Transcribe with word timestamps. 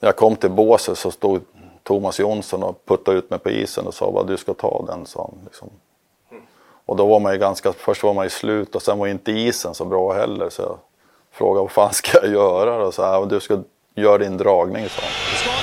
När 0.00 0.08
jag 0.08 0.16
kom 0.16 0.36
till 0.36 0.50
båset 0.50 0.98
så 0.98 1.10
stod 1.10 1.40
Thomas 1.82 2.18
Jonsson 2.18 2.62
och 2.62 2.86
puttade 2.86 3.18
ut 3.18 3.30
mig 3.30 3.38
på 3.38 3.50
isen 3.50 3.86
och 3.86 3.94
sa 3.94 4.10
vad 4.10 4.26
du 4.26 4.36
ska 4.36 4.54
ta 4.54 4.84
den, 4.86 5.06
sa 5.06 5.30
han. 5.30 5.44
Liksom. 5.44 5.70
Och 6.86 6.96
då 6.96 7.06
var 7.06 7.20
man 7.20 7.32
ju 7.32 7.38
ganska, 7.38 7.72
först 7.72 8.02
var 8.02 8.14
man 8.14 8.24
ju 8.24 8.30
slut 8.30 8.74
och 8.74 8.82
sen 8.82 8.98
var 8.98 9.06
inte 9.06 9.32
isen 9.32 9.74
så 9.74 9.84
bra 9.84 10.12
heller 10.12 10.50
så 10.50 10.62
jag 10.62 10.78
frågade 11.30 11.62
vad 11.62 11.70
fan 11.70 11.92
ska 11.92 12.18
jag 12.22 12.32
göra? 12.32 12.86
Och 12.86 12.94
så 12.94 13.02
här, 13.04 13.26
du 13.26 13.40
ska 13.40 13.58
göra 13.94 14.18
din 14.18 14.36
dragning, 14.36 14.88
sa 14.88 15.02
han. 15.02 15.59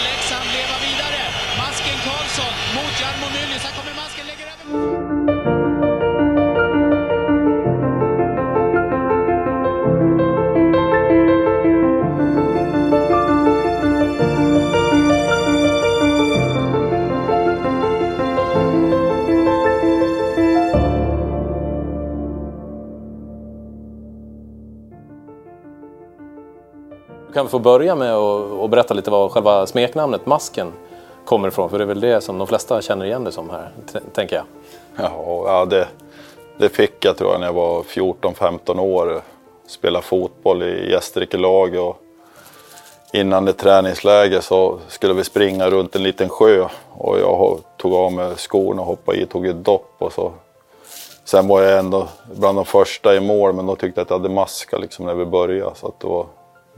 Du 27.37 27.43
vi 27.43 27.49
få 27.49 27.59
börja 27.59 27.95
med 27.95 28.15
att 28.15 28.69
berätta 28.69 28.93
lite 28.93 29.11
vad 29.11 29.31
själva 29.31 29.65
smeknamnet 29.65 30.25
Masken 30.25 30.73
kommer 31.25 31.47
ifrån, 31.47 31.69
för 31.69 31.77
det 31.77 31.83
är 31.83 31.85
väl 31.85 31.99
det 31.99 32.21
som 32.21 32.37
de 32.37 32.47
flesta 32.47 32.81
känner 32.81 33.05
igen 33.05 33.23
det 33.23 33.31
som 33.31 33.49
här, 33.49 33.69
tänker 34.13 34.35
jag. 34.35 34.45
Ja, 35.45 35.65
det, 35.65 35.87
det 36.57 36.69
fick 36.69 37.05
jag 37.05 37.17
tror 37.17 37.31
jag 37.31 37.39
när 37.39 37.47
jag 37.47 37.53
var 37.53 37.83
14-15 37.83 38.79
år. 38.79 39.21
Spelade 39.67 40.05
fotboll 40.05 40.63
i 40.63 40.91
Gästrikelag 40.91 41.75
och 41.75 41.97
innan 43.13 43.45
det 43.45 43.53
träningsläger 43.53 44.41
så 44.41 44.79
skulle 44.87 45.13
vi 45.13 45.23
springa 45.23 45.69
runt 45.69 45.95
en 45.95 46.03
liten 46.03 46.29
sjö 46.29 46.67
och 46.89 47.19
jag 47.19 47.59
tog 47.77 47.93
av 47.93 48.11
mig 48.11 48.35
skorna 48.35 48.81
och 48.81 48.87
hoppade 48.87 49.17
i, 49.17 49.25
tog 49.25 49.47
ett 49.47 49.65
dopp 49.65 49.95
och 49.97 50.13
så. 50.13 50.31
Sen 51.25 51.47
var 51.47 51.61
jag 51.61 51.79
ändå 51.79 52.07
bland 52.35 52.57
de 52.57 52.65
första 52.65 53.15
i 53.15 53.19
mål 53.19 53.53
men 53.53 53.65
då 53.65 53.75
tyckte 53.75 53.99
jag 53.99 54.05
att 54.05 54.09
jag 54.09 54.17
hade 54.17 54.29
maska 54.29 54.77
liksom 54.77 55.05
när 55.05 55.13
vi 55.13 55.25
började 55.25 55.75
så 55.75 55.87
att 55.87 55.99
det 55.99 56.07
var 56.07 56.25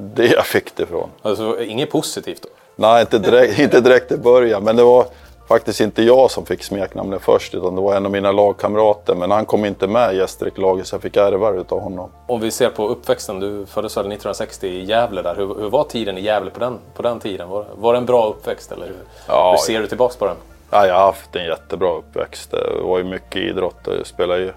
det 0.02 0.26
jag 0.26 0.46
fick 0.46 0.76
det 0.76 0.84
ifrån. 0.84 1.10
Alltså, 1.22 1.62
inget 1.62 1.92
positivt 1.92 2.42
då? 2.42 2.50
Nej, 2.76 3.02
inte 3.02 3.20
direkt, 3.20 3.60
inte 3.60 3.82
direkt 3.82 4.12
i 4.12 4.18
början. 4.18 4.64
Men 4.64 4.76
det 4.76 4.84
var 4.84 5.06
faktiskt 5.48 5.82
inte 5.82 6.04
jag 6.04 6.32
som 6.32 6.46
fick 6.46 6.64
smeknamnet 6.64 7.22
först, 7.22 7.56
utan 7.56 7.76
det 7.76 7.82
var 7.82 7.96
en 7.96 8.06
av 8.06 8.12
mina 8.12 8.32
lagkamrater. 8.32 9.16
Men 9.16 9.32
han 9.32 9.46
kom 9.46 9.66
inte 9.66 9.88
med 9.88 10.14
i 10.14 10.18
Gästrike-laget, 10.18 10.88
så 10.88 10.96
jag 10.96 11.02
fick 11.02 11.18
ärva 11.18 11.52
det 11.52 11.58
utav 11.58 11.80
honom. 11.80 12.10
Om 12.28 12.40
vi 12.42 12.52
ser 12.52 12.70
på 12.70 12.88
uppväxten, 12.88 13.40
du 13.40 13.66
föddes 13.66 13.98
väl 13.98 14.02
1960 14.02 14.68
i 14.68 14.84
Gävle 14.84 15.22
där. 15.22 15.36
Hur, 15.36 15.56
hur 15.62 15.70
var 15.70 15.84
tiden 15.84 16.18
i 16.18 16.22
Gävle 16.22 16.52
på 16.52 16.60
den, 16.60 16.78
på 16.94 17.02
den 17.02 17.20
tiden? 17.20 17.50
Var, 17.50 17.66
var 17.76 17.94
det 17.94 18.00
en 18.00 18.06
bra 18.06 18.28
uppväxt 18.28 18.72
eller 18.72 18.86
hur, 18.86 18.98
Ja, 19.28 19.52
hur 19.52 19.58
ser 19.58 19.82
du 19.82 19.88
tillbaks 19.88 20.16
på 20.16 20.26
den? 20.26 20.36
Ja, 20.72 20.88
jag 20.88 20.96
har 20.96 21.02
haft 21.02 21.36
en 21.36 21.46
jättebra 21.46 21.98
uppväxt. 21.98 22.52
Det 22.52 22.82
var 22.84 22.98
ju 22.98 23.04
mycket 23.04 23.42
idrott. 23.42 23.80
Jag 23.84 24.08
spelade 24.08 24.42
ju 24.42 24.52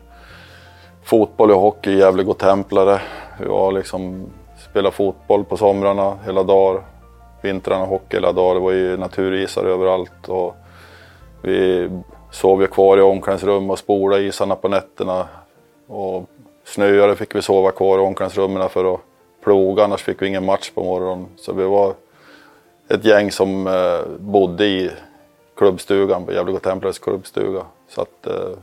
fotboll 1.04 1.50
och 1.50 1.60
hockey 1.60 1.90
i 1.90 1.98
Gävle 1.98 2.22
Godtemplare. 2.22 3.00
Jag 3.46 3.74
liksom 3.74 4.26
spelade 4.72 4.96
fotboll 4.96 5.44
på 5.44 5.56
somrarna 5.56 6.18
hela 6.24 6.42
dagar. 6.42 6.82
Vintrarna 7.42 7.84
hockey 7.84 8.16
hela 8.16 8.32
dagar. 8.32 8.54
Det 8.54 8.60
var 8.60 8.72
ju 8.72 8.96
naturisar 8.96 9.64
överallt. 9.64 10.28
Och 10.28 10.56
vi 11.42 11.88
sov 12.30 12.60
ju 12.60 12.66
kvar 12.66 12.98
i 12.98 13.00
omklädningsrum 13.00 13.70
och 13.70 13.78
spolade 13.78 14.22
isarna 14.22 14.56
på 14.56 14.68
nätterna. 14.68 15.28
Och 15.86 16.26
snöade 16.64 17.16
fick 17.16 17.34
vi 17.34 17.42
sova 17.42 17.70
kvar 17.70 17.98
i 17.98 18.00
omklädningsrummen 18.00 18.68
för 18.68 18.94
att 18.94 19.00
ploga, 19.44 19.84
annars 19.84 20.02
fick 20.02 20.22
vi 20.22 20.26
ingen 20.26 20.44
match 20.44 20.70
på 20.70 20.84
morgonen. 20.84 21.26
Så 21.36 21.52
vi 21.52 21.64
var 21.64 21.94
ett 22.88 23.04
gäng 23.04 23.30
som 23.30 23.66
eh, 23.66 24.00
bodde 24.18 24.66
i 24.66 24.90
klubbstugan, 25.56 26.26
på 26.26 26.32
Gävle 26.32 26.52
Godtemplares 26.52 26.98
klubbstuga. 26.98 27.62
Så 27.88 28.00
att 28.00 28.26
eh, 28.26 28.58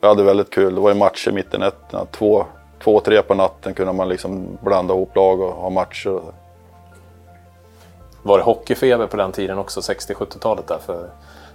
vi 0.00 0.08
hade 0.08 0.22
väldigt 0.22 0.50
kul. 0.50 0.74
Det 0.74 0.80
var 0.80 0.90
ju 0.90 0.98
matcher 0.98 1.32
mitt 1.32 1.54
i 1.54 1.58
nätterna. 1.58 2.04
Två, 2.04 2.46
två, 2.84 3.00
tre 3.00 3.22
på 3.22 3.34
natten 3.34 3.74
kunde 3.74 3.92
man 3.92 4.08
liksom 4.08 4.58
blanda 4.60 4.94
ihop 4.94 5.16
lag 5.16 5.40
och 5.40 5.52
ha 5.54 5.70
matcher. 5.70 6.20
Var 8.22 8.38
det 8.38 8.44
hockeyfeber 8.44 9.06
på 9.06 9.16
den 9.16 9.32
tiden 9.32 9.58
också, 9.58 9.80
60-70-talet 9.80 10.66
där? 10.68 10.78
För 10.86 11.10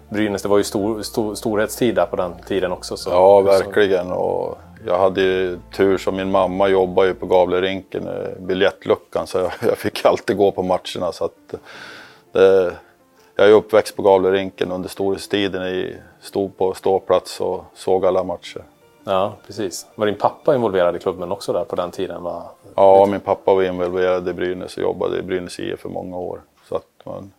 Brynäs, 0.10 0.42
det 0.42 0.50
var 0.50 0.58
ju 0.58 0.64
stor, 0.64 1.02
stor, 1.02 1.36
storhetstid 1.36 1.96
där 1.96 2.06
på 2.06 2.16
den 2.16 2.32
tiden 2.48 2.72
också. 2.72 2.98
Så, 2.98 3.10
Ja, 3.10 3.42
verkligen. 3.42 4.12
Och 4.12 4.58
jag 4.86 4.98
hade 5.00 5.22
ju 5.22 5.60
tur 5.74 5.98
som 5.98 6.16
min 6.16 6.32
mamma 6.32 6.68
jobbade 6.68 7.08
ju 7.08 7.14
på 7.14 7.26
Gavlerinken, 7.26 8.08
eh, 8.08 8.40
biljettluckan, 8.40 9.28
så 9.28 9.38
jag, 9.38 9.52
jag 9.62 9.78
fick 9.78 10.06
alltid 10.06 10.38
gå 10.38 10.52
på 10.52 10.64
matcherna. 10.64 11.12
Så 11.12 11.26
att, 11.26 11.54
det, 12.32 12.74
jag 13.36 13.48
är 13.50 13.54
uppväxt 13.54 13.96
på 13.96 14.02
Gavlerinken 14.02 14.72
under 14.72 14.90
storhetstiden, 14.90 15.68
i- 15.68 15.96
stod 16.22 16.58
på 16.58 16.74
ståplats 16.74 17.42
och 17.42 17.64
såg 17.76 18.06
alla 18.06 18.24
matcher. 18.24 18.64
Ja, 19.10 19.34
precis. 19.48 19.88
Var 19.96 20.06
din 20.06 20.16
pappa 20.16 20.56
involverad 20.56 20.96
i 20.96 21.00
klubben 21.00 21.32
också 21.32 21.54
där 21.54 21.64
på 21.64 21.76
den 21.76 21.92
tiden? 21.92 22.24
Va? 22.24 22.44
Ja, 22.76 23.06
min 23.12 23.20
pappa 23.20 23.54
var 23.54 23.64
involverad 23.64 24.30
i 24.30 24.34
Brynäs 24.34 24.78
och 24.78 24.84
jobbade 24.84 25.20
i 25.20 25.22
Brynäs 25.22 25.60
IF 25.60 25.80
för 25.80 25.90
många 25.90 26.18
år. 26.18 26.42
Så 26.70 26.76
att 26.76 26.86
man, 27.04 27.32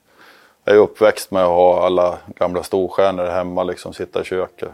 jag 0.65 0.77
är 0.77 0.81
uppväxt 0.81 1.31
med 1.31 1.43
att 1.43 1.49
ha 1.49 1.87
alla 1.87 2.19
gamla 2.27 2.63
storstjärnor 2.63 3.25
hemma, 3.25 3.63
liksom 3.63 3.93
sitta 3.93 4.21
i 4.21 4.25
köket. 4.25 4.69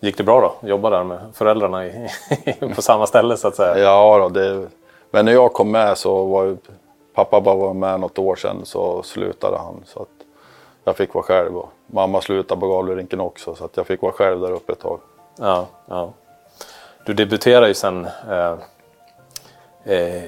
Gick 0.00 0.16
det 0.16 0.24
bra 0.24 0.40
då? 0.40 0.68
Jobba 0.68 0.90
där 0.90 1.04
med 1.04 1.20
föräldrarna 1.34 1.86
i, 1.86 2.08
på 2.74 2.82
samma 2.82 3.06
ställe 3.06 3.36
så 3.36 3.48
att 3.48 3.56
säga? 3.56 3.78
Ja, 3.78 4.18
då, 4.18 4.28
det, 4.28 4.68
men 5.10 5.24
när 5.24 5.32
jag 5.32 5.52
kom 5.52 5.70
med 5.70 5.98
så 5.98 6.24
var 6.24 6.56
pappa 7.14 7.40
bara 7.40 7.56
var 7.56 7.74
med 7.74 8.00
något 8.00 8.18
år 8.18 8.36
sedan 8.36 8.60
så 8.64 9.02
slutade 9.02 9.58
han. 9.58 9.82
Så 9.84 10.02
att 10.02 10.08
jag 10.90 10.96
fick 10.96 11.14
vara 11.14 11.24
själv 11.24 11.56
och 11.56 11.68
mamma 11.86 12.20
slutade 12.20 12.60
på 12.60 12.68
Gavlerinken 12.68 13.20
också 13.20 13.54
så 13.54 13.64
att 13.64 13.76
jag 13.76 13.86
fick 13.86 14.02
vara 14.02 14.12
själv 14.12 14.40
där 14.40 14.52
uppe 14.52 14.72
ett 14.72 14.80
tag. 14.80 15.00
Ja, 15.38 15.66
ja. 15.86 16.12
Du 17.06 17.14
debuterade 17.14 17.68
ju 17.68 17.74
sen 17.74 18.08
eh, 18.30 18.54
eh, 19.84 20.24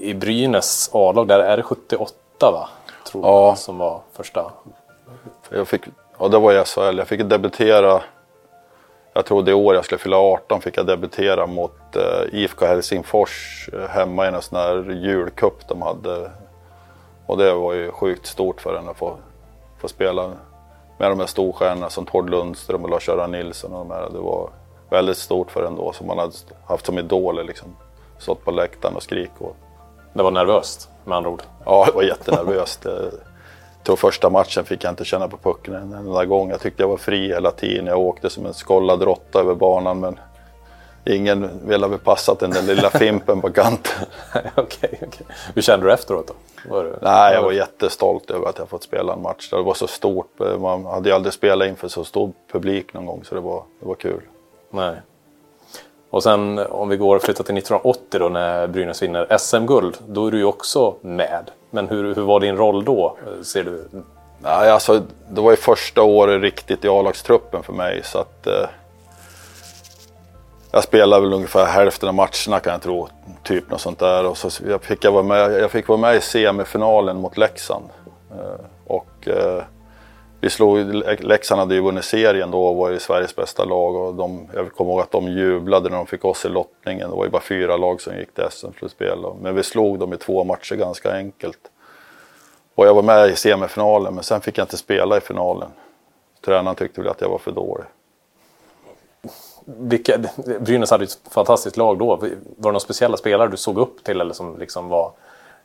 i 0.00 0.14
Brynäs 0.14 0.90
A-lag. 0.92 1.28
Där 1.28 1.38
är 1.40 1.56
det 1.56 1.62
78 1.62 2.14
va? 2.40 2.68
Tror 3.06 3.24
Ja. 3.24 3.46
jag, 3.46 3.58
som 3.58 3.78
var 3.78 4.00
första. 4.12 4.52
Jag 5.50 5.68
fick, 5.68 5.82
ja, 6.18 6.28
det 6.28 6.38
var 6.38 6.52
i 6.52 6.64
SHL. 6.64 6.98
Jag 6.98 7.08
fick 7.08 7.22
debutera, 7.24 8.02
jag 9.12 9.24
tror 9.26 9.42
det 9.42 9.54
år 9.54 9.74
jag 9.74 9.84
skulle 9.84 9.98
fylla 9.98 10.16
18 10.16 10.60
fick 10.60 10.78
jag 10.78 10.86
debutera 10.86 11.46
mot 11.46 11.96
eh, 11.96 12.02
IFK 12.40 12.66
Helsingfors 12.66 13.68
eh, 13.72 13.88
hemma 13.88 14.24
i 14.24 14.28
en 14.28 14.42
sån 14.42 14.58
här 14.58 14.90
julcup 14.90 15.68
de 15.68 15.82
hade. 15.82 16.30
Och 17.26 17.38
det 17.38 17.54
var 17.54 17.72
ju 17.72 17.90
sjukt 17.90 18.26
stort 18.26 18.60
för 18.60 18.74
en 18.74 18.88
att 18.88 18.96
få, 18.96 19.16
få 19.78 19.88
spela 19.88 20.32
med 20.98 21.10
de 21.10 21.20
här 21.20 21.26
storstjärnorna 21.26 21.90
som 21.90 22.06
Tord 22.06 22.30
Lundström 22.30 22.84
och 22.84 22.90
Lars-Göran 22.90 23.30
Nilsson 23.30 23.72
och 23.72 23.78
de 23.78 23.90
här. 23.90 24.10
Det 24.12 24.18
var 24.18 24.50
väldigt 24.90 25.18
stort 25.18 25.50
för 25.50 25.66
en 25.66 25.76
då 25.76 25.92
som 25.92 26.06
man 26.06 26.18
hade 26.18 26.32
haft 26.66 26.86
som 26.86 26.98
idoler 26.98 27.44
liksom. 27.44 27.76
Stått 28.18 28.44
på 28.44 28.50
läktaren 28.50 28.96
och 28.96 29.02
skrikit 29.02 29.40
åt. 29.40 29.56
Det 30.12 30.22
var 30.22 30.30
nervöst 30.30 30.88
med 31.04 31.16
andra 31.16 31.30
ord. 31.30 31.42
Ja, 31.64 31.84
det 31.86 31.92
var 31.92 32.02
jättenervöst. 32.02 32.86
Jag 33.78 33.88
tror 33.88 33.96
första 34.10 34.30
matchen 34.30 34.64
fick 34.64 34.84
jag 34.84 34.92
inte 34.92 35.04
känna 35.04 35.28
på 35.28 35.36
pucken 35.36 35.74
en 35.74 35.92
enda 35.92 36.24
gång. 36.24 36.50
Jag 36.50 36.60
tyckte 36.60 36.82
jag 36.82 36.88
var 36.88 36.96
fri 36.96 37.28
hela 37.28 37.50
tiden. 37.50 37.86
Jag 37.86 37.98
åkte 37.98 38.30
som 38.30 38.46
en 38.46 38.52
skållad 38.52 39.02
råtta 39.02 39.40
över 39.40 39.54
banan 39.54 40.00
men 40.00 40.18
ingen 41.06 41.68
ville 41.68 41.86
väl 41.86 41.98
passat 41.98 42.38
den 42.38 42.50
där 42.50 42.62
lilla 42.62 42.90
fimpen 42.98 43.40
på 43.40 43.52
kanten. 43.52 44.06
okej, 44.54 45.00
okej. 45.06 45.26
Hur 45.54 45.62
kände 45.62 45.86
du 45.86 45.92
efteråt 45.92 46.26
då? 46.26 46.34
Var 46.70 46.84
du... 46.84 46.96
Nej, 47.02 47.34
jag 47.34 47.42
var 47.42 47.52
jättestolt 47.52 48.30
över 48.30 48.48
att 48.48 48.58
jag 48.58 48.68
fått 48.68 48.82
spela 48.82 49.12
en 49.12 49.22
match. 49.22 49.50
Det 49.50 49.62
var 49.62 49.74
så 49.74 49.86
stort. 49.86 50.40
Man 50.58 50.84
hade 50.84 51.08
ju 51.08 51.14
aldrig 51.14 51.32
spelat 51.32 51.68
inför 51.68 51.88
så 51.88 52.04
stor 52.04 52.32
publik 52.52 52.94
någon 52.94 53.06
gång 53.06 53.24
så 53.24 53.34
det 53.34 53.40
var, 53.40 53.62
det 53.80 53.86
var 53.86 53.94
kul. 53.94 54.20
Nej. 54.70 54.94
Och 56.10 56.22
sen 56.22 56.58
om 56.58 56.88
vi 56.88 56.96
går 56.96 57.16
och 57.16 57.22
flyttar 57.22 57.44
till 57.44 57.56
1980 57.56 58.20
då 58.20 58.28
när 58.28 58.66
Brynäs 58.66 59.02
vinner 59.02 59.38
SM-guld. 59.38 59.96
Då 60.06 60.26
är 60.26 60.30
du 60.30 60.38
ju 60.38 60.44
också 60.44 60.94
med. 61.00 61.50
Men 61.70 61.88
hur, 61.88 62.14
hur 62.14 62.22
var 62.22 62.40
din 62.40 62.56
roll 62.56 62.84
då? 62.84 63.16
Ser 63.42 63.64
du? 63.64 63.84
Nej, 64.42 64.70
alltså, 64.70 65.02
det 65.28 65.40
var 65.40 65.50
ju 65.50 65.56
första 65.56 66.02
året 66.02 66.42
riktigt 66.42 66.84
i 66.84 66.88
A-lagstruppen 66.88 67.62
för 67.62 67.72
mig 67.72 68.00
så 68.04 68.18
att 68.18 68.46
eh, 68.46 68.68
jag 70.76 70.84
spelade 70.84 71.22
väl 71.22 71.32
ungefär 71.32 71.64
hälften 71.64 72.08
av 72.08 72.14
matcherna 72.14 72.60
kan 72.60 72.72
jag 72.72 72.82
tro, 72.82 73.08
typ 73.42 73.70
något 73.70 73.80
sånt 73.80 73.98
där. 73.98 74.26
Och 74.26 74.36
så 74.36 74.64
jag 74.68 74.82
fick 74.82 75.04
jag, 75.04 75.12
vara 75.12 75.22
med, 75.22 75.52
jag 75.52 75.70
fick 75.70 75.88
vara 75.88 75.98
med 75.98 76.16
i 76.16 76.20
semifinalen 76.20 77.20
mot 77.20 77.36
Leksand. 77.36 77.84
Eh, 78.30 78.64
och 78.86 79.28
eh, 79.28 79.62
vi 80.40 80.50
slog, 80.50 80.94
Leksand 81.20 81.58
hade 81.58 81.74
ju 81.74 81.80
vunnit 81.80 82.04
serien 82.04 82.50
då 82.50 82.66
och 82.66 82.76
var 82.76 82.90
ju 82.90 82.98
Sveriges 82.98 83.36
bästa 83.36 83.64
lag. 83.64 83.94
Och 83.94 84.14
de, 84.14 84.48
jag 84.54 84.72
kommer 84.72 84.90
ihåg 84.90 85.00
att 85.00 85.10
de 85.10 85.28
jublade 85.28 85.88
när 85.88 85.96
de 85.96 86.06
fick 86.06 86.24
oss 86.24 86.44
i 86.44 86.48
lottningen. 86.48 87.10
Det 87.10 87.16
var 87.16 87.24
ju 87.24 87.30
bara 87.30 87.42
fyra 87.42 87.76
lag 87.76 88.00
som 88.00 88.16
gick 88.16 88.34
till 88.34 88.44
SM-slutspel. 88.50 89.18
Men 89.40 89.54
vi 89.54 89.62
slog 89.62 89.98
dem 89.98 90.12
i 90.12 90.16
två 90.16 90.44
matcher 90.44 90.74
ganska 90.74 91.12
enkelt. 91.12 91.60
Och 92.74 92.86
jag 92.86 92.94
var 92.94 93.02
med 93.02 93.30
i 93.30 93.36
semifinalen 93.36 94.14
men 94.14 94.24
sen 94.24 94.40
fick 94.40 94.58
jag 94.58 94.64
inte 94.64 94.76
spela 94.76 95.16
i 95.16 95.20
finalen. 95.20 95.68
Tränaren 96.44 96.76
tyckte 96.76 97.00
väl 97.00 97.10
att 97.10 97.20
jag 97.20 97.28
var 97.28 97.38
för 97.38 97.52
dålig. 97.52 97.86
Vilka, 99.68 100.18
Brynäs 100.60 100.90
hade 100.90 101.04
ju 101.04 101.06
ett 101.06 101.20
fantastiskt 101.30 101.76
lag 101.76 101.98
då. 101.98 102.16
Var 102.16 102.28
det 102.28 102.36
några 102.56 102.80
speciella 102.80 103.16
spelare 103.16 103.48
du 103.48 103.56
såg 103.56 103.78
upp 103.78 104.04
till 104.04 104.20
eller 104.20 104.34
som 104.34 104.58
liksom 104.58 104.88
var 104.88 105.12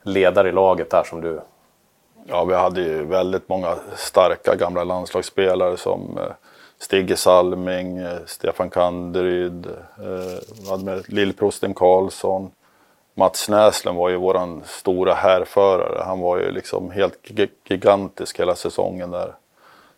ledare 0.03 0.50
i 0.50 0.51
laget 0.51 0.89
där 0.89 1.03
som 1.03 1.21
du... 1.21 1.42
Ja, 2.25 2.45
vi 2.45 2.56
hade 2.56 2.81
ju 2.81 3.06
väldigt 3.06 3.50
många 3.50 3.75
starka 3.95 4.56
gamla 4.56 4.83
landslagsspelare 4.83 5.77
som 5.77 6.18
eh, 6.18 6.33
Stigge 6.80 7.15
Salming, 7.15 7.98
eh, 7.98 8.18
Stefan 8.25 8.69
Kanderyd, 8.69 9.65
eh, 9.65 10.97
Lill-Prosten 11.07 11.74
Karlsson. 11.74 12.51
Mats 13.13 13.50
Näslund 13.50 13.97
var 13.97 14.09
ju 14.09 14.18
våran 14.18 14.63
stora 14.65 15.13
härförare. 15.13 16.04
Han 16.06 16.19
var 16.19 16.38
ju 16.38 16.51
liksom 16.51 16.92
helt 16.92 17.31
gigantisk 17.69 18.39
hela 18.39 18.56
säsongen 18.56 19.12
där. 19.12 19.36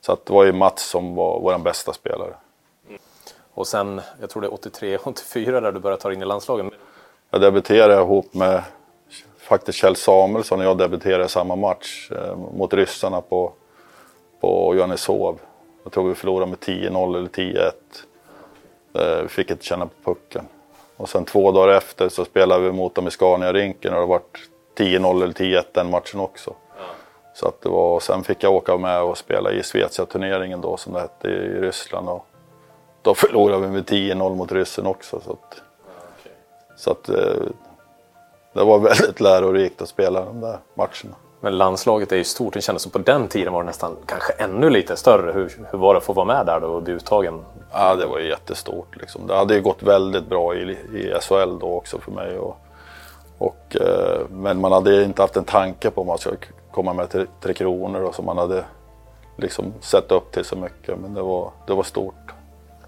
Så 0.01 0.13
att 0.13 0.25
det 0.25 0.33
var 0.33 0.43
ju 0.43 0.53
Mats 0.53 0.89
som 0.89 1.15
var 1.15 1.39
vår 1.39 1.57
bästa 1.57 1.93
spelare. 1.93 2.33
Och 3.53 3.67
sen, 3.67 4.01
jag 4.19 4.29
tror 4.29 4.41
det 4.41 4.47
är 4.47 4.97
83-84 4.97 5.51
där 5.61 5.71
du 5.71 5.79
började 5.79 6.01
ta 6.01 6.13
in 6.13 6.21
i 6.21 6.25
landslagen. 6.25 6.71
Jag 7.29 7.41
debuterade 7.41 8.01
ihop 8.01 8.33
med 8.33 8.63
faktiskt 9.37 9.77
Kjell 9.77 9.95
Samuelsson 9.95 10.59
och 10.59 10.65
jag 10.65 10.77
debuterade 10.77 11.27
samma 11.27 11.55
match 11.55 12.11
eh, 12.11 12.35
mot 12.35 12.73
ryssarna 12.73 13.21
på, 13.21 13.53
på 14.41 14.75
Johanneshov. 14.75 15.39
Jag 15.83 15.91
tror 15.93 16.09
vi 16.09 16.15
förlorade 16.15 16.49
med 16.49 16.59
10-0 16.59 17.17
eller 17.17 17.29
10-1. 17.29 17.71
Eh, 18.93 19.21
vi 19.21 19.27
fick 19.27 19.51
inte 19.51 19.65
känna 19.65 19.85
på 19.85 20.13
pucken. 20.13 20.45
Och 20.97 21.09
sen 21.09 21.25
två 21.25 21.51
dagar 21.51 21.77
efter 21.77 22.09
så 22.09 22.25
spelade 22.25 22.63
vi 22.63 22.71
mot 22.71 22.95
dem 22.95 23.07
i 23.07 23.11
Scania-rinken 23.11 23.93
och 23.93 23.99
det 23.99 24.05
var 24.05 24.21
10-0 24.77 25.23
eller 25.23 25.33
10-1 25.33 25.63
den 25.71 25.89
matchen 25.89 26.19
också. 26.19 26.55
Ja. 26.77 26.83
Så 27.33 27.47
att 27.47 27.61
det 27.61 27.69
var, 27.69 27.99
sen 27.99 28.23
fick 28.23 28.43
jag 28.43 28.53
åka 28.53 28.77
med 28.77 29.01
och 29.01 29.17
spela 29.17 29.51
i 29.51 29.63
Svezia-turneringen 29.63 30.61
då 30.61 30.77
som 30.77 30.93
det 30.93 30.99
hette 30.99 31.27
i 31.27 31.61
Ryssland. 31.61 32.09
Och 32.09 32.27
då 33.03 33.13
förlorade 33.13 33.61
vi 33.61 33.67
med 33.67 33.83
10-0 33.83 34.35
mot 34.35 34.51
ryssen 34.51 34.85
också. 34.85 35.19
Så 35.25 35.31
att, 35.31 35.61
okay. 36.19 36.33
så 36.75 36.91
att 36.91 37.09
eh, 37.09 37.43
det 38.53 38.63
var 38.63 38.79
väldigt 38.79 39.19
lärorikt 39.19 39.81
att 39.81 39.89
spela 39.89 40.25
de 40.25 40.41
där 40.41 40.57
matcherna. 40.73 41.15
Men 41.39 41.57
landslaget 41.57 42.11
är 42.11 42.15
ju 42.15 42.23
stort. 42.23 42.53
Det 42.53 42.61
kändes 42.61 42.81
som 42.83 42.91
på 42.91 42.97
den 42.97 43.27
tiden 43.27 43.53
var 43.53 43.63
det 43.63 43.67
nästan 43.67 43.97
kanske 44.05 44.33
ännu 44.33 44.69
lite 44.69 44.95
större. 44.95 45.31
Hur, 45.31 45.51
hur 45.71 45.79
var 45.79 45.93
det 45.93 45.97
att 45.97 46.03
få 46.03 46.13
vara 46.13 46.25
med 46.25 46.45
där 46.45 46.59
då 46.59 46.67
och 46.67 46.83
bli 46.83 46.93
uttagen? 46.93 47.45
Ja, 47.71 47.95
det 47.95 48.05
var 48.05 48.19
ju 48.19 48.29
jättestort. 48.29 48.95
Liksom. 48.95 49.27
Det 49.27 49.35
hade 49.35 49.55
ju 49.55 49.61
gått 49.61 49.83
väldigt 49.83 50.27
bra 50.27 50.55
i, 50.55 50.71
i 50.71 51.13
SHL 51.21 51.59
då 51.59 51.67
också 51.67 51.99
för 51.99 52.11
mig. 52.11 52.37
Och, 52.37 52.57
och, 53.37 53.75
eh, 53.81 54.21
men 54.29 54.61
man 54.61 54.71
hade 54.71 55.03
inte 55.03 55.21
haft 55.21 55.37
en 55.37 55.43
tanke 55.43 55.91
på 55.91 56.01
om 56.01 56.07
man 56.07 56.17
skulle 56.17 56.37
komma 56.71 56.93
med 56.93 57.09
till 57.09 57.27
Tre 57.41 57.53
Kronor 57.53 58.01
och 58.01 58.15
som 58.15 58.25
man 58.25 58.37
hade 58.37 58.63
liksom 59.37 59.73
sett 59.81 60.11
upp 60.11 60.31
till 60.31 60.45
så 60.45 60.55
mycket. 60.55 60.99
Men 60.99 61.13
det 61.13 61.21
var, 61.21 61.51
det 61.67 61.73
var 61.73 61.83
stort. 61.83 62.33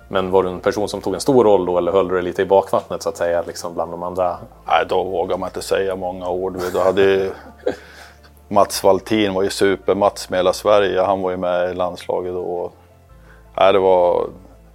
Men 0.08 0.32
var 0.32 0.44
du 0.44 0.50
en 0.50 0.60
person 0.60 0.90
som 0.90 1.02
tog 1.02 1.14
en 1.14 1.20
stor 1.20 1.44
roll 1.44 1.66
då 1.66 1.78
eller 1.78 1.92
höll 1.92 2.08
du 2.08 2.14
dig 2.14 2.24
lite 2.24 2.42
i 2.42 2.46
bakvattnet 2.46 3.04
så 3.04 3.10
att 3.10 3.18
säga 3.18 3.44
liksom 3.48 3.74
bland 3.74 3.92
de 3.92 4.04
andra? 4.04 4.38
Nej, 4.68 4.86
då 4.90 5.04
vågar 5.04 5.38
man 5.38 5.50
inte 5.50 5.62
säga 5.62 5.96
många 5.96 6.30
ord. 6.30 6.58
Då 6.74 6.80
hade 6.80 7.32
Mats 8.48 8.84
Valtin 8.84 9.34
var 9.34 9.44
ju 9.44 9.50
super-Mats 9.50 10.30
med 10.30 10.40
hela 10.40 10.54
Sverige. 10.54 11.02
Han 11.02 11.22
var 11.22 11.32
ju 11.32 11.38
med 11.38 11.72
i 11.72 11.74
landslaget 11.74 12.34
då. 12.34 12.72
Nej, 13.58 13.74
det 13.74 13.80
var, 13.80 14.28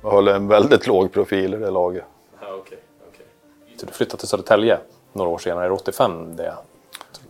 jag 0.02 0.10
höll 0.10 0.28
en 0.28 0.48
väldigt 0.48 0.86
låg 0.86 1.12
profil 1.12 1.54
i 1.54 1.56
det 1.56 1.70
laget. 1.70 2.04
Ja, 2.40 2.46
okay, 2.46 2.78
okay. 3.08 3.26
Du 3.86 3.92
flyttade 3.92 4.18
till 4.18 4.28
Södertälje 4.28 4.78
några 5.12 5.30
år 5.30 5.38
senare, 5.38 5.64
är 5.64 5.68
det 5.68 5.74
85 5.74 6.36
det? 6.36 6.54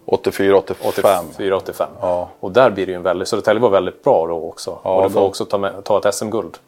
84, 0.05 0.56
85. 0.56 1.25
84, 1.29 1.56
85. 1.56 1.88
Ja. 2.00 2.29
Och 2.41 2.53
där 2.53 2.70
blir 2.70 2.87
det 2.87 2.93
ju 2.93 2.96
en 2.96 3.03
väldigt, 3.03 3.29
Södertälje 3.29 3.62
var 3.62 3.70
väldigt 3.70 4.05
bra 4.05 4.26
då 4.26 4.49
också. 4.49 4.79
Ja, 4.85 4.94
och 4.94 5.03
du 5.03 5.11
får 5.11 5.20
då... 5.20 5.26
också 5.26 5.44
ta, 5.44 5.58
med, 5.58 5.85
ta 5.85 5.99
ett 5.99 6.14
SM-guld. 6.14 6.58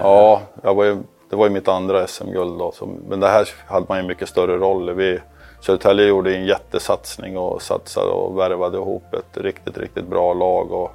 Ja, 0.00 0.40
jag 0.62 0.74
var 0.74 0.84
ju, 0.84 0.96
det 1.30 1.36
var 1.36 1.46
ju 1.46 1.52
mitt 1.52 1.68
andra 1.68 2.06
SM-guld 2.06 2.58
då. 2.58 2.72
Så, 2.72 2.86
men 3.08 3.20
det 3.20 3.28
här 3.28 3.48
hade 3.66 3.86
man 3.88 3.98
ju 3.98 4.04
mycket 4.04 4.28
större 4.28 4.56
roll 4.56 5.00
i. 5.00 5.18
Södertälje 5.60 6.06
gjorde 6.06 6.34
en 6.34 6.44
jättesatsning 6.44 7.38
och 7.38 7.62
satsade 7.62 8.10
och 8.10 8.38
värvade 8.38 8.76
ihop 8.76 9.14
ett 9.14 9.36
riktigt, 9.36 9.78
riktigt 9.78 10.06
bra 10.06 10.34
lag. 10.34 10.72
Och 10.72 10.90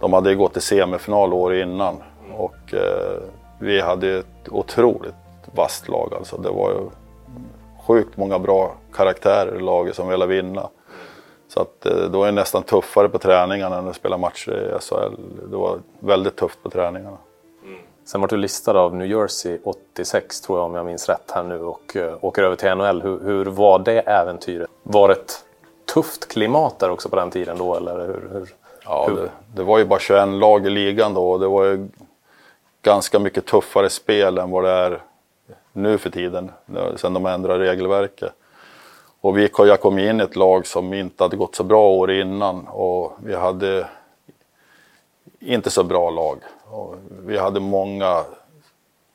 de 0.00 0.12
hade 0.12 0.30
ju 0.30 0.36
gått 0.36 0.52
till 0.52 0.62
semifinal 0.62 1.32
år 1.32 1.54
innan 1.54 1.96
och 2.36 2.74
eh, 2.74 3.22
vi 3.58 3.80
hade 3.80 4.18
ett 4.18 4.48
otroligt 4.50 5.14
vasst 5.54 5.88
lag 5.88 6.14
alltså. 6.14 6.36
Det 6.36 6.50
var 6.50 6.70
ju 6.70 6.78
sjukt 7.86 8.16
många 8.16 8.38
bra 8.38 8.74
karaktärer 8.94 9.56
i 9.56 9.60
laget 9.60 9.96
som 9.96 10.08
ville 10.08 10.26
vinna. 10.26 10.68
Så 11.48 11.60
att 11.60 11.86
eh, 11.86 11.96
det 11.96 12.18
var 12.18 12.26
ju 12.26 12.32
nästan 12.32 12.62
tuffare 12.62 13.08
på 13.08 13.18
träningarna 13.18 13.78
än 13.78 13.88
att 13.88 13.96
spela 13.96 14.18
matcher 14.18 14.50
i 14.50 14.80
SHL. 14.80 15.14
Det 15.50 15.56
var 15.56 15.78
väldigt 16.00 16.36
tufft 16.36 16.62
på 16.62 16.70
träningarna. 16.70 17.16
Sen 18.04 18.20
var 18.20 18.28
du 18.28 18.36
listad 18.36 18.78
av 18.78 18.94
New 18.94 19.06
Jersey 19.06 19.58
86 19.64 20.40
tror 20.40 20.58
jag 20.58 20.66
om 20.66 20.74
jag 20.74 20.86
minns 20.86 21.08
rätt 21.08 21.30
här 21.30 21.42
nu 21.42 21.60
och 21.60 21.96
uh, 21.96 22.14
åker 22.20 22.42
över 22.42 22.56
till 22.56 22.74
NHL. 22.74 23.02
Hur, 23.02 23.20
hur, 23.20 23.44
var 23.44 23.78
det 23.78 24.00
äventyret? 24.00 24.70
Var 24.82 25.08
det 25.08 25.14
ett 25.14 25.44
tufft 25.94 26.28
klimat 26.28 26.78
där 26.78 26.90
också 26.90 27.08
på 27.08 27.16
den 27.16 27.30
tiden 27.30 27.58
då 27.58 27.76
eller 27.76 28.06
hur? 28.06 28.28
hur 28.32 28.54
ja, 28.84 29.06
hur? 29.08 29.16
Det, 29.16 29.30
det, 29.54 29.62
var 29.62 29.78
ju 29.78 29.84
bara 29.84 29.98
21 29.98 30.28
lag 30.28 30.66
i 30.66 30.70
ligan 30.70 31.14
då 31.14 31.30
och 31.30 31.40
det 31.40 31.48
var 31.48 31.64
ju 31.64 31.88
ganska 32.82 33.18
mycket 33.18 33.46
tuffare 33.46 33.90
spel 33.90 34.38
än 34.38 34.50
vad 34.50 34.64
det 34.64 34.70
är 34.70 35.02
nu 35.72 35.98
för 35.98 36.10
tiden 36.10 36.50
sen 36.96 37.14
de 37.14 37.26
ändrade 37.26 37.64
regelverket. 37.64 38.32
Och 39.20 39.38
vi, 39.38 39.50
jag 39.58 39.80
kom 39.80 39.98
in 39.98 40.20
i 40.20 40.24
ett 40.24 40.36
lag 40.36 40.66
som 40.66 40.94
inte 40.94 41.24
hade 41.24 41.36
gått 41.36 41.54
så 41.54 41.64
bra 41.64 41.88
år 41.88 42.12
innan 42.12 42.68
och 42.68 43.12
vi 43.24 43.34
hade 43.34 43.86
inte 45.40 45.70
så 45.70 45.84
bra 45.84 46.10
lag. 46.10 46.38
Och 46.74 46.96
vi 47.26 47.38
hade 47.38 47.60
många 47.60 48.24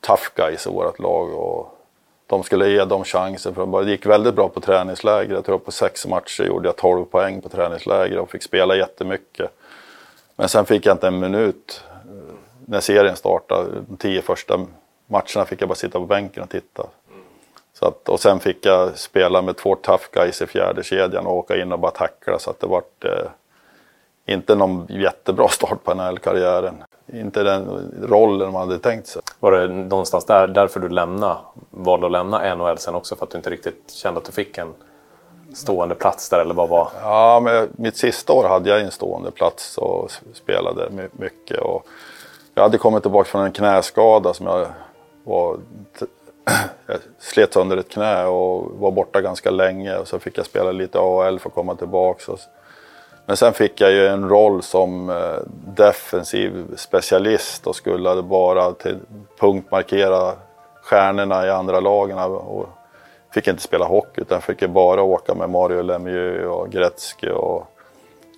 tough 0.00 0.28
guys 0.34 0.66
i 0.66 0.70
vårt 0.70 0.98
lag 0.98 1.34
och 1.34 1.78
de 2.26 2.42
skulle 2.42 2.68
ge 2.68 2.84
dem 2.84 3.04
chansen. 3.04 3.54
För 3.54 3.84
det 3.84 3.90
gick 3.90 4.06
väldigt 4.06 4.34
bra 4.34 4.48
på 4.48 4.60
träningsläger. 4.60 5.34
Jag 5.34 5.44
tror 5.44 5.58
på 5.58 5.72
sex 5.72 6.06
matcher 6.06 6.44
gjorde 6.44 6.68
jag 6.68 6.76
12 6.76 7.04
poäng 7.04 7.40
på 7.40 7.48
träningsläger 7.48 8.18
och 8.18 8.30
fick 8.30 8.42
spela 8.42 8.76
jättemycket. 8.76 9.50
Men 10.36 10.48
sen 10.48 10.64
fick 10.64 10.86
jag 10.86 10.94
inte 10.94 11.06
en 11.06 11.20
minut 11.20 11.84
eh, 11.88 12.34
när 12.66 12.80
serien 12.80 13.16
startade. 13.16 13.68
De 13.88 13.96
tio 13.96 14.22
första 14.22 14.66
matcherna 15.06 15.44
fick 15.46 15.62
jag 15.62 15.68
bara 15.68 15.74
sitta 15.74 15.98
på 15.98 16.06
bänken 16.06 16.42
och 16.42 16.50
titta. 16.50 16.86
Så 17.72 17.86
att, 17.86 18.08
och 18.08 18.20
sen 18.20 18.40
fick 18.40 18.66
jag 18.66 18.98
spela 18.98 19.42
med 19.42 19.56
två 19.56 19.74
tough 19.74 20.04
guys 20.12 20.42
i 20.42 20.46
fjärde 20.46 20.82
kedjan 20.82 21.26
och 21.26 21.36
åka 21.36 21.56
in 21.56 21.72
och 21.72 21.78
bara 21.78 21.92
tackla 21.92 22.38
så 22.38 22.50
att 22.50 22.60
det 22.60 22.66
vart 22.66 23.04
eh, 23.04 23.30
inte 24.26 24.54
någon 24.54 24.86
jättebra 24.88 25.48
start 25.48 25.84
på 25.84 25.94
NHL-karriären. 25.94 26.82
Inte 27.12 27.42
den 27.42 27.92
rollen 28.02 28.52
man 28.52 28.68
hade 28.68 28.78
tänkt 28.78 29.06
sig. 29.06 29.22
Var 29.40 29.52
det 29.52 29.68
någonstans 29.68 30.24
där, 30.24 30.48
därför 30.48 30.80
du 30.80 30.88
lämnade, 30.88 31.36
valde 31.70 32.06
att 32.06 32.12
lämna 32.12 32.54
NHL 32.54 32.78
sen 32.78 32.94
också? 32.94 33.16
För 33.16 33.24
att 33.24 33.30
du 33.30 33.36
inte 33.38 33.50
riktigt 33.50 33.90
kände 33.90 34.18
att 34.18 34.24
du 34.24 34.32
fick 34.32 34.58
en 34.58 34.74
stående 35.54 35.94
plats 35.94 36.28
där 36.28 36.40
eller 36.40 36.54
vad 36.54 36.68
var? 36.68 36.88
Ja, 37.02 37.40
men 37.44 37.68
mitt 37.76 37.96
sista 37.96 38.32
år 38.32 38.48
hade 38.48 38.70
jag 38.70 38.80
en 38.80 38.90
stående 38.90 39.30
plats 39.30 39.78
och 39.78 40.10
spelade 40.32 41.08
mycket. 41.12 41.58
Och 41.60 41.86
jag 42.54 42.62
hade 42.62 42.78
kommit 42.78 43.02
tillbaka 43.02 43.28
från 43.28 43.44
en 43.44 43.52
knäskada 43.52 44.34
som 44.34 44.46
jag 44.46 44.66
var 45.24 45.58
jag 46.86 46.96
slet 47.18 47.52
sönder 47.52 47.76
ett 47.76 47.88
knä 47.88 48.24
och 48.24 48.70
var 48.78 48.90
borta 48.90 49.20
ganska 49.20 49.50
länge 49.50 49.96
och 49.96 50.08
så 50.08 50.18
fick 50.18 50.38
jag 50.38 50.46
spela 50.46 50.72
lite 50.72 50.98
AHL 50.98 51.38
för 51.38 51.48
att 51.48 51.54
komma 51.54 51.74
tillbaka. 51.74 52.32
Men 53.30 53.36
sen 53.36 53.52
fick 53.52 53.80
jag 53.80 53.92
ju 53.92 54.06
en 54.06 54.28
roll 54.28 54.62
som 54.62 55.10
eh, 55.10 55.38
defensiv 55.76 56.76
specialist 56.76 57.66
och 57.66 57.76
skulle 57.76 58.22
bara 58.22 58.72
till 58.72 58.98
punktmarkera 59.40 60.32
stjärnorna 60.82 61.46
i 61.46 61.50
andra 61.50 61.80
lagen. 61.80 62.18
Och 62.18 62.68
fick 63.34 63.48
inte 63.48 63.62
spela 63.62 63.84
hockey 63.84 64.20
utan 64.20 64.42
fick 64.42 64.68
bara 64.68 65.02
åka 65.02 65.34
med 65.34 65.50
Mario 65.50 65.82
Lemieux 65.82 66.46
och 66.46 66.70
Gretzky 66.70 67.30
och 67.30 67.66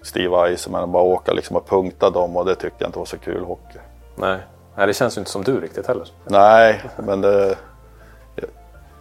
Steve 0.02 0.48
Eisenman. 0.48 0.92
Bara 0.92 1.02
åka 1.02 1.32
liksom 1.32 1.56
och 1.56 1.68
punkta 1.68 2.10
dem 2.10 2.36
och 2.36 2.44
det 2.44 2.54
tyckte 2.54 2.76
jag 2.78 2.88
inte 2.88 2.98
var 2.98 3.06
så 3.06 3.18
kul 3.18 3.44
hockey. 3.44 3.78
Nej, 4.16 4.38
Nej 4.76 4.86
det 4.86 4.94
känns 4.94 5.16
ju 5.16 5.20
inte 5.20 5.30
som 5.30 5.44
du 5.44 5.60
riktigt 5.60 5.86
heller. 5.86 6.08
Nej, 6.24 6.82
men 6.96 7.20
det... 7.20 7.56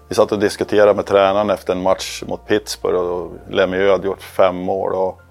Vi 0.08 0.16
satt 0.16 0.32
och 0.32 0.40
diskuterade 0.40 0.94
med 0.94 1.06
tränaren 1.06 1.50
efter 1.50 1.74
en 1.74 1.82
match 1.82 2.24
mot 2.28 2.48
Pittsburgh 2.48 3.00
och 3.00 3.32
Lemieux 3.50 3.92
hade 3.92 4.08
gjort 4.08 4.22
fem 4.22 4.56
mål. 4.56 4.94
Och 4.94 5.22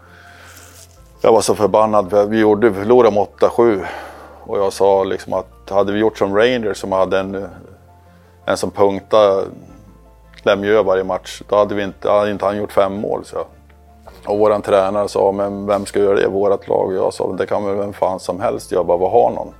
jag 1.22 1.32
var 1.32 1.40
så 1.40 1.54
förbannad. 1.54 2.28
Vi, 2.28 2.40
gjorde, 2.40 2.68
vi 2.68 2.80
förlorade 2.80 3.14
med 3.14 3.26
8-7. 3.40 3.84
Och 4.44 4.58
jag 4.58 4.72
sa 4.72 5.04
liksom 5.04 5.32
att 5.32 5.70
hade 5.70 5.92
vi 5.92 5.98
gjort 5.98 6.18
som 6.18 6.36
Rangers 6.36 6.76
som 6.76 6.92
hade 6.92 7.18
en, 7.18 7.48
en 8.44 8.56
som 8.56 8.70
punktade 8.70 9.44
Lemieux 10.42 10.86
varje 10.86 11.04
match, 11.04 11.42
då 11.48 11.56
hade, 11.56 11.74
vi 11.74 11.82
inte, 11.82 12.10
hade 12.10 12.30
inte 12.30 12.44
han 12.44 12.56
gjort 12.56 12.72
fem 12.72 13.00
mål. 13.00 13.24
Så. 13.24 13.44
Och 14.26 14.38
våran 14.38 14.62
tränare 14.62 15.08
sa, 15.08 15.32
men 15.32 15.66
vem 15.66 15.86
ska 15.86 15.98
göra 15.98 16.14
det 16.14 16.22
i 16.22 16.26
vårat 16.26 16.68
lag? 16.68 16.86
Och 16.86 16.94
jag 16.94 17.14
sa, 17.14 17.32
det 17.32 17.46
kan 17.46 17.64
väl 17.64 17.76
vem 17.76 17.92
fan 17.92 18.20
som 18.20 18.40
helst 18.40 18.72
göra, 18.72 18.84
bara 18.84 19.08
ha 19.08 19.30
någon. 19.30 19.54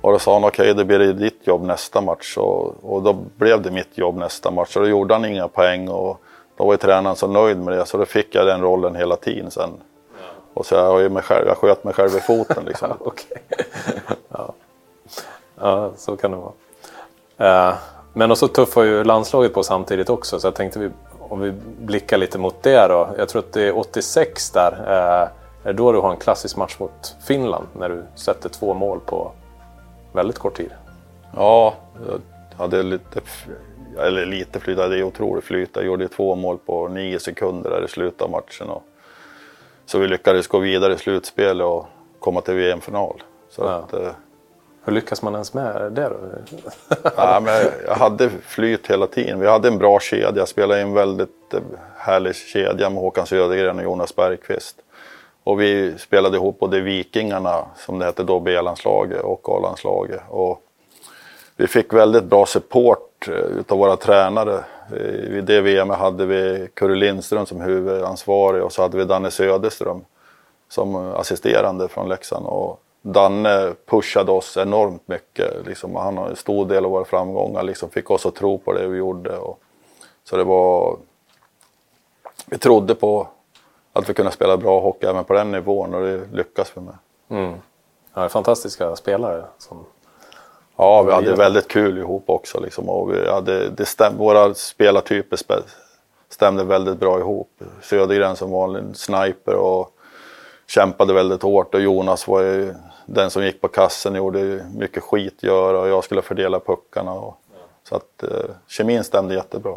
Och 0.00 0.12
då 0.12 0.18
sa 0.18 0.32
han, 0.32 0.44
okej 0.44 0.62
okay, 0.62 0.74
det 0.74 0.84
blir 0.84 0.98
det 0.98 1.12
ditt 1.12 1.46
jobb 1.46 1.62
nästa 1.62 2.00
match. 2.00 2.36
Och, 2.36 2.74
och 2.82 3.02
då 3.02 3.16
blev 3.36 3.62
det 3.62 3.70
mitt 3.70 3.98
jobb 3.98 4.16
nästa 4.16 4.50
match. 4.50 4.76
Och 4.76 4.82
då 4.82 4.88
gjorde 4.88 5.14
han 5.14 5.24
inga 5.24 5.48
poäng 5.48 5.88
och 5.88 6.20
då 6.56 6.64
var 6.64 6.72
ju 6.72 6.76
tränaren 6.76 7.16
så 7.16 7.26
nöjd 7.26 7.58
med 7.58 7.78
det. 7.78 7.86
Så 7.86 7.96
då 7.96 8.04
fick 8.04 8.34
jag 8.34 8.46
den 8.46 8.60
rollen 8.60 8.96
hela 8.96 9.16
tiden 9.16 9.50
sen. 9.50 9.70
Och 10.54 10.66
så 10.66 10.74
jag, 10.74 11.12
mig 11.12 11.22
själv, 11.22 11.46
jag 11.46 11.56
sköt 11.56 11.84
mig 11.84 11.94
själv 11.94 12.16
i 12.16 12.20
foten 12.20 12.64
liksom. 12.64 12.88
okay. 13.00 13.38
ja. 14.28 14.54
ja, 15.60 15.90
så 15.96 16.16
kan 16.16 16.30
det 16.30 16.36
vara. 16.36 17.70
Uh, 17.70 17.76
men 18.12 18.30
också 18.30 18.48
tuffar 18.48 18.82
ju 18.82 19.04
landslaget 19.04 19.54
på 19.54 19.62
samtidigt 19.62 20.10
också. 20.10 20.40
Så 20.40 20.46
jag 20.46 20.54
tänkte 20.54 20.78
vi, 20.78 20.90
om 21.18 21.40
vi 21.40 21.52
blickar 21.80 22.16
lite 22.16 22.38
mot 22.38 22.62
det 22.62 22.88
då. 22.88 23.08
Jag 23.18 23.28
tror 23.28 23.42
att 23.42 23.52
det 23.52 23.62
är 23.62 23.78
86 23.78 24.50
där. 24.50 24.72
Eh, 24.72 25.28
är 25.64 25.72
det 25.72 25.72
då 25.72 25.92
du 25.92 25.98
har 25.98 26.10
en 26.10 26.16
klassisk 26.16 26.56
match 26.56 26.76
mot 26.78 27.16
Finland 27.26 27.66
när 27.78 27.88
du 27.88 28.04
sätter 28.14 28.48
två 28.48 28.74
mål 28.74 29.00
på 29.06 29.32
väldigt 30.12 30.38
kort 30.38 30.56
tid? 30.56 30.70
Ja, 31.36 31.74
jag 32.06 32.20
hade 32.58 32.82
lite, 32.82 33.20
eller 33.98 34.26
lite 34.26 34.60
flyt, 34.60 34.76
det 34.76 34.98
är 34.98 35.02
otroligt 35.02 35.44
flyt. 35.44 35.70
Jag 35.74 35.84
gjorde 35.84 36.08
två 36.08 36.34
mål 36.34 36.58
på 36.58 36.88
nio 36.88 37.20
sekunder 37.20 37.70
där 37.70 37.84
i 37.84 37.88
slutet 37.88 38.22
av 38.22 38.30
matchen. 38.30 38.68
Och, 38.68 38.82
så 39.86 39.98
vi 39.98 40.08
lyckades 40.08 40.46
gå 40.46 40.58
vidare 40.58 40.92
i 40.94 40.96
slutspelet 40.98 41.66
och 41.66 41.86
komma 42.18 42.40
till 42.40 42.54
VM-final. 42.54 43.22
Så 43.50 43.62
Ja. 43.62 43.68
att, 43.70 43.92
eh, 43.92 44.08
Hur 44.84 44.92
lyckas 44.92 45.22
man 45.22 45.32
ens 45.32 45.54
med 45.54 45.92
det 45.92 46.08
då? 46.08 46.16
Ja, 47.16 47.40
men 47.44 47.66
jag 47.86 47.94
hade 47.94 48.30
flyt 48.30 48.86
hela 48.90 49.06
tiden. 49.06 49.40
Vi 49.40 49.46
hade 49.46 49.68
en 49.68 49.78
bra 49.78 50.00
kedja. 50.00 50.32
Jag 50.36 50.48
spelade 50.48 50.80
i 50.80 50.82
en 50.82 50.92
väldigt 50.94 51.54
eh, 51.54 51.60
härlig 51.96 52.34
kedja 52.36 52.90
med 52.90 52.98
Håkan 53.02 53.26
Södergren 53.26 53.78
och 53.78 53.84
Jonas 53.84 54.16
Bergqvist. 54.16 54.76
Och 55.44 55.60
vi 55.60 55.98
spelade 55.98 56.36
ihop 56.36 56.58
både 56.58 56.80
Vikingarna, 56.80 57.64
som 57.76 57.98
det 57.98 58.04
hette 58.04 58.22
då, 58.22 58.40
B-landslaget 58.40 59.20
och 59.22 59.48
A-landslaget. 59.48 60.20
Och 60.28 60.62
vi 61.56 61.66
fick 61.66 61.92
väldigt 61.92 62.24
bra 62.24 62.46
support 62.46 63.28
eh, 63.28 63.34
utav 63.34 63.78
våra 63.78 63.96
tränare. 63.96 64.64
Eh, 64.96 65.30
Vid 65.30 65.44
det 65.44 65.60
VM 65.60 65.90
hade 65.90 66.26
vi 66.26 66.68
Curre 66.74 66.94
Lindström 66.94 67.46
som 67.46 67.60
huvudansvarig 67.60 68.62
och 68.62 68.72
så 68.72 68.82
hade 68.82 68.96
vi 68.96 69.04
Danne 69.04 69.30
Söderström 69.30 70.04
som 70.68 70.96
assisterande 70.96 71.88
från 71.88 72.08
Leksand. 72.08 72.46
Och 72.46 72.80
Danne 73.02 73.74
pushade 73.86 74.32
oss 74.32 74.56
enormt 74.56 75.08
mycket. 75.08 75.66
Liksom, 75.66 75.96
han 75.96 76.16
har 76.16 76.28
en 76.28 76.36
stor 76.36 76.66
del 76.66 76.84
av 76.84 76.90
våra 76.90 77.04
framgångar, 77.04 77.62
liksom, 77.62 77.90
fick 77.90 78.10
oss 78.10 78.26
att 78.26 78.34
tro 78.34 78.58
på 78.58 78.72
det 78.72 78.88
vi 78.88 78.98
gjorde. 78.98 79.36
Och, 79.36 79.60
så 80.24 80.36
det 80.36 80.44
var... 80.44 80.96
Vi 82.46 82.58
trodde 82.58 82.94
på 82.94 83.28
att 83.92 84.08
vi 84.08 84.14
kunde 84.14 84.32
spela 84.32 84.56
bra 84.56 84.80
hockey 84.80 85.06
även 85.06 85.24
på 85.24 85.32
den 85.32 85.50
nivån 85.50 85.94
och 85.94 86.02
det 86.02 86.20
lyckas 86.32 86.72
vi 86.74 86.80
med. 86.80 86.98
Mm. 87.28 87.54
Ja, 88.14 88.20
det 88.20 88.24
är 88.24 88.28
fantastiska 88.28 88.96
spelare. 88.96 89.44
Som... 89.58 89.84
Ja, 90.76 91.02
vi 91.02 91.12
hade 91.12 91.34
väldigt 91.34 91.68
kul 91.68 91.98
ihop 91.98 92.24
också. 92.26 92.60
Liksom, 92.60 92.88
och 92.88 93.12
vi 93.12 93.30
hade, 93.30 93.68
det 93.68 93.84
stäm, 93.84 94.16
våra 94.16 94.54
spelartyper 94.54 95.38
stämde 96.28 96.64
väldigt 96.64 96.98
bra 96.98 97.18
ihop. 97.18 97.50
Södergren 97.82 98.36
som 98.36 98.76
en 98.76 98.94
sniper 98.94 99.54
och 99.54 99.90
kämpade 100.66 101.12
väldigt 101.12 101.42
hårt 101.42 101.74
och 101.74 101.80
Jonas 101.80 102.28
var 102.28 102.42
ju 102.42 102.74
den 103.06 103.30
som 103.30 103.44
gick 103.44 103.60
på 103.60 103.68
kassen 103.68 104.12
och 104.12 104.18
gjorde 104.18 104.66
mycket 104.74 105.02
skit 105.02 105.42
göra 105.42 105.80
och 105.80 105.88
jag 105.88 106.04
skulle 106.04 106.22
fördela 106.22 106.60
puckarna. 106.60 107.12
Och, 107.12 107.38
så 107.88 107.96
att 107.96 108.22
eh, 108.22 108.54
kemin 108.68 109.04
stämde 109.04 109.34
jättebra. 109.34 109.76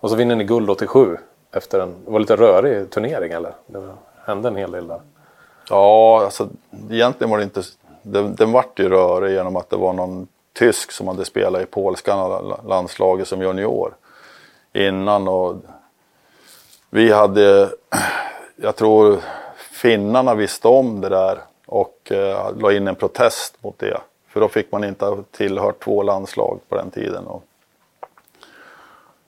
Och 0.00 0.10
så 0.10 0.16
vinner 0.16 0.36
ni 0.36 0.44
guld 0.44 0.70
87 0.70 1.16
efter 1.52 1.80
en... 1.80 1.94
Det 2.04 2.10
var 2.10 2.20
lite 2.20 2.36
rörig 2.36 2.90
turnering 2.90 3.32
eller? 3.32 3.54
Det 3.66 3.94
hände 4.24 4.48
en 4.48 4.56
hel 4.56 4.70
del 4.70 4.88
där. 4.88 5.00
Ja, 5.70 6.22
alltså 6.24 6.48
egentligen 6.90 7.30
var 7.30 7.38
det 7.38 7.44
inte... 7.44 7.62
Den, 8.02 8.34
den 8.34 8.52
vart 8.52 8.78
ju 8.78 8.88
rörig 8.88 9.34
genom 9.34 9.56
att 9.56 9.70
det 9.70 9.76
var 9.76 9.92
någon 9.92 10.28
tysk 10.52 10.92
som 10.92 11.08
hade 11.08 11.24
spelat 11.24 11.62
i 11.62 11.66
polska 11.66 12.40
landslaget 12.66 13.28
som 13.28 13.42
junior 13.42 13.94
innan. 14.72 15.28
Och 15.28 15.56
vi 16.90 17.12
hade... 17.12 17.70
Jag 18.56 18.76
tror 18.76 19.18
finnarna 19.56 20.34
visste 20.34 20.68
om 20.68 21.00
det 21.00 21.08
där 21.08 21.38
och 21.66 22.12
eh, 22.12 22.56
la 22.56 22.72
in 22.72 22.88
en 22.88 22.94
protest 22.94 23.62
mot 23.62 23.78
det. 23.78 24.00
För 24.28 24.40
då 24.40 24.48
fick 24.48 24.72
man 24.72 24.84
inte 24.84 25.04
ha 25.04 25.18
tillhört 25.30 25.84
två 25.84 26.02
landslag 26.02 26.60
på 26.68 26.76
den 26.76 26.90
tiden. 26.90 27.26
Och, 27.26 27.44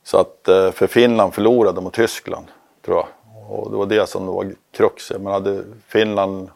så 0.03 0.19
att, 0.19 0.49
eh, 0.49 0.71
för 0.71 0.87
Finland 0.87 1.35
förlorade 1.35 1.81
mot 1.81 1.95
Tyskland, 1.95 2.47
tror 2.83 2.97
jag. 2.97 3.07
Och 3.51 3.71
det 3.71 3.77
var 3.77 3.87
det 3.87 4.09
som 4.09 4.27
var 4.27 4.53
kruxet. 4.73 5.21
Men 5.21 5.33
hade 5.33 5.65
Finland 5.87 6.51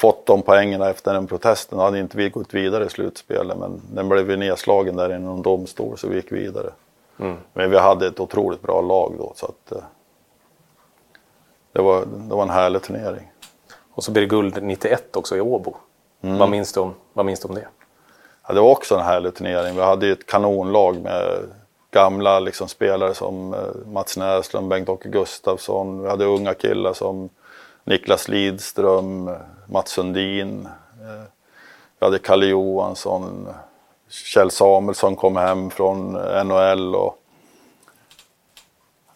fått 0.00 0.26
de 0.26 0.42
poängen 0.42 0.82
efter 0.82 1.14
den 1.14 1.26
protesten 1.26 1.78
hade 1.78 1.98
inte 1.98 2.16
vi 2.16 2.28
gått 2.28 2.54
vidare 2.54 2.84
i 2.84 2.88
slutspelet. 2.88 3.58
Men 3.58 3.82
den 3.92 4.08
blev 4.08 4.24
vi 4.24 4.36
nedslagen 4.36 4.96
där 4.96 5.12
i 5.12 5.18
någon 5.18 5.42
domstol 5.42 5.98
så 5.98 6.08
vi 6.08 6.16
gick 6.16 6.32
vidare. 6.32 6.70
Men 7.52 7.70
vi 7.70 7.78
hade 7.78 8.06
ett 8.06 8.20
otroligt 8.20 8.62
bra 8.62 8.80
lag 8.80 9.14
då. 9.18 9.32
Så 9.36 9.46
att, 9.46 9.72
eh, 9.72 9.82
det, 11.72 11.82
var, 11.82 12.04
det 12.06 12.34
var 12.34 12.42
en 12.42 12.50
härlig 12.50 12.82
turnering. 12.82 13.32
Och 13.94 14.04
så 14.04 14.12
blir 14.12 14.22
det 14.22 14.28
guld 14.28 14.62
91 14.62 15.16
också 15.16 15.36
i 15.36 15.40
Åbo. 15.40 15.76
Vad, 16.20 16.50
minns 16.50 16.72
du 16.72 16.80
om, 16.80 16.94
vad 17.12 17.26
minns 17.26 17.40
du 17.40 17.48
om 17.48 17.54
det? 17.54 17.68
Ja, 18.48 18.54
det 18.54 18.60
var 18.60 18.70
också 18.70 18.94
en 18.94 19.04
härlig 19.04 19.34
turnering. 19.34 19.76
Vi 19.76 19.82
hade 19.82 20.06
ju 20.06 20.12
ett 20.12 20.26
kanonlag 20.26 21.00
med 21.00 21.38
gamla 21.90 22.40
liksom, 22.40 22.68
spelare 22.68 23.14
som 23.14 23.54
eh, 23.54 23.60
Mats 23.86 24.16
Näslund, 24.16 24.68
Bengt-Åke 24.68 25.08
Gustafsson. 25.08 26.02
Vi 26.02 26.08
hade 26.08 26.24
unga 26.24 26.54
killar 26.54 26.92
som 26.92 27.28
Niklas 27.84 28.28
Lidström, 28.28 29.30
Mats 29.66 29.90
Sundin. 29.90 30.66
eh, 31.00 31.22
Vi 31.98 32.06
hade 32.06 32.18
Kalle 32.18 32.46
Johansson, 32.46 33.48
Kjell 34.08 34.50
Samuelsson 34.50 35.16
kom 35.16 35.36
hem 35.36 35.70
från 35.70 36.12
NHL. 36.46 36.94
Och 36.94 37.16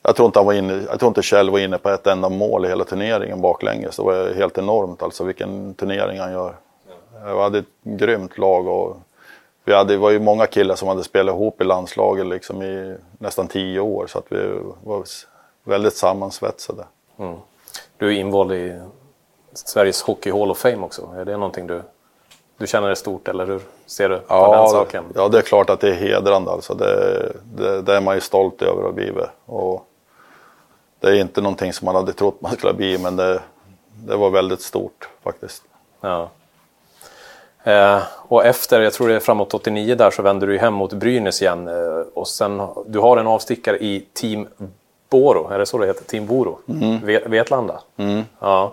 jag, 0.03 0.17
tror 0.17 0.27
inte 0.27 0.39
han 0.39 0.47
var 0.47 0.53
inne, 0.53 0.73
jag 0.91 0.99
tror 1.01 1.09
inte 1.09 1.23
Kjell 1.23 1.51
var 1.51 1.59
inne 1.59 1.79
på 1.79 1.89
ett 1.91 2.07
enda 2.07 2.29
mål 2.29 2.65
i 2.65 2.69
hela 2.69 2.85
turneringen 2.85 3.41
baklänges. 3.41 3.97
Det 3.97 4.03
var 4.03 4.35
helt 4.35 4.59
enormt 4.59 5.03
alltså 5.03 5.25
vilken 5.25 5.75
turnering 5.75 6.21
han 6.21 6.33
gör. 6.33 6.55
Vi 7.25 7.41
hade 7.41 7.59
ett 7.59 7.65
grymt 7.83 8.39
lag 8.39 8.67
och 8.67 8.97
vi 9.65 9.75
hade, 9.75 9.95
det 9.95 9.99
var 9.99 10.11
ju 10.11 10.19
många 10.21 10.47
killar 10.47 10.75
som 10.75 10.89
hade 10.89 11.05
spelat 11.05 11.35
ihop 11.35 11.61
i 11.61 11.65
landslaget 11.65 12.27
liksom 12.27 12.63
i 12.63 12.97
nästan 13.19 13.49
tio 13.49 13.81
år 13.81 14.07
så 14.07 14.19
att 14.19 14.27
vi 14.33 14.61
var 14.83 15.05
väldigt 15.65 15.97
sammansvetsade. 15.97 16.85
Du 18.05 18.11
är 18.11 18.21
invald 18.21 18.53
i 18.53 18.81
Sveriges 19.53 20.03
Hockey 20.03 20.31
Hall 20.31 20.51
of 20.51 20.59
Fame 20.59 20.79
också. 20.79 21.09
Är 21.17 21.25
det 21.25 21.37
någonting 21.37 21.67
du, 21.67 21.83
du 22.59 22.67
känner 22.67 22.89
är 22.89 22.95
stort 22.95 23.29
eller 23.29 23.47
hur 23.47 23.61
ser 23.87 24.09
du 24.09 24.19
på 24.19 24.35
den 24.35 24.51
Ja, 24.51 24.69
saken? 24.69 25.05
ja, 25.15 25.29
det 25.29 25.39
är 25.39 25.43
klart 25.43 25.71
att 25.71 25.81
det 25.81 25.89
är 25.89 25.95
hedrande 25.95 26.51
alltså. 26.51 26.75
Det, 26.75 27.33
det, 27.57 27.83
det 27.83 27.97
är 27.97 28.01
man 28.01 28.15
ju 28.15 28.21
stolt 28.21 28.63
över 28.63 28.79
att 28.79 28.85
ha 28.85 28.93
blivit. 28.93 29.25
Och 29.47 29.87
det 31.01 31.09
är 31.09 31.15
inte 31.15 31.41
någonting 31.41 31.73
som 31.73 31.87
man 31.87 31.95
hade 31.95 32.13
trott 32.13 32.41
man 32.41 32.53
skulle 32.53 32.75
bli 32.75 32.99
men 32.99 33.17
det, 33.17 33.41
det 34.07 34.17
var 34.17 34.31
väldigt 34.31 34.61
stort 34.61 35.09
faktiskt. 35.23 35.63
Ja. 36.01 36.31
Eh, 37.63 38.03
och 38.29 38.45
efter, 38.45 38.81
jag 38.81 38.93
tror 38.93 39.09
det 39.09 39.15
är 39.15 39.21
framåt 39.21 39.55
89 39.55 39.95
där, 39.95 40.11
så 40.11 40.23
vänder 40.23 40.47
du 40.47 40.59
hem 40.59 40.75
mot 40.75 40.93
Brynäs 40.93 41.43
igen. 41.43 41.69
Eh, 41.69 42.05
och 42.15 42.29
sen, 42.29 42.63
du 42.87 42.99
har 42.99 43.17
en 43.17 43.27
avstickare 43.27 43.79
i 43.79 44.07
Team 44.13 44.49
Boro, 45.15 45.49
är 45.51 45.59
det 45.59 45.67
så 45.67 45.79
det 45.79 45.87
heter? 45.87 46.05
Team 46.05 46.27
Boro? 46.27 46.59
Ve- 47.03 47.23
Vetlanda? 47.27 47.81
Ja. 48.41 48.73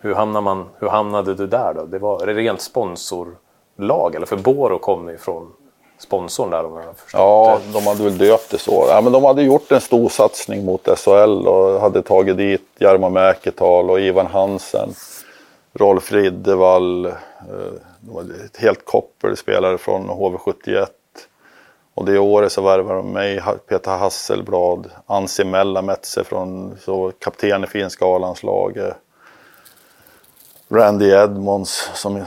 Hur, 0.00 0.14
hamnar 0.14 0.40
man, 0.40 0.64
hur 0.78 0.88
hamnade 0.88 1.34
du 1.34 1.46
där 1.46 1.74
då? 1.74 1.84
Det 1.84 1.98
var 1.98 2.26
det 2.26 2.34
rent 2.34 2.60
sponsorlag? 2.60 4.14
Eller 4.14 4.26
för 4.26 4.36
Boro 4.36 4.78
kommer 4.78 5.12
ju 5.12 5.18
från 5.18 5.52
sponsorn 5.98 6.50
där 6.50 6.64
om 6.64 6.76
jag 6.76 6.96
förstått 6.96 7.18
Ja, 7.20 7.58
det. 7.66 7.72
de 7.72 7.86
hade 7.86 8.02
väl 8.04 8.18
döpt 8.18 8.50
det 8.50 8.58
så. 8.58 8.86
Ja, 8.88 9.00
men 9.00 9.12
de 9.12 9.24
hade 9.24 9.42
gjort 9.42 9.72
en 9.72 9.80
stor 9.80 10.08
satsning 10.08 10.64
mot 10.64 10.88
SHL 10.98 11.46
och 11.48 11.80
hade 11.80 12.02
tagit 12.02 12.36
dit 12.36 12.62
Jarmo 12.78 13.08
Mäkital 13.10 13.90
och 13.90 14.00
Ivan 14.00 14.26
Hansen. 14.26 14.88
Rolf 15.74 16.12
Riddervall. 16.12 17.06
eh, 17.06 17.12
ett 18.46 18.56
helt 18.56 18.84
koppel 18.84 19.36
spelare 19.36 19.78
från 19.78 20.10
HV71. 20.10 20.86
Och 21.96 22.04
det 22.04 22.18
året 22.18 22.52
så 22.52 22.62
värvade 22.62 22.98
de 22.98 23.12
mig, 23.12 23.42
Peter 23.68 23.96
Hasselblad, 23.96 24.90
Ansi 25.06 25.44
Mellametse 25.44 26.24
från 26.24 26.76
så 26.80 27.12
kapten 27.18 27.64
i 27.64 27.66
finska 27.66 28.04
A-landslaget. 28.04 28.96
Randy 30.68 31.10
Edmonds 31.10 31.90
som 31.94 32.24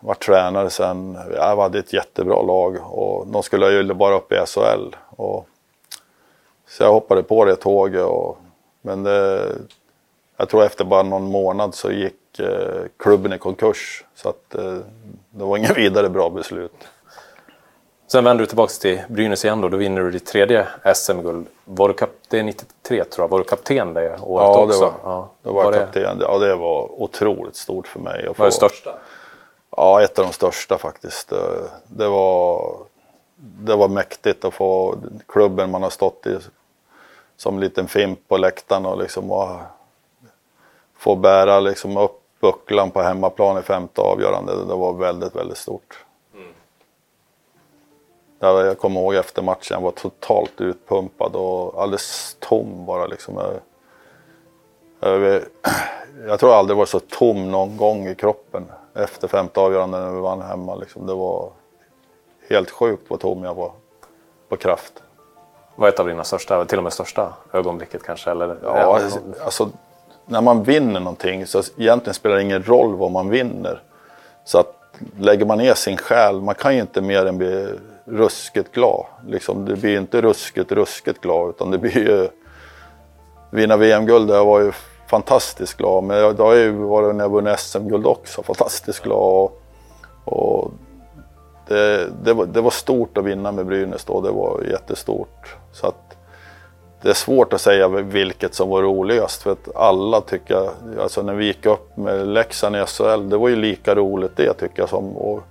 var 0.00 0.14
tränare 0.14 0.70
sen. 0.70 1.18
Jag 1.34 1.56
hade 1.56 1.78
ett 1.78 1.92
jättebra 1.92 2.42
lag 2.42 2.76
och 2.90 3.26
de 3.26 3.42
skulle 3.42 3.70
ju 3.70 3.94
bara 3.94 4.16
upp 4.16 4.32
i 4.32 4.36
SHL. 4.46 4.96
Och, 5.16 5.48
så 6.68 6.82
jag 6.82 6.92
hoppade 6.92 7.22
på 7.22 7.44
det 7.44 7.56
tåget. 7.56 8.04
Och, 8.04 8.38
men 8.82 9.02
det, 9.02 9.48
jag 10.36 10.48
tror 10.48 10.64
efter 10.64 10.84
bara 10.84 11.02
någon 11.02 11.30
månad 11.30 11.74
så 11.74 11.90
gick 11.90 12.38
eh, 12.38 12.82
klubben 12.96 13.32
i 13.32 13.38
konkurs. 13.38 14.04
Så 14.14 14.28
att, 14.28 14.54
eh, 14.54 14.78
det 15.30 15.44
var 15.44 15.56
inget 15.56 15.78
vidare 15.78 16.08
bra 16.08 16.30
beslut. 16.30 16.72
Sen 18.12 18.24
vänder 18.24 18.42
du 18.42 18.46
tillbaka 18.46 18.72
till 18.80 19.00
Brynäs 19.08 19.44
igen 19.44 19.60
då. 19.60 19.68
Då 19.68 19.76
vinner 19.76 20.00
du 20.02 20.10
ditt 20.10 20.26
tredje 20.26 20.66
SM-guld. 20.94 21.46
Var 21.64 21.88
du 21.88 21.94
kap- 21.94 22.08
det 22.28 22.38
är 22.38 22.42
93 22.42 23.04
tror 23.04 23.24
jag. 23.24 23.28
Var 23.28 23.38
du 23.38 23.44
kapten 23.44 23.94
det 23.94 24.18
året 24.22 24.46
Ja, 24.46 24.56
det 24.56 24.62
också? 24.62 24.80
var, 24.84 24.92
Ja. 25.04 25.28
det 25.42 25.48
var 25.50 25.54
Var 25.64 25.72
jag 25.72 25.80
kapten. 25.82 26.18
Ja, 26.20 26.38
det 26.38 26.54
var 26.56 27.02
otroligt 27.02 27.56
stort 27.56 27.86
för 27.88 28.00
mig. 28.00 28.26
att 28.28 28.38
Var 28.38 28.46
det 28.46 28.52
få- 28.52 28.56
största? 28.56 28.94
Ja, 29.76 30.02
ett 30.02 30.18
av 30.18 30.24
de 30.24 30.32
största 30.32 30.78
faktiskt. 30.78 31.32
Det 31.86 32.08
var, 32.08 32.72
det 33.36 33.76
var 33.76 33.88
mäktigt 33.88 34.44
att 34.44 34.54
få 34.54 34.94
klubben 35.28 35.70
man 35.70 35.82
har 35.82 35.90
stått 35.90 36.26
i 36.26 36.38
som 37.36 37.58
liten 37.58 37.88
fimp 37.88 38.28
på 38.28 38.36
läktaren 38.36 38.86
och 38.86 38.98
liksom 38.98 39.30
och 39.30 39.50
få 40.98 41.14
bära 41.16 41.60
liksom 41.60 41.96
upp 41.96 42.20
bucklan 42.40 42.90
på 42.90 43.02
hemmaplan 43.02 43.58
i 43.58 43.62
femte 43.62 44.00
avgörande. 44.00 44.52
Det 44.64 44.74
var 44.74 44.92
väldigt, 44.92 45.36
väldigt 45.36 45.58
stort. 45.58 46.04
Jag, 48.42 48.66
jag 48.66 48.78
kommer 48.78 49.00
ihåg 49.00 49.14
efter 49.14 49.42
matchen, 49.42 49.74
jag 49.74 49.80
var 49.80 49.90
totalt 49.90 50.60
utpumpad 50.60 51.36
och 51.36 51.82
alldeles 51.82 52.36
tom 52.38 52.86
bara 52.86 53.06
liksom. 53.06 53.34
Jag, 55.00 55.20
jag, 55.22 55.42
jag 56.26 56.40
tror 56.40 56.52
jag 56.52 56.58
aldrig 56.58 56.76
varit 56.76 56.88
så 56.88 57.00
tom 57.00 57.50
någon 57.50 57.76
gång 57.76 58.08
i 58.08 58.14
kroppen 58.14 58.64
efter 58.94 59.28
femte 59.28 59.60
avgörande 59.60 60.00
när 60.00 60.10
vi 60.10 60.20
vann 60.20 60.42
hemma. 60.42 60.74
Liksom. 60.74 61.06
Det 61.06 61.14
var 61.14 61.50
helt 62.50 62.70
sjukt 62.70 63.02
vad 63.08 63.20
tom 63.20 63.44
jag 63.44 63.54
var 63.54 63.72
på 64.48 64.56
kraft. 64.56 65.02
Var 65.76 65.88
ett 65.88 66.00
av 66.00 66.06
dina 66.06 66.24
största, 66.24 66.64
till 66.64 66.78
och 66.78 66.84
med 66.84 66.92
största 66.92 67.32
ögonblicket 67.52 68.02
kanske? 68.02 68.30
Eller? 68.30 68.56
Ja, 68.62 69.00
alltså, 69.44 69.68
när 70.26 70.40
man 70.40 70.62
vinner 70.62 71.00
någonting 71.00 71.46
så 71.46 71.62
egentligen 71.76 72.14
spelar 72.14 72.36
det 72.36 72.42
ingen 72.42 72.62
roll 72.62 72.96
vad 72.96 73.10
man 73.10 73.28
vinner. 73.28 73.82
Så 74.44 74.58
att 74.58 74.76
lägger 75.18 75.46
man 75.46 75.58
ner 75.58 75.74
sin 75.74 75.96
själ, 75.96 76.40
man 76.40 76.54
kan 76.54 76.74
ju 76.74 76.80
inte 76.80 77.00
mer 77.00 77.26
än 77.26 77.38
bli 77.38 77.68
ruskigt 78.10 78.72
glad. 78.72 79.06
Liksom, 79.26 79.64
det 79.64 79.76
blir 79.76 79.98
inte 79.98 80.20
ruskigt, 80.20 80.72
ruskigt 80.72 81.20
glad 81.20 81.48
utan 81.48 81.70
det 81.70 81.78
blir 81.78 81.98
ju... 81.98 82.28
Vinna 83.52 83.76
VM-guld, 83.76 84.30
jag 84.30 84.44
var 84.44 84.60
ju 84.60 84.72
fantastiskt 85.10 85.76
glad. 85.76 86.04
Men 86.04 86.18
jag, 86.18 86.36
det 86.36 86.42
har 86.42 86.54
ju 86.54 86.70
varit 86.70 87.14
när 87.14 87.24
jag 87.24 87.30
vunnit 87.30 87.58
SM-guld 87.58 88.06
också, 88.06 88.42
fantastiskt 88.42 89.02
glad. 89.02 89.18
Och, 89.18 89.62
och 90.24 90.72
det, 91.68 92.10
det, 92.24 92.32
var, 92.32 92.46
det 92.46 92.60
var 92.60 92.70
stort 92.70 93.18
att 93.18 93.24
vinna 93.24 93.52
med 93.52 93.66
Brynäs 93.66 94.04
då, 94.04 94.20
det 94.20 94.30
var 94.30 94.62
jättestort. 94.70 95.56
Så 95.72 95.86
att 95.86 96.16
det 97.02 97.10
är 97.10 97.14
svårt 97.14 97.52
att 97.52 97.60
säga 97.60 97.88
vilket 97.88 98.54
som 98.54 98.68
var 98.68 98.82
roligast 98.82 99.42
för 99.42 99.52
att 99.52 99.76
alla 99.76 100.20
tycker, 100.20 100.70
alltså 101.00 101.22
när 101.22 101.34
vi 101.34 101.46
gick 101.46 101.66
upp 101.66 101.96
med 101.96 102.26
Leksand 102.26 102.76
i 102.76 102.84
SHL, 102.86 103.28
det 103.28 103.36
var 103.36 103.48
ju 103.48 103.56
lika 103.56 103.94
roligt 103.94 104.36
det 104.36 104.52
tycker 104.52 104.82
jag 104.82 104.88
som. 104.88 105.16
Och 105.16 105.42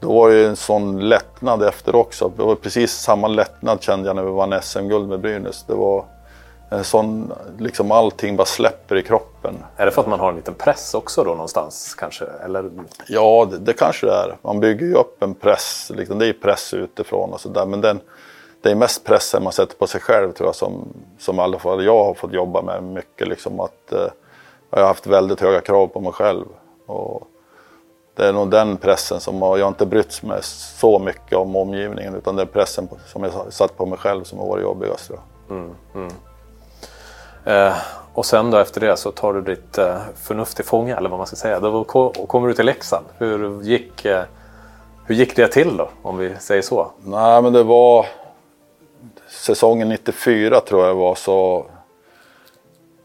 då 0.00 0.12
var 0.12 0.30
det 0.30 0.46
en 0.46 0.56
sån 0.56 1.08
lättnad 1.08 1.62
efter 1.62 1.94
också. 1.94 2.32
Det 2.36 2.42
var 2.42 2.54
precis 2.54 2.92
samma 2.92 3.28
lättnad 3.28 3.82
kände 3.82 4.08
jag 4.08 4.16
när 4.16 4.22
vi 4.22 4.30
vann 4.30 4.62
SM-guld 4.62 5.08
med 5.08 5.20
Brynäs. 5.20 5.64
Det 5.66 5.74
var 5.74 6.04
en 6.70 6.84
sån, 6.84 7.32
liksom 7.58 7.92
allting 7.92 8.36
bara 8.36 8.46
släpper 8.46 8.96
i 8.96 9.02
kroppen. 9.02 9.54
Är 9.76 9.86
det 9.86 9.92
för 9.92 10.02
att 10.02 10.08
man 10.08 10.20
har 10.20 10.28
en 10.30 10.36
liten 10.36 10.54
press 10.54 10.94
också 10.94 11.24
då 11.24 11.30
någonstans 11.30 11.94
kanske? 11.94 12.24
Eller? 12.44 12.70
Ja, 13.08 13.48
det, 13.50 13.58
det 13.58 13.72
kanske 13.72 14.06
det 14.06 14.12
är. 14.12 14.36
Man 14.42 14.60
bygger 14.60 14.86
ju 14.86 14.94
upp 14.94 15.22
en 15.22 15.34
press, 15.34 15.92
liksom, 15.94 16.18
det 16.18 16.26
är 16.26 16.32
press 16.32 16.74
utifrån 16.74 17.32
och 17.32 17.40
sådär. 17.40 17.66
Men 17.66 17.80
den, 17.80 18.00
det 18.62 18.70
är 18.70 18.74
mest 18.74 19.04
pressen 19.04 19.42
man 19.42 19.52
sätter 19.52 19.76
på 19.76 19.86
sig 19.86 20.00
själv 20.00 20.32
tror 20.32 20.48
jag 20.48 20.54
som, 20.54 20.88
som 21.18 21.36
i 21.36 21.40
alla 21.40 21.58
fall 21.58 21.84
jag 21.84 22.04
har 22.04 22.14
fått 22.14 22.32
jobba 22.32 22.62
med 22.62 22.82
mycket. 22.82 23.28
Liksom 23.28 23.60
att, 23.60 23.92
eh, 23.92 24.08
jag 24.70 24.78
har 24.78 24.86
haft 24.86 25.06
väldigt 25.06 25.40
höga 25.40 25.60
krav 25.60 25.86
på 25.86 26.00
mig 26.00 26.12
själv. 26.12 26.44
Och 26.86 27.29
det 28.20 28.28
är 28.28 28.32
nog 28.32 28.50
den 28.50 28.76
pressen 28.76 29.20
som 29.20 29.42
jag 29.42 29.68
inte 29.68 29.86
brytt 29.86 30.22
mig 30.22 30.38
så 30.42 30.98
mycket 30.98 31.38
om 31.38 31.56
omgivningen 31.56 32.14
utan 32.14 32.36
det 32.36 32.42
är 32.42 32.46
pressen 32.46 32.88
som 33.06 33.22
jag 33.22 33.32
satt 33.52 33.76
på 33.76 33.86
mig 33.86 33.98
själv 33.98 34.24
som 34.24 34.38
har 34.38 34.46
varit 34.46 34.62
jobbigast. 34.62 35.10
Mm, 35.50 35.70
mm. 35.94 36.10
Eh, 37.44 37.76
och 38.14 38.26
sen 38.26 38.50
då 38.50 38.58
efter 38.58 38.80
det 38.80 38.96
så 38.96 39.10
tar 39.10 39.32
du 39.32 39.40
ditt 39.40 39.78
eh, 39.78 39.98
förnuft 40.22 40.56
till 40.56 40.64
fånga 40.64 40.96
eller 40.96 41.08
vad 41.08 41.18
man 41.18 41.26
ska 41.26 41.36
säga. 41.36 41.60
Då 41.60 41.84
kommer 42.26 42.48
du 42.48 42.54
till 42.54 42.66
Leksand. 42.66 43.06
Hur 43.18 43.62
gick, 43.62 44.04
eh, 44.04 44.22
hur 45.04 45.14
gick 45.14 45.36
det 45.36 45.48
till 45.48 45.76
då 45.76 45.88
om 46.02 46.18
vi 46.18 46.36
säger 46.40 46.62
så? 46.62 46.90
Nej 47.04 47.42
men 47.42 47.52
det 47.52 47.62
var 47.62 48.06
säsongen 49.28 49.88
94 49.88 50.60
tror 50.60 50.86
jag 50.86 50.96
det 50.96 51.00
var 51.00 51.14
så 51.14 51.66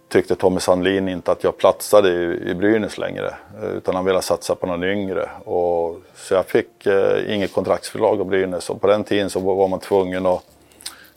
tyckte 0.09 0.35
Tommy 0.35 0.59
Sandlin 0.59 1.09
inte 1.09 1.31
att 1.31 1.43
jag 1.43 1.57
platsade 1.57 2.09
i, 2.09 2.49
i 2.49 2.55
Brynäs 2.55 2.97
längre. 2.97 3.33
Eh, 3.61 3.69
utan 3.69 3.95
han 3.95 4.05
ville 4.05 4.21
satsa 4.21 4.55
på 4.55 4.67
någon 4.67 4.83
yngre. 4.83 5.29
Och, 5.45 6.01
så 6.15 6.33
jag 6.33 6.45
fick 6.45 6.85
eh, 6.85 7.35
inget 7.35 7.53
kontraktsförslag 7.53 8.21
av 8.21 8.27
Brynäs. 8.27 8.69
Och 8.69 8.81
på 8.81 8.87
den 8.87 9.03
tiden 9.03 9.29
så 9.29 9.39
var 9.39 9.67
man 9.67 9.79
tvungen 9.79 10.25
att 10.25 10.43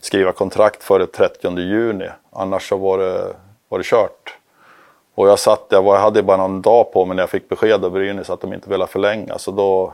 skriva 0.00 0.32
kontrakt 0.32 0.82
före 0.82 1.06
30 1.06 1.58
juni. 1.58 2.08
Annars 2.32 2.68
så 2.68 2.76
var 2.76 2.98
det, 2.98 3.34
var 3.68 3.78
det 3.78 3.84
kört. 3.84 4.38
Och 5.14 5.28
jag 5.28 5.38
satt, 5.38 5.66
jag, 5.70 5.82
var, 5.82 5.94
jag 5.94 6.02
hade 6.02 6.22
bara 6.22 6.36
någon 6.36 6.62
dag 6.62 6.92
på 6.92 7.04
mig 7.04 7.16
när 7.16 7.22
jag 7.22 7.30
fick 7.30 7.48
besked 7.48 7.84
av 7.84 7.90
Brynäs 7.90 8.30
att 8.30 8.40
de 8.40 8.52
inte 8.52 8.70
ville 8.70 8.86
förlänga. 8.86 9.38
Så 9.38 9.50
då, 9.50 9.92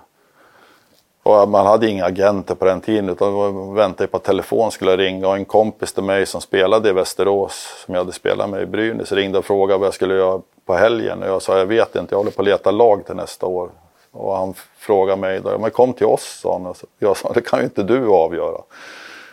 och 1.25 1.49
man 1.49 1.67
hade 1.67 1.89
inga 1.89 2.05
agenter 2.05 2.55
på 2.55 2.65
den 2.65 2.81
tiden 2.81 3.09
utan 3.09 3.75
väntade 3.75 4.07
på 4.07 4.17
att 4.17 4.25
telefon 4.25 4.71
skulle 4.71 4.97
ringa 4.97 5.29
och 5.29 5.37
en 5.37 5.45
kompis 5.45 5.93
till 5.93 6.03
mig 6.03 6.27
som 6.27 6.41
spelade 6.41 6.89
i 6.89 6.93
Västerås, 6.93 7.85
som 7.85 7.95
jag 7.95 8.01
hade 8.01 8.13
spelat 8.13 8.51
med 8.51 8.63
i 8.63 8.67
Brynäs, 8.67 9.13
ringde 9.13 9.39
och 9.39 9.45
frågade 9.45 9.79
vad 9.79 9.87
jag 9.87 9.95
skulle 9.95 10.15
göra 10.15 10.41
på 10.67 10.75
helgen. 10.75 11.23
Och 11.23 11.29
jag 11.29 11.43
sa, 11.43 11.59
jag 11.59 11.67
vet 11.67 11.97
inte, 11.97 12.15
jag 12.15 12.19
håller 12.19 12.31
på 12.31 12.43
att 12.43 12.49
leta 12.49 12.71
lag 12.71 13.07
till 13.07 13.15
nästa 13.15 13.47
år. 13.47 13.71
Och 14.13 14.37
han 14.37 14.55
frågade 14.79 15.21
mig, 15.21 15.41
då, 15.41 15.59
men 15.59 15.71
kom 15.71 15.93
till 15.93 16.07
oss, 16.07 16.41
sa 16.43 16.61
han. 16.63 16.75
Jag 16.99 17.17
sa, 17.17 17.33
det 17.33 17.41
kan 17.41 17.59
ju 17.59 17.65
inte 17.65 17.83
du 17.83 18.09
avgöra. 18.09 18.61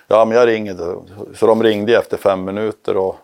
Ja, 0.08 0.26
men 0.26 0.38
jag 0.38 0.48
ringer. 0.48 0.96
Så 1.36 1.48
de 1.48 1.64
ringde 1.64 1.98
efter 1.98 2.18
fem 2.18 2.44
minuter. 2.44 2.98
Och, 2.98 3.16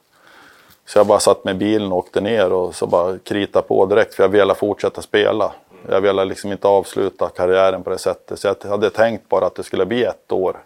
så 0.86 0.99
jag 0.99 1.08
bara 1.08 1.19
satt 1.19 1.43
med 1.43 1.58
bilen 1.58 1.91
och 1.91 1.97
åkte 1.97 2.21
ner 2.21 2.53
och 2.53 2.75
så 2.75 2.88
bara 2.88 3.17
krita 3.17 3.62
på 3.62 3.86
direkt 3.86 4.13
för 4.13 4.23
jag 4.23 4.30
ville 4.30 4.56
fortsätta 4.56 5.01
spela. 5.01 5.51
Jag 5.90 6.02
ville 6.02 6.26
liksom 6.26 6.52
inte 6.52 6.68
avsluta 6.68 7.30
karriären 7.30 7.84
på 7.84 7.90
det 7.90 7.98
sättet. 7.98 8.40
Så 8.40 8.48
jag 8.48 8.70
hade 8.70 8.90
tänkt 8.90 9.30
bara 9.30 9.46
att 9.46 9.56
det 9.56 9.63
skulle 9.63 9.86
bli 9.86 10.04
ett 10.04 10.32
år 10.32 10.58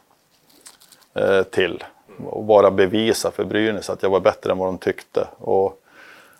eh, 1.14 1.44
till. 1.44 1.84
Och 2.26 2.44
bara 2.44 2.72
bevisa 2.72 3.32
för 3.32 3.44
Brynäs 3.44 3.90
att 3.90 4.04
jag 4.04 4.10
var 4.10 4.20
bättre 4.20 4.52
än 4.52 4.58
vad 4.58 4.68
de 4.68 4.78
tyckte. 4.78 5.28
Och 5.38 5.82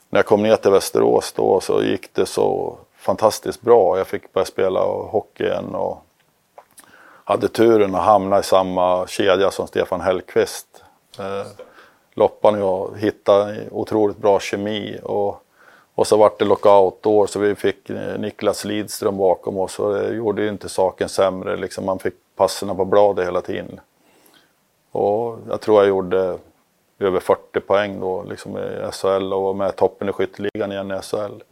när 0.10 0.20
jag 0.20 0.26
kom 0.26 0.44
ner 0.44 0.56
till 0.56 0.72
Västerås 0.72 1.32
då 1.32 1.60
så 1.60 1.84
gick 1.84 2.14
det 2.14 2.26
så 2.26 2.78
fantastiskt 2.98 3.62
bra. 3.62 3.98
Jag 3.98 4.08
fick 4.08 4.34
börja 4.34 4.46
spela 4.46 4.80
hockey 4.86 5.44
igen 5.44 5.76
och 5.76 6.06
hade 7.24 7.48
turen 7.48 7.96
att 7.96 8.04
hamna 8.04 8.40
i 8.40 8.44
samma 8.44 9.08
kedja 9.08 9.52
som 9.52 9.68
Stefan 9.68 10.02
Hellqvist. 10.02 10.84
Eh, 11.20 11.48
Loppan 12.14 12.56
och 12.56 12.62
jag 12.62 13.00
hittade 13.00 13.70
otroligt 13.72 14.18
bra 14.18 14.40
kemi. 14.40 15.00
Och 15.04 15.44
och 16.02 16.08
så 16.08 16.18
vart 16.18 16.40
det 16.40 16.46
lockoutår 16.46 17.28
så 17.28 17.40
vi 17.40 17.56
fick 17.56 17.90
eh, 17.90 18.20
Niklas 18.20 18.66
Lidström 18.66 19.18
bakom 19.18 19.58
oss 19.58 19.80
och 19.80 19.94
det 19.94 20.14
gjorde 20.14 20.42
ju 20.42 20.50
inte 20.50 20.70
saken 20.70 21.10
sämre. 21.10 21.58
Liksom 21.58 21.86
man 21.86 22.00
fick 22.00 22.14
passerna 22.36 22.76
på 22.76 22.86
bladet 22.86 23.28
hela 23.28 23.42
tiden. 23.42 23.80
Och 24.92 25.40
jag 25.50 25.62
tror 25.62 25.80
jag 25.80 25.90
gjorde 25.90 26.38
över 27.00 27.20
40 27.20 27.60
poäng 27.60 28.00
då 28.00 28.24
liksom 28.24 28.58
i 28.58 28.92
SHL 28.92 29.34
och 29.34 29.42
var 29.42 29.54
med 29.54 29.76
toppen 29.76 30.10
i 30.10 30.12
skytteligan 30.12 30.72
igen 30.72 30.92
i 30.92 31.02
SHL. 31.02 31.44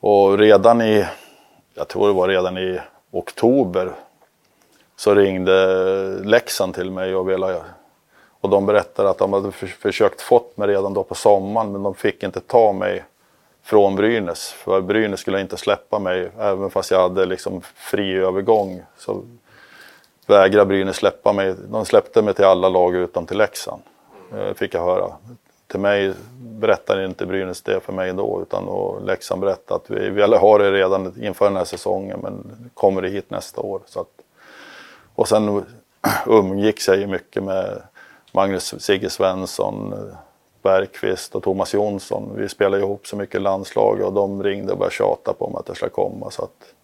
Och 0.00 0.38
redan 0.38 0.82
i, 0.82 1.06
jag 1.74 1.88
tror 1.88 2.06
det 2.06 2.14
var 2.14 2.28
redan 2.28 2.58
i 2.58 2.80
oktober 3.10 3.92
så 4.96 5.14
ringde 5.14 6.20
Leksand 6.24 6.74
till 6.74 6.90
mig 6.90 7.14
och 7.14 7.30
ville 7.30 7.60
och 8.40 8.50
de 8.50 8.66
berättade 8.66 9.10
att 9.10 9.18
de 9.18 9.32
hade 9.32 9.52
försökt 9.52 10.20
fått 10.20 10.56
mig 10.56 10.68
redan 10.68 10.94
då 10.94 11.02
på 11.02 11.14
sommaren 11.14 11.72
men 11.72 11.82
de 11.82 11.94
fick 11.94 12.22
inte 12.22 12.40
ta 12.40 12.72
mig 12.72 13.04
från 13.66 13.96
Brynäs. 13.96 14.52
För 14.52 14.80
Brynäs 14.80 15.20
skulle 15.20 15.40
inte 15.40 15.56
släppa 15.56 15.98
mig 15.98 16.30
även 16.38 16.70
fast 16.70 16.90
jag 16.90 17.00
hade 17.00 17.26
liksom 17.26 17.60
fri 17.60 18.16
övergång. 18.16 18.82
Så 18.98 19.22
vägrade 20.26 20.66
Brynäs 20.66 20.96
släppa 20.96 21.32
mig. 21.32 21.54
De 21.68 21.84
släppte 21.84 22.22
mig 22.22 22.34
till 22.34 22.44
alla 22.44 22.68
lag 22.68 22.94
utom 22.94 23.26
till 23.26 23.38
Leksand. 23.38 23.82
Eh, 24.32 24.54
fick 24.54 24.74
jag 24.74 24.84
höra. 24.84 25.12
Till 25.66 25.80
mig 25.80 26.12
berättade 26.38 27.04
inte 27.04 27.26
Brynäs 27.26 27.62
det 27.62 27.80
för 27.80 27.92
mig 27.92 28.12
då 28.12 28.42
utan 28.42 28.66
då 28.66 28.98
Leksand 29.04 29.40
berättade 29.40 29.80
att 29.80 29.90
vi 29.90 30.10
ville 30.10 30.36
ha 30.36 30.58
det 30.58 30.72
redan 30.72 31.22
inför 31.22 31.44
den 31.44 31.56
här 31.56 31.64
säsongen 31.64 32.20
men 32.22 32.70
kommer 32.74 33.02
det 33.02 33.08
hit 33.08 33.30
nästa 33.30 33.60
år. 33.60 33.80
Så 33.86 34.00
att, 34.00 34.10
och 35.14 35.28
sen 35.28 35.64
umgicks 36.26 36.88
jag 36.88 36.96
ju 36.96 37.06
mycket 37.06 37.42
med 37.42 37.82
Magnus 38.32 38.74
Sigge 38.82 39.10
Svensson, 39.10 39.94
Bergqvist 40.66 41.34
och 41.34 41.42
Thomas 41.42 41.74
Jonsson. 41.74 42.32
Vi 42.36 42.48
spelade 42.48 42.82
ihop 42.82 43.06
så 43.06 43.16
mycket 43.16 43.42
landslag 43.42 44.00
och 44.00 44.12
de 44.12 44.42
ringde 44.42 44.72
och 44.72 44.78
började 44.78 44.94
tjata 44.94 45.32
på 45.32 45.50
mig 45.50 45.58
att 45.58 45.68
jag 45.68 45.76
skulle 45.76 45.90
komma. 45.90 46.30
Så 46.30 46.42
att 46.42 46.74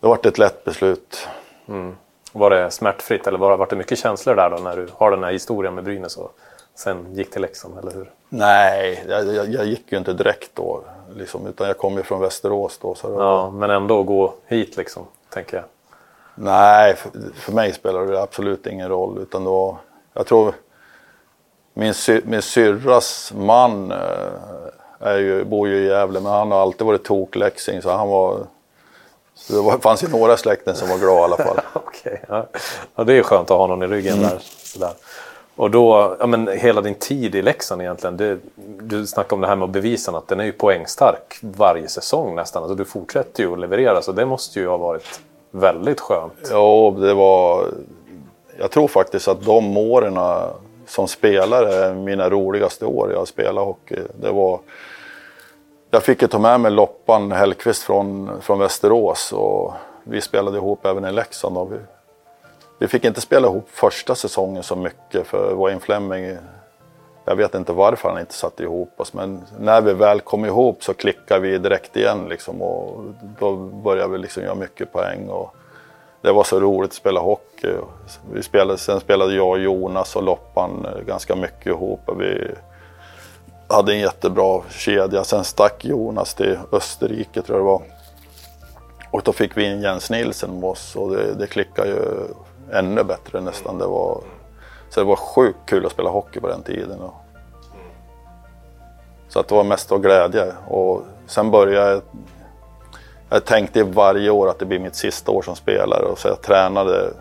det 0.00 0.06
var 0.06 0.26
ett 0.26 0.38
lätt 0.38 0.64
beslut. 0.64 1.28
Mm. 1.68 1.96
Var 2.32 2.50
det 2.50 2.70
smärtfritt 2.70 3.26
eller 3.26 3.38
var, 3.38 3.56
var 3.56 3.66
det 3.70 3.76
mycket 3.76 3.98
känslor 3.98 4.34
där 4.34 4.50
då 4.50 4.56
när 4.56 4.76
du 4.76 4.88
har 4.94 5.10
den 5.10 5.24
här 5.24 5.32
historien 5.32 5.74
med 5.74 5.84
Brynäs 5.84 6.16
och 6.16 6.38
sen 6.74 7.14
gick 7.14 7.30
till 7.30 7.42
Leksand, 7.42 7.78
eller 7.78 7.92
hur? 7.92 8.10
Nej, 8.28 9.04
jag, 9.08 9.34
jag, 9.34 9.48
jag, 9.48 9.66
gick 9.66 9.92
ju 9.92 9.98
inte 9.98 10.12
direkt 10.12 10.50
då. 10.54 10.82
Liksom, 11.14 11.46
utan 11.46 11.66
jag 11.66 11.78
kom 11.78 11.96
ju 11.96 12.02
från 12.02 12.20
Västerås 12.20 12.78
då. 12.78 12.94
Så 12.94 13.08
var... 13.08 13.24
Ja, 13.24 13.50
men 13.50 13.70
ändå 13.70 14.02
gå 14.02 14.34
hit 14.46 14.76
liksom, 14.76 15.06
tänker 15.28 15.56
jag. 15.56 15.64
Nej, 16.34 16.96
för, 16.96 17.10
för 17.34 17.52
mig 17.52 17.72
spelar 17.72 18.06
det 18.06 18.22
absolut 18.22 18.66
ingen 18.66 18.88
roll. 18.88 19.18
Utan 19.18 19.44
då, 19.44 19.78
jag 20.14 20.26
tror 20.26 20.54
min, 21.80 21.94
sy 21.94 22.20
min 22.24 22.42
syrras 22.42 23.32
man 23.36 23.92
äh, 23.92 23.98
är 24.98 25.18
ju, 25.18 25.44
bor 25.44 25.68
ju 25.68 25.76
i 25.76 25.86
Gävle 25.86 26.20
men 26.20 26.32
han 26.32 26.52
har 26.52 26.62
alltid 26.62 26.86
varit 26.86 27.04
tokläxing 27.04 27.82
så 27.82 27.90
han 27.90 28.08
var 28.08 28.38
så 29.34 29.52
det 29.52 29.60
var, 29.60 29.78
fanns 29.78 30.04
ju 30.04 30.08
några 30.08 30.36
släkten 30.36 30.76
som 30.76 30.88
var 30.88 30.98
glada 30.98 31.20
i 31.20 31.24
alla 31.24 31.36
fall. 31.36 31.60
okay, 31.86 32.16
ja. 32.28 32.46
ja. 32.94 33.04
det 33.04 33.14
är 33.14 33.22
skönt 33.22 33.50
att 33.50 33.56
ha 33.56 33.66
någon 33.66 33.82
i 33.82 33.86
ryggen 33.86 34.18
mm. 34.18 34.30
där. 34.30 34.38
Sådär. 34.62 34.92
Och 35.56 35.70
då, 35.70 36.16
ja 36.20 36.26
men 36.26 36.48
hela 36.48 36.80
din 36.80 36.94
tid 36.94 37.34
i 37.34 37.42
Leksand 37.42 37.82
egentligen. 37.82 38.16
Det, 38.16 38.38
du 38.80 39.06
snackade 39.06 39.34
om 39.34 39.40
det 39.40 39.46
här 39.46 39.56
med 39.56 39.70
bevisa 39.70 40.16
att 40.16 40.28
den 40.28 40.40
är 40.40 40.44
ju 40.44 40.52
poängstark 40.52 41.38
varje 41.40 41.88
säsong 41.88 42.34
nästan. 42.34 42.62
Alltså 42.62 42.74
du 42.74 42.84
fortsätter 42.84 43.42
ju 43.42 43.52
att 43.52 43.58
leverera 43.58 44.02
så 44.02 44.12
det 44.12 44.26
måste 44.26 44.60
ju 44.60 44.68
ha 44.68 44.76
varit 44.76 45.20
väldigt 45.50 46.00
skönt. 46.00 46.48
Ja, 46.50 46.94
det 46.98 47.14
var... 47.14 47.68
Jag 48.58 48.70
tror 48.70 48.88
faktiskt 48.88 49.28
att 49.28 49.44
de 49.44 49.76
åren 49.76 50.16
som 50.90 51.08
spelare 51.08 51.94
mina 51.94 52.30
roligaste 52.30 52.86
år 52.86 53.12
jag 53.12 53.28
spelade 53.28 53.52
spelat 53.52 53.64
hockey. 53.64 54.02
Det 54.20 54.30
var... 54.30 54.60
Jag 55.90 56.02
fick 56.02 56.22
ju 56.22 56.28
ta 56.28 56.38
med 56.38 56.60
mig 56.60 56.70
Loppan 56.70 57.32
Hellqvist 57.32 57.82
från, 57.82 58.30
från 58.42 58.58
Västerås 58.58 59.32
och 59.32 59.72
vi 60.04 60.20
spelade 60.20 60.56
ihop 60.56 60.86
även 60.86 61.04
i 61.04 61.12
Leksand. 61.12 61.58
Och 61.58 61.72
vi, 61.72 61.76
vi 62.78 62.88
fick 62.88 63.04
inte 63.04 63.20
spela 63.20 63.46
ihop 63.46 63.68
första 63.70 64.14
säsongen 64.14 64.62
så 64.62 64.76
mycket 64.76 65.26
för 65.26 65.54
Wayne 65.54 65.80
Fleming, 65.80 66.36
jag 67.24 67.36
vet 67.36 67.54
inte 67.54 67.72
varför 67.72 68.08
han 68.08 68.20
inte 68.20 68.34
satte 68.34 68.62
ihop 68.62 69.00
oss 69.00 69.14
men 69.14 69.42
när 69.58 69.80
vi 69.80 69.92
väl 69.92 70.20
kom 70.20 70.44
ihop 70.44 70.84
så 70.84 70.94
klickade 70.94 71.40
vi 71.40 71.58
direkt 71.58 71.96
igen 71.96 72.26
liksom 72.28 72.62
och 72.62 73.04
då 73.38 73.56
började 73.56 74.12
vi 74.12 74.18
liksom 74.18 74.42
göra 74.42 74.54
mycket 74.54 74.92
poäng. 74.92 75.28
Och 75.28 75.54
det 76.22 76.32
var 76.32 76.44
så 76.44 76.60
roligt 76.60 76.90
att 76.90 76.94
spela 76.94 77.20
hockey. 77.20 77.74
Vi 78.32 78.42
spelade, 78.42 78.78
sen 78.78 79.00
spelade 79.00 79.34
jag, 79.34 79.58
Jonas 79.58 80.16
och 80.16 80.22
Loppan 80.22 80.86
eh, 80.86 81.00
ganska 81.00 81.36
mycket 81.36 81.66
ihop. 81.66 82.00
Och 82.06 82.20
vi 82.20 82.50
hade 83.68 83.92
en 83.92 83.98
jättebra 83.98 84.62
kedja. 84.70 85.24
Sen 85.24 85.44
stack 85.44 85.84
Jonas 85.84 86.34
till 86.34 86.58
Österrike 86.72 87.42
tror 87.42 87.58
jag 87.58 87.66
det 87.66 87.70
var. 87.70 87.82
Och 89.10 89.22
då 89.24 89.32
fick 89.32 89.56
vi 89.56 89.64
in 89.64 89.82
Jens 89.82 90.10
Nilsen 90.10 90.60
med 90.60 90.64
oss 90.64 90.96
och 90.96 91.10
det, 91.10 91.34
det 91.34 91.46
klickade 91.46 91.88
ju 91.88 91.98
ännu 92.72 93.04
bättre 93.04 93.40
nästan. 93.40 93.78
Det 93.78 93.86
var, 93.86 94.22
så 94.90 95.00
det 95.00 95.06
var 95.06 95.16
sjukt 95.16 95.58
kul 95.66 95.86
att 95.86 95.92
spela 95.92 96.10
hockey 96.10 96.40
på 96.40 96.48
den 96.48 96.62
tiden. 96.62 96.98
Så 99.28 99.40
att 99.40 99.48
det 99.48 99.54
var 99.54 99.64
mest 99.64 99.92
av 99.92 100.00
glädje. 100.00 100.52
Och 100.68 101.02
sen 101.26 101.50
började 101.50 101.90
jag... 101.90 102.02
Jag 103.30 103.44
tänkte 103.44 103.84
varje 103.84 104.30
år 104.30 104.48
att 104.48 104.58
det 104.58 104.66
blir 104.66 104.78
mitt 104.78 104.94
sista 104.94 105.32
år 105.32 105.42
som 105.42 105.56
spelare 105.56 106.02
och 106.02 106.18
så 106.18 106.28
jag 106.28 106.42
tränade 106.42 107.12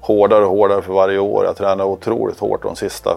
hårdare 0.00 0.44
och 0.44 0.50
hårdare 0.50 0.82
för 0.82 0.92
varje 0.92 1.18
år. 1.18 1.44
Jag 1.44 1.56
tränade 1.56 1.84
otroligt 1.90 2.38
hårt 2.38 2.62
de 2.62 2.76
sista 2.76 3.16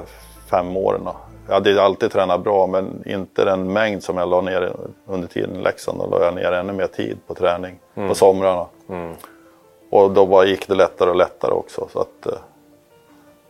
fem 0.49 0.78
åren. 0.78 1.08
Jag 1.47 1.54
hade 1.54 1.84
alltid 1.84 2.12
tränat 2.12 2.43
bra 2.43 2.67
men 2.67 3.04
inte 3.06 3.45
den 3.45 3.73
mängd 3.73 4.04
som 4.04 4.17
jag 4.17 4.30
la 4.30 4.41
ner 4.41 4.73
under 5.06 5.28
tiden 5.28 5.56
i 5.56 5.62
Leksand. 5.63 5.99
Då 5.99 6.08
la 6.08 6.26
jag 6.26 6.36
ner 6.36 6.52
ännu 6.52 6.73
mer 6.73 6.88
tid 6.88 7.17
på 7.28 7.34
träning 7.34 7.80
mm. 7.95 8.10
på 8.10 8.15
somrarna. 8.15 8.65
Mm. 8.89 9.13
Och 9.89 10.12
då 10.12 10.26
bara 10.26 10.45
gick 10.45 10.67
det 10.67 10.76
lättare 10.76 11.10
och 11.10 11.15
lättare 11.15 11.52
också. 11.52 11.88
Så 11.93 11.99
att, 11.99 12.26
eh, 12.26 12.39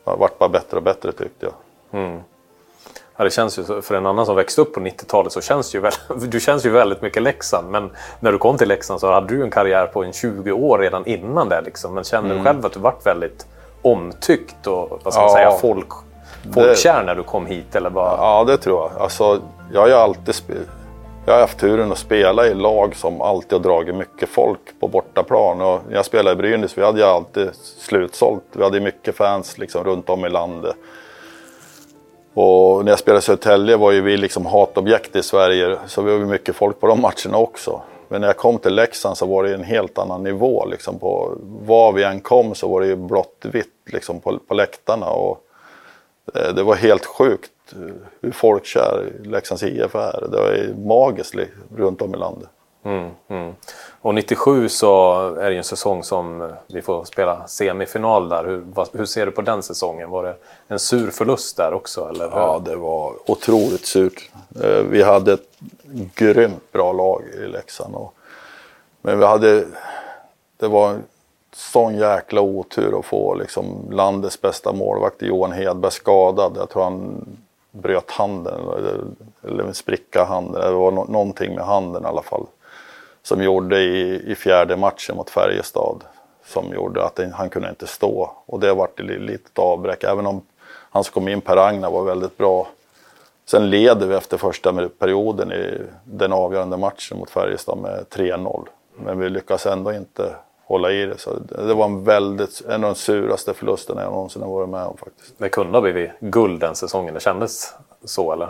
det 0.05 0.15
vart 0.19 0.39
bara 0.39 0.49
bättre 0.49 0.77
och 0.77 0.83
bättre 0.83 1.11
tyckte 1.11 1.45
jag. 1.45 1.53
Mm. 2.01 2.21
Ja, 3.17 3.23
det 3.23 3.29
känns 3.29 3.59
ju, 3.59 3.81
för 3.81 3.95
en 3.95 4.05
annan 4.05 4.25
som 4.25 4.35
växte 4.35 4.61
upp 4.61 4.73
på 4.73 4.79
90-talet 4.79 5.31
så 5.31 5.41
känns 5.41 5.71
det 5.71 5.77
ju 5.77 5.81
väldigt, 5.81 6.31
du 6.31 6.39
känns 6.39 6.65
ju 6.65 6.69
väldigt 6.69 7.01
mycket 7.01 7.23
Leksand. 7.23 7.71
Men 7.71 7.89
när 8.19 8.31
du 8.31 8.37
kom 8.37 8.57
till 8.57 8.67
Leksand 8.67 8.99
så 8.99 9.11
hade 9.11 9.27
du 9.27 9.43
en 9.43 9.51
karriär 9.51 9.85
på 9.85 10.03
en 10.03 10.13
20 10.13 10.51
år 10.51 10.79
redan 10.79 11.05
innan 11.05 11.49
det. 11.49 11.61
Liksom. 11.61 11.93
Men 11.93 12.03
kände 12.03 12.29
mm. 12.29 12.43
du 12.43 12.49
själv 12.49 12.65
att 12.65 12.73
du 12.73 12.79
vart 12.79 13.05
väldigt 13.05 13.45
omtyckt 13.81 14.67
och 14.67 14.99
vad 15.03 15.13
ska 15.13 15.21
man 15.21 15.31
ja, 15.31 15.35
säga, 15.35 15.51
folk, 15.51 15.89
folkkär 16.53 16.99
det, 16.99 17.05
när 17.05 17.15
du 17.15 17.23
kom 17.23 17.45
hit? 17.45 17.75
Eller 17.75 17.89
bara... 17.89 18.17
Ja, 18.17 18.43
det 18.43 18.57
tror 18.57 18.81
jag. 18.81 19.01
Alltså, 19.01 19.41
jag 19.73 19.81
har 19.81 19.87
ju 19.87 19.93
alltid 19.93 20.35
jag 21.25 21.33
har 21.33 21.41
haft 21.41 21.59
turen 21.59 21.91
att 21.91 21.97
spela 21.97 22.47
i 22.47 22.53
lag 22.53 22.95
som 22.95 23.21
alltid 23.21 23.53
har 23.53 23.59
dragit 23.59 23.95
mycket 23.95 24.29
folk 24.29 24.59
på 24.79 24.87
bortaplan. 24.87 25.61
Och 25.61 25.81
när 25.87 25.95
jag 25.95 26.05
spelade 26.05 26.31
i 26.31 26.35
Brynäs, 26.35 26.77
vi 26.77 26.83
hade 26.83 26.99
ju 26.99 27.05
alltid 27.05 27.49
slutsålt. 27.77 28.43
Vi 28.51 28.63
hade 28.63 28.79
mycket 28.79 29.15
fans 29.15 29.57
liksom 29.57 29.83
runt 29.83 30.09
om 30.09 30.25
i 30.25 30.29
landet. 30.29 30.75
Och 32.33 32.85
när 32.85 32.91
jag 32.91 32.99
spelade 32.99 33.19
i 33.19 33.21
Södertälje 33.21 33.77
var 33.77 33.91
ju 33.91 34.01
vi 34.01 34.17
liksom 34.17 34.45
hatobjekt 34.45 35.15
i 35.15 35.23
Sverige, 35.23 35.77
så 35.87 36.01
vi 36.01 36.11
var 36.11 36.19
ju 36.19 36.25
mycket 36.25 36.55
folk 36.55 36.79
på 36.79 36.87
de 36.87 37.01
matcherna 37.01 37.37
också. 37.37 37.81
Men 38.07 38.21
när 38.21 38.27
jag 38.27 38.37
kom 38.37 38.59
till 38.59 38.75
Leksand 38.75 39.17
så 39.17 39.25
var 39.25 39.43
det 39.43 39.53
en 39.53 39.63
helt 39.63 39.97
annan 39.97 40.23
nivå. 40.23 40.65
Liksom 40.65 40.99
på, 40.99 41.37
var 41.41 41.91
vi 41.91 42.03
än 42.03 42.21
kom 42.21 42.55
så 42.55 42.67
var 42.67 42.81
det 42.81 42.87
ju 42.87 42.95
blått 42.95 43.45
vitt 43.51 43.73
liksom 43.85 44.19
på, 44.19 44.39
på 44.47 44.53
läktarna. 44.53 45.09
Och 45.09 45.43
eh, 46.35 46.53
det 46.53 46.63
var 46.63 46.75
helt 46.75 47.05
sjukt 47.05 47.51
eh, 47.71 47.93
hur 48.21 48.31
folkkär 48.31 49.11
Leksands 49.23 49.63
IF 49.63 49.95
är. 49.95 50.27
Det 50.31 50.37
är 50.37 50.73
magiskt 50.73 51.35
runt 51.75 52.01
om 52.01 52.15
i 52.15 52.17
landet. 52.17 52.49
Mm, 52.85 53.09
mm. 53.27 53.53
Och 54.03 54.15
97 54.15 54.69
så 54.69 55.13
är 55.35 55.45
det 55.45 55.51
ju 55.51 55.57
en 55.57 55.63
säsong 55.63 56.03
som 56.03 56.41
eh, 56.41 56.47
vi 56.67 56.81
får 56.81 57.05
spela 57.05 57.47
semifinal 57.47 58.29
där. 58.29 58.43
Hur, 58.43 58.63
hur, 58.97 59.05
ser 59.05 59.25
du 59.25 59.31
på 59.31 59.41
den 59.41 59.63
säsongen? 59.63 60.09
Var 60.09 60.23
det 60.23 60.35
en 60.67 60.79
sur 60.79 61.11
förlust 61.11 61.57
där 61.57 61.73
också? 61.73 62.09
Eller? 62.09 62.25
Ja, 62.25 62.61
det 62.65 62.75
var 62.75 63.13
otroligt 63.25 63.85
surt. 63.85 64.29
Eh, 64.63 64.83
vi 64.89 65.03
hade 65.03 65.33
ett 65.33 65.49
grymt 66.15 66.71
bra 66.71 66.91
lag 66.91 67.23
i 67.33 67.47
Leksand. 67.47 67.95
Och, 67.95 68.13
men 69.01 69.19
vi 69.19 69.25
hade, 69.25 69.65
det 70.57 70.67
var 70.67 70.89
en 70.89 71.03
sån 71.55 71.97
jäkla 71.97 72.41
otur 72.41 72.99
att 72.99 73.05
få 73.05 73.35
liksom 73.35 73.91
landets 73.91 74.41
bästa 74.41 74.73
målvakt 74.73 75.21
Johan 75.21 75.51
Hedberg 75.51 75.91
skadad. 75.91 76.53
Jag 76.57 76.69
tror 76.69 76.83
han 76.83 77.25
bröt 77.71 78.11
handen 78.11 78.61
eller, 78.77 79.01
eller 79.43 79.63
en 79.63 79.73
spricka 79.73 80.23
handen. 80.23 80.61
Det 80.61 80.71
var 80.71 80.91
no 80.91 81.05
någonting 81.09 81.55
med 81.55 81.65
handen 81.65 82.03
i 82.03 82.07
alla 82.07 82.23
fall. 82.23 82.45
Som 83.23 83.43
gjorde 83.43 83.79
i, 83.79 84.31
i 84.31 84.35
fjärde 84.35 84.77
matchen 84.77 85.15
mot 85.15 85.29
Färjestad. 85.29 86.03
Som 86.45 86.73
gjorde 86.73 87.05
att 87.05 87.19
han 87.33 87.49
kunde 87.49 87.69
inte 87.69 87.87
stå. 87.87 88.31
Och 88.45 88.59
det 88.59 88.73
vart 88.73 88.99
ett 88.99 89.05
litet 89.05 89.59
avbräck. 89.59 90.03
Även 90.03 90.25
om 90.25 90.41
han 90.65 91.03
som 91.03 91.13
kom 91.13 91.27
in, 91.27 91.41
Per 91.41 91.57
Agna, 91.57 91.89
var 91.89 92.03
väldigt 92.03 92.37
bra. 92.37 92.67
Sen 93.45 93.69
leder 93.69 94.07
vi 94.07 94.15
efter 94.15 94.37
första 94.37 94.89
perioden 94.99 95.51
i 95.51 95.81
den 96.03 96.33
avgörande 96.33 96.77
matchen 96.77 97.19
mot 97.19 97.29
Färjestad 97.29 97.77
med 97.77 98.05
3-0. 98.09 98.67
Men 98.95 99.19
vi 99.19 99.29
lyckas 99.29 99.65
ändå 99.65 99.93
inte 99.93 100.35
hålla 100.65 100.91
i 100.91 101.05
det. 101.05 101.17
Så 101.17 101.39
det 101.67 101.73
var 101.73 101.85
en 101.85 102.03
väldigt, 102.03 102.61
en 102.65 102.83
av 102.83 102.89
de 102.89 102.95
suraste 102.95 103.53
förlusterna 103.53 104.01
jag 104.01 104.11
någonsin 104.11 104.41
har 104.41 104.49
varit 104.49 104.69
med 104.69 104.85
om 104.85 104.97
faktiskt. 104.97 105.33
Det 105.37 105.49
kunde 105.49 105.77
ha 105.77 105.81
blivit 105.81 106.11
guld 106.19 106.59
den 106.59 106.75
säsongen, 106.75 107.13
det 107.13 107.19
kändes 107.19 107.73
så 108.03 108.33
eller? 108.33 108.49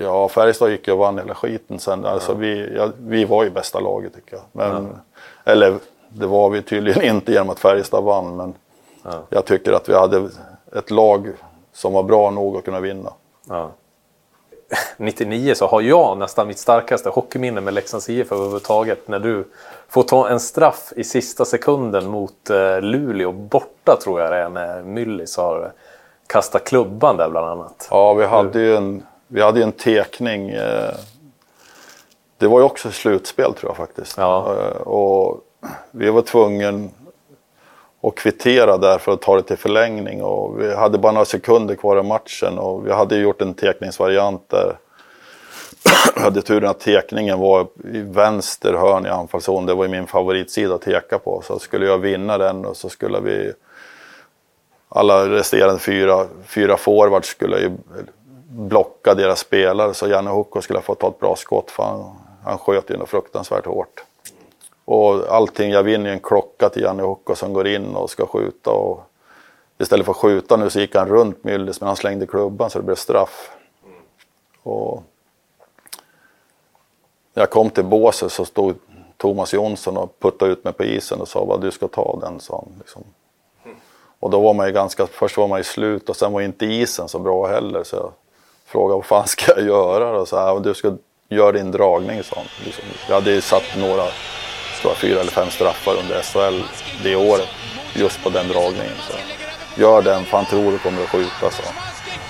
Ja, 0.00 0.28
Färjestad 0.28 0.70
gick 0.70 0.88
ju 0.88 0.92
och 0.92 0.98
vann 0.98 1.18
hela 1.18 1.34
skiten 1.34 1.78
sen. 1.78 2.06
Alltså, 2.06 2.32
ja. 2.32 2.38
vi, 2.38 2.76
ja, 2.76 2.90
vi 2.98 3.24
var 3.24 3.44
ju 3.44 3.50
bästa 3.50 3.80
laget 3.80 4.14
tycker 4.14 4.36
jag. 4.36 4.42
Men, 4.52 4.84
ja. 4.84 5.52
Eller 5.52 5.78
det 6.08 6.26
var 6.26 6.50
vi 6.50 6.62
tydligen 6.62 7.02
inte 7.02 7.32
genom 7.32 7.50
att 7.50 7.60
Färjestad 7.60 8.04
vann. 8.04 8.36
Men 8.36 8.54
jag 9.28 9.44
tycker 9.44 9.72
att 9.72 9.88
vi 9.88 9.94
hade 9.94 10.28
ett 10.76 10.90
lag 10.90 11.32
som 11.72 11.92
var 11.92 12.02
bra 12.02 12.30
nog 12.30 12.56
att 12.56 12.64
kunna 12.64 12.80
vinna. 12.80 13.12
99 14.96 15.54
så 15.56 15.66
har 15.66 15.80
jag 15.80 16.18
nästan 16.18 16.46
mitt 16.46 16.58
starkaste 16.58 17.08
hockeyminne 17.08 17.60
med 17.60 17.74
Leksands 17.74 18.08
IF 18.08 18.32
överhuvudtaget. 18.32 19.08
När 19.08 19.18
du 19.18 19.44
får 19.88 20.02
ta 20.02 20.28
en 20.28 20.40
straff 20.40 20.92
i 20.96 21.04
sista 21.04 21.44
sekunden 21.44 22.06
mot 22.06 22.50
eh, 22.50 22.80
Luleå 22.80 23.32
borta 23.32 23.96
tror 24.02 24.20
jag 24.20 24.32
det 24.32 24.36
är 24.36 24.48
när 24.48 24.82
Myllys 24.82 25.36
har 25.36 25.72
kastat 26.26 26.64
klubban 26.64 27.16
där 27.16 27.28
bland 27.30 27.46
annat. 27.46 27.88
Ja, 27.90 28.14
vi 28.14 28.26
hade 28.26 28.60
ju 28.60 28.76
en, 28.76 29.02
vi 29.28 29.42
hade 29.42 29.62
en 29.62 29.72
tekning. 29.72 30.50
Eh, 30.50 30.94
det 32.38 32.46
var 32.46 32.58
ju 32.58 32.64
också 32.64 32.90
slutspel 32.90 33.54
tror 33.54 33.70
jag 33.70 33.76
faktiskt. 33.76 34.18
Ja. 34.18 34.56
Eh, 34.56 34.80
och 34.80 35.40
vi 35.90 36.10
var 36.10 36.22
tvungna 36.22 36.88
att 38.02 38.14
kvittera 38.14 38.78
där 38.78 38.98
för 38.98 39.12
att 39.12 39.22
ta 39.22 39.36
det 39.36 39.42
till 39.42 39.56
förlängning. 39.56 40.22
Och 40.22 40.60
vi 40.60 40.74
hade 40.74 40.98
bara 40.98 41.12
några 41.12 41.24
sekunder 41.24 41.74
kvar 41.74 41.98
i 41.98 42.02
matchen 42.02 42.58
och 42.58 42.86
vi 42.86 42.92
hade 42.92 43.16
gjort 43.16 43.40
en 43.40 43.54
tekningsvariant 43.54 44.48
där 44.48 44.76
jag 46.14 46.22
hade 46.22 46.42
turen 46.42 46.70
att 46.70 46.80
tekningen 46.80 47.38
var 47.38 47.66
i 47.92 48.00
vänster 48.00 48.72
hörn 48.72 49.06
i 49.06 49.08
anfallszon. 49.08 49.66
Det 49.66 49.74
var 49.74 49.84
ju 49.84 49.90
min 49.90 50.06
favoritsida 50.06 50.74
att 50.74 50.82
teka 50.82 51.18
på. 51.18 51.42
Så 51.44 51.58
skulle 51.58 51.86
jag 51.86 51.98
vinna 51.98 52.38
den 52.38 52.64
och 52.64 52.76
så 52.76 52.88
skulle 52.88 53.20
vi... 53.20 53.52
Alla 54.90 55.28
resterande 55.28 55.78
fyra, 55.78 56.26
fyra 56.46 56.76
forwards 56.76 57.28
skulle 57.28 57.58
ju 57.58 57.70
blocka 58.48 59.14
deras 59.14 59.38
spelare. 59.38 59.94
Så 59.94 60.08
Janne 60.08 60.30
Hukko 60.30 60.60
skulle 60.60 60.80
få 60.80 60.94
ta 60.94 61.08
ett 61.08 61.18
bra 61.18 61.36
skott 61.36 61.70
för 61.70 61.82
han, 61.82 62.16
han 62.44 62.58
sköt 62.58 62.90
ju 62.90 62.96
något 62.96 63.08
fruktansvärt 63.08 63.66
hårt. 63.66 64.04
Och 64.84 65.34
allting, 65.34 65.70
jag 65.70 65.82
vinner 65.82 66.06
ju 66.06 66.12
en 66.12 66.20
klocka 66.20 66.68
till 66.68 66.82
Janne 66.82 67.02
Hukko 67.02 67.34
som 67.34 67.52
går 67.52 67.68
in 67.68 67.94
och 67.94 68.10
ska 68.10 68.26
skjuta. 68.26 68.70
Och 68.70 69.00
istället 69.78 70.06
för 70.06 70.12
att 70.12 70.16
skjuta 70.16 70.56
nu 70.56 70.70
så 70.70 70.80
gick 70.80 70.94
han 70.94 71.08
runt 71.08 71.44
Myllys 71.44 71.80
men 71.80 71.86
han 71.86 71.96
slängde 71.96 72.26
klubban 72.26 72.70
så 72.70 72.78
det 72.78 72.84
blev 72.84 72.94
straff. 72.94 73.50
Och 74.62 75.02
när 77.34 77.42
jag 77.42 77.50
kom 77.50 77.70
till 77.70 77.84
båset 77.84 78.32
så 78.32 78.44
stod 78.44 78.74
Thomas 79.16 79.54
Jonsson 79.54 79.96
och 79.96 80.18
puttade 80.18 80.52
ut 80.52 80.64
mig 80.64 80.72
på 80.72 80.84
isen 80.84 81.20
och 81.20 81.28
sa 81.28 81.44
vad 81.44 81.60
du 81.60 81.70
ska 81.70 81.88
ta 81.88 82.18
den, 82.20 82.40
sa 82.40 82.64
han. 82.64 82.78
Liksom. 82.78 83.02
Och 84.20 84.30
då 84.30 84.40
var 84.40 84.54
man 84.54 84.66
ju 84.66 84.72
ganska, 84.72 85.06
först 85.06 85.36
var 85.36 85.48
man 85.48 85.58
ju 85.58 85.64
slut 85.64 86.08
och 86.08 86.16
sen 86.16 86.32
var 86.32 86.40
inte 86.40 86.66
isen 86.66 87.08
så 87.08 87.18
bra 87.18 87.46
heller 87.46 87.84
så 87.84 87.96
jag 87.96 88.12
frågade 88.68 88.96
vad 88.96 89.06
fan 89.06 89.26
ska 89.26 89.52
jag 89.56 89.66
göra? 89.66 90.20
Och 90.20 90.28
så 90.28 90.38
här, 90.38 90.60
du 90.60 90.74
ska 90.74 90.96
göra 91.28 91.52
din 91.52 91.70
dragning, 91.70 92.22
sa 92.22 92.36
han. 92.36 92.46
Liksom. 92.64 92.84
Jag 93.08 93.14
hade 93.14 93.30
ju 93.30 93.40
satt 93.40 93.76
några, 93.78 94.04
tror 94.82 94.94
fyra 94.94 95.20
eller 95.20 95.30
fem 95.30 95.50
straffar 95.50 95.92
under 95.92 96.22
SHL 96.22 96.62
det 97.02 97.16
året 97.16 97.48
just 97.94 98.24
på 98.24 98.30
den 98.30 98.48
dragningen. 98.48 98.96
Så. 99.08 99.18
Gör 99.80 100.02
den, 100.02 100.24
fan 100.24 100.44
tror 100.44 100.72
du 100.72 100.78
kommer 100.78 101.02
att 101.02 101.08
skjuta, 101.08 101.30
han. 101.40 101.74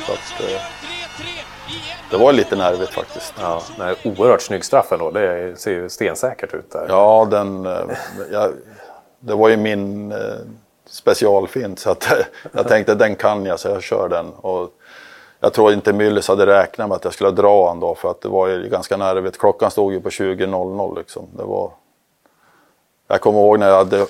Så 0.07 0.12
att, 0.12 0.51
eh, 0.51 0.61
det 2.11 2.16
var 2.16 2.33
lite 2.33 2.57
nervigt 2.57 2.92
faktiskt. 2.92 3.35
Ja, 3.40 3.62
nej, 3.79 3.94
oerhört 4.05 4.42
snygg 4.42 4.64
straff 4.64 4.92
ändå. 4.92 5.11
Det 5.11 5.61
ser 5.61 5.70
ju 5.70 5.88
stensäkert 5.88 6.55
ut 6.55 6.70
där. 6.70 6.87
Ja, 6.88 7.29
den... 7.31 7.66
Eh, 7.66 7.83
jag, 8.33 8.53
det 9.20 9.35
var 9.35 9.48
ju 9.48 9.57
min 9.57 10.12
eh, 10.12 10.18
specialfint 10.87 11.79
så 11.79 11.90
att 11.90 12.09
jag 12.53 12.68
tänkte 12.68 12.94
den 12.94 13.16
kan 13.16 13.46
jag 13.46 13.61
så 13.61 13.68
jag 13.68 13.83
kör 13.83 14.09
den. 14.09 14.27
Och 14.31 14.70
jag 15.40 15.53
tror 15.53 15.72
inte 15.72 15.92
Myllys 15.92 16.29
hade 16.29 16.46
räknat 16.46 16.88
med 16.88 16.96
att 16.96 17.05
jag 17.05 17.14
skulle 17.14 17.31
dra 17.31 17.68
han 17.68 17.81
då 17.81 17.94
för 17.94 18.11
att 18.11 18.20
det 18.20 18.29
var 18.29 18.48
ju 18.48 18.68
ganska 18.68 18.96
nervigt. 18.96 19.38
Klockan 19.38 19.70
stod 19.70 19.92
ju 19.92 20.01
på 20.01 20.09
20.00 20.09 20.98
liksom. 20.98 21.27
Det 21.37 21.44
var... 21.44 21.70
Jag 23.09 23.20
kommer 23.20 23.38
ihåg 23.38 23.59
när 23.59 23.68
jag 23.68 23.77
hade 23.77 24.07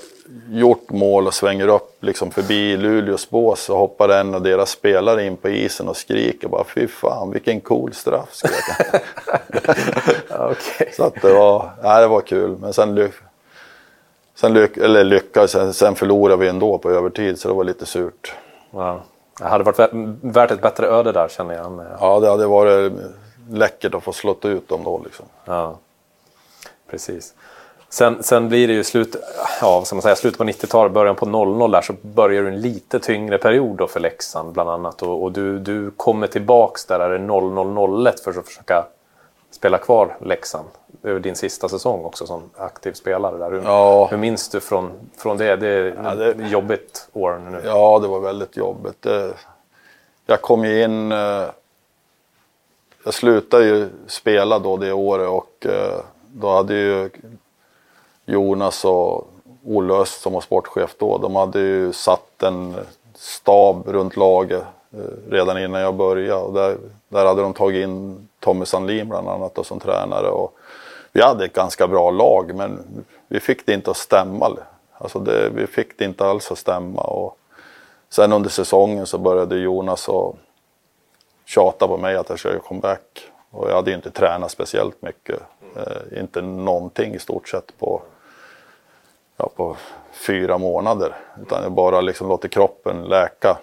gjort 0.50 0.90
mål 0.90 1.26
och 1.26 1.34
svänger 1.34 1.68
upp 1.68 1.96
liksom 2.00 2.30
förbi 2.30 2.76
Luleås 2.76 3.30
bås 3.30 3.60
så 3.60 3.76
hoppar 3.76 4.08
en 4.08 4.34
av 4.34 4.42
deras 4.42 4.70
spelare 4.70 5.26
in 5.26 5.36
på 5.36 5.48
isen 5.48 5.88
och 5.88 5.96
skriker 5.96 6.48
bara 6.48 6.64
fy 6.64 6.86
fan 6.86 7.30
vilken 7.30 7.60
cool 7.60 7.92
straff 7.92 8.28
skrek 8.34 8.52
okay. 10.30 10.92
Så 10.96 11.04
att 11.04 11.22
det 11.22 11.32
var, 11.32 11.70
nej, 11.82 12.00
det 12.00 12.06
var 12.06 12.20
kul 12.20 12.56
men 12.60 12.72
sen, 12.72 12.94
lyck, 12.94 13.14
sen 14.34 14.54
lyck, 14.54 14.76
eller 14.76 15.04
lyckades, 15.04 15.50
sen, 15.50 15.74
sen 15.74 15.94
förlorade 15.94 16.36
vi 16.36 16.48
ändå 16.48 16.78
på 16.78 16.90
övertid 16.90 17.38
så 17.38 17.48
det 17.48 17.54
var 17.54 17.64
lite 17.64 17.86
surt. 17.86 18.34
Ja. 18.70 19.02
Det 19.38 19.48
hade 19.48 19.64
varit 19.64 19.90
värt 20.20 20.50
ett 20.50 20.62
bättre 20.62 20.86
öde 20.86 21.12
där 21.12 21.28
känner 21.28 21.54
jag. 21.54 21.72
Med... 21.72 21.96
Ja 22.00 22.20
det 22.20 22.30
hade 22.30 22.46
varit 22.46 22.92
läckert 23.50 23.94
att 23.94 24.02
få 24.02 24.12
slått 24.12 24.44
ut 24.44 24.68
dem 24.68 24.84
då 24.84 25.00
liksom. 25.04 25.26
Ja, 25.44 25.78
precis. 26.90 27.34
Sen, 27.90 28.22
sen 28.22 28.48
blir 28.48 28.68
det 28.68 28.74
ju 28.74 28.84
slut, 28.84 29.16
ja, 29.60 29.82
som 29.84 29.96
man 29.96 30.02
säger, 30.02 30.16
slutet 30.16 30.38
på 30.38 30.44
90-talet, 30.44 30.92
början 30.92 31.16
på 31.16 31.26
00 31.26 31.70
där 31.70 31.80
så 31.80 31.92
börjar 32.02 32.42
du 32.42 32.48
en 32.48 32.60
lite 32.60 32.98
tyngre 32.98 33.38
period 33.38 33.76
då 33.76 33.86
för 33.86 34.00
Leksand 34.00 34.52
bland 34.52 34.70
annat. 34.70 35.02
Och, 35.02 35.22
och 35.22 35.32
du, 35.32 35.58
du 35.58 35.90
kommer 35.90 36.26
tillbaks 36.26 36.84
där, 36.84 37.00
är 37.00 37.10
det 37.10 37.18
00-01 37.18 38.24
för 38.24 38.30
att 38.30 38.46
försöka 38.46 38.86
spela 39.50 39.78
kvar 39.78 40.16
Leksand. 40.20 40.68
Över 41.02 41.20
din 41.20 41.36
sista 41.36 41.68
säsong 41.68 42.04
också 42.04 42.26
som 42.26 42.42
aktiv 42.56 42.92
spelare 42.92 43.38
där. 43.38 43.50
Hur, 43.50 43.62
Ja. 43.62 44.06
hur 44.10 44.16
minns 44.16 44.48
du 44.48 44.60
från, 44.60 44.90
från 45.16 45.36
det? 45.36 45.56
Det 45.56 45.68
är 45.68 46.00
Ja, 46.04 46.14
det- 46.14 46.48
jobbigt 46.48 47.08
år 47.12 47.40
nu. 47.50 47.62
Ja, 47.64 47.98
det 47.98 48.08
var 48.08 48.20
väldigt 48.20 48.56
jobbigt. 48.56 49.02
Det, 49.02 49.32
jag 50.26 50.42
kom 50.42 50.64
ju 50.64 50.82
in... 50.84 51.12
eh, 51.12 51.44
Jag 53.04 53.14
slutade 53.14 53.64
ju 53.64 53.88
spela 54.06 54.58
då 54.58 54.76
det 54.76 54.92
året 54.92 55.28
och 55.28 55.66
eh, 55.66 56.00
då 56.32 56.48
hade 56.50 56.74
ju 56.74 57.10
Jonas 58.26 58.84
och 58.84 59.28
Olle 59.66 59.94
Öst 59.94 60.20
som 60.20 60.32
var 60.32 60.40
sportchef 60.40 60.94
då, 60.98 61.18
de 61.18 61.36
hade 61.36 61.58
ju 61.60 61.92
satt 61.92 62.42
en 62.42 62.76
stab 63.14 63.82
runt 63.88 64.16
laget 64.16 64.62
eh, 64.92 65.30
redan 65.30 65.58
innan 65.58 65.80
jag 65.80 65.94
började. 65.94 66.40
Och 66.42 66.52
där, 66.54 66.76
där 67.08 67.24
hade 67.24 67.42
de 67.42 67.54
tagit 67.54 67.82
in 67.84 68.28
Tommy 68.40 68.64
Sandlin 68.66 69.08
bland 69.08 69.28
annat 69.28 69.54
då, 69.54 69.64
som 69.64 69.80
tränare. 69.80 70.28
Och 70.28 70.54
vi 71.12 71.22
hade 71.22 71.44
ett 71.44 71.52
ganska 71.52 71.88
bra 71.88 72.10
lag 72.10 72.54
men 72.54 73.04
vi 73.28 73.40
fick 73.40 73.66
det 73.66 73.72
inte 73.72 73.90
att 73.90 73.96
stämma. 73.96 74.56
Alltså 74.92 75.18
det, 75.18 75.50
vi 75.50 75.66
fick 75.66 75.98
det 75.98 76.04
inte 76.04 76.26
alls 76.26 76.52
att 76.52 76.58
stämma. 76.58 77.02
Och 77.02 77.38
sen 78.08 78.32
under 78.32 78.50
säsongen 78.50 79.06
så 79.06 79.18
började 79.18 79.58
Jonas 79.58 80.08
och 80.08 80.36
tjata 81.44 81.88
på 81.88 81.96
mig 81.96 82.16
att 82.16 82.28
jag 82.28 82.38
skulle 82.38 82.54
göra 82.54 82.62
comeback. 82.62 83.30
Och 83.50 83.70
jag 83.70 83.74
hade 83.74 83.90
ju 83.90 83.96
inte 83.96 84.10
tränat 84.10 84.50
speciellt 84.50 85.02
mycket. 85.02 85.40
Eh, 85.76 86.20
inte 86.20 86.42
någonting 86.42 87.14
i 87.14 87.18
stort 87.18 87.48
sett 87.48 87.78
på, 87.78 88.02
ja, 89.36 89.50
på 89.56 89.76
fyra 90.12 90.58
månader. 90.58 91.16
Utan 91.42 91.62
jag 91.62 91.72
bara 91.72 92.00
liksom 92.00 92.28
låter 92.28 92.48
kroppen 92.48 93.04
läka. 93.04 93.58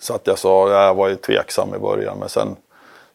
Så 0.00 0.14
att 0.14 0.26
jag 0.26 0.38
sa, 0.38 0.70
jag 0.70 0.94
var 0.94 1.08
ju 1.08 1.16
tveksam 1.16 1.74
i 1.74 1.78
början 1.78 2.18
men 2.18 2.28
sen 2.28 2.56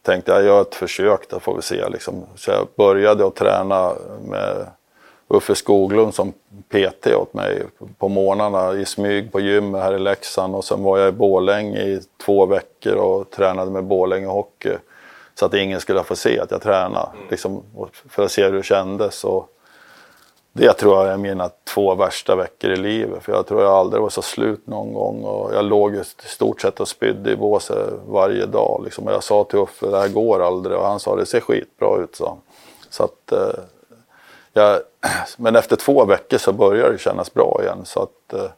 tänkte 0.04 0.32
jag, 0.32 0.40
jag 0.40 0.46
gör 0.46 0.60
ett 0.62 0.74
försök, 0.74 1.28
då 1.28 1.40
får 1.40 1.56
vi 1.56 1.62
se 1.62 1.88
liksom. 1.88 2.26
Så 2.36 2.50
jag 2.50 2.68
började 2.76 3.26
att 3.26 3.34
träna 3.34 3.92
med 4.28 4.66
Uffe 5.28 5.54
Skoglund 5.54 6.14
som 6.14 6.32
PT 6.68 7.06
åt 7.06 7.34
mig 7.34 7.62
på 7.98 8.08
morgnarna 8.08 8.72
i 8.72 8.84
smyg 8.84 9.32
på 9.32 9.40
gymmet 9.40 9.82
här 9.82 9.94
i 9.94 9.98
Leksand 9.98 10.54
och 10.54 10.64
sen 10.64 10.82
var 10.82 10.98
jag 10.98 11.08
i 11.08 11.12
Borlänge 11.12 11.80
i 11.80 12.00
två 12.24 12.46
veckor 12.46 12.94
och 12.94 13.30
tränade 13.30 13.70
med 13.70 13.84
Borlänge 13.84 14.26
Hockey. 14.26 14.76
Så 15.34 15.46
att 15.46 15.54
ingen 15.54 15.80
skulle 15.80 16.02
få 16.02 16.16
se 16.16 16.40
att 16.40 16.50
jag 16.50 16.62
tränade, 16.62 17.08
liksom, 17.30 17.62
för 18.08 18.24
att 18.24 18.32
se 18.32 18.44
hur 18.44 18.52
det 18.52 18.62
kändes. 18.62 19.24
Och 19.24 19.48
det 20.56 20.72
tror 20.72 21.04
jag 21.04 21.12
är 21.12 21.16
mina 21.16 21.50
två 21.64 21.94
värsta 21.94 22.36
veckor 22.36 22.70
i 22.70 22.76
livet. 22.76 23.22
För 23.22 23.32
jag 23.32 23.46
tror 23.46 23.62
jag 23.62 23.72
aldrig 23.72 24.02
var 24.02 24.08
så 24.08 24.22
slut 24.22 24.66
någon 24.66 24.92
gång. 24.92 25.24
Och 25.24 25.54
jag 25.54 25.64
låg 25.64 25.94
i 25.94 26.02
stort 26.24 26.60
sett 26.60 26.80
och 26.80 26.88
spydde 26.88 27.30
i 27.30 27.36
båset 27.36 27.92
varje 28.08 28.46
dag. 28.46 28.80
Liksom. 28.84 29.06
Och 29.06 29.12
jag 29.12 29.22
sa 29.22 29.44
till 29.44 29.58
Uffe, 29.58 29.86
det 29.86 29.98
här 29.98 30.08
går 30.08 30.46
aldrig. 30.46 30.76
Och 30.76 30.86
han 30.86 31.00
sa, 31.00 31.16
det 31.16 31.26
ser 31.26 31.40
skitbra 31.40 32.02
ut, 32.02 32.16
Så. 32.16 32.38
Så 32.90 33.04
att, 33.04 33.32
eh, 33.32 33.62
jag, 34.52 34.80
men 35.36 35.56
efter 35.56 35.76
två 35.76 36.04
veckor 36.04 36.38
så 36.38 36.52
började 36.52 36.92
det 36.92 36.98
kännas 36.98 37.34
bra 37.34 37.60
igen. 37.62 37.78
Så 37.84 38.02
att, 38.02 38.32
eh, 38.32 38.50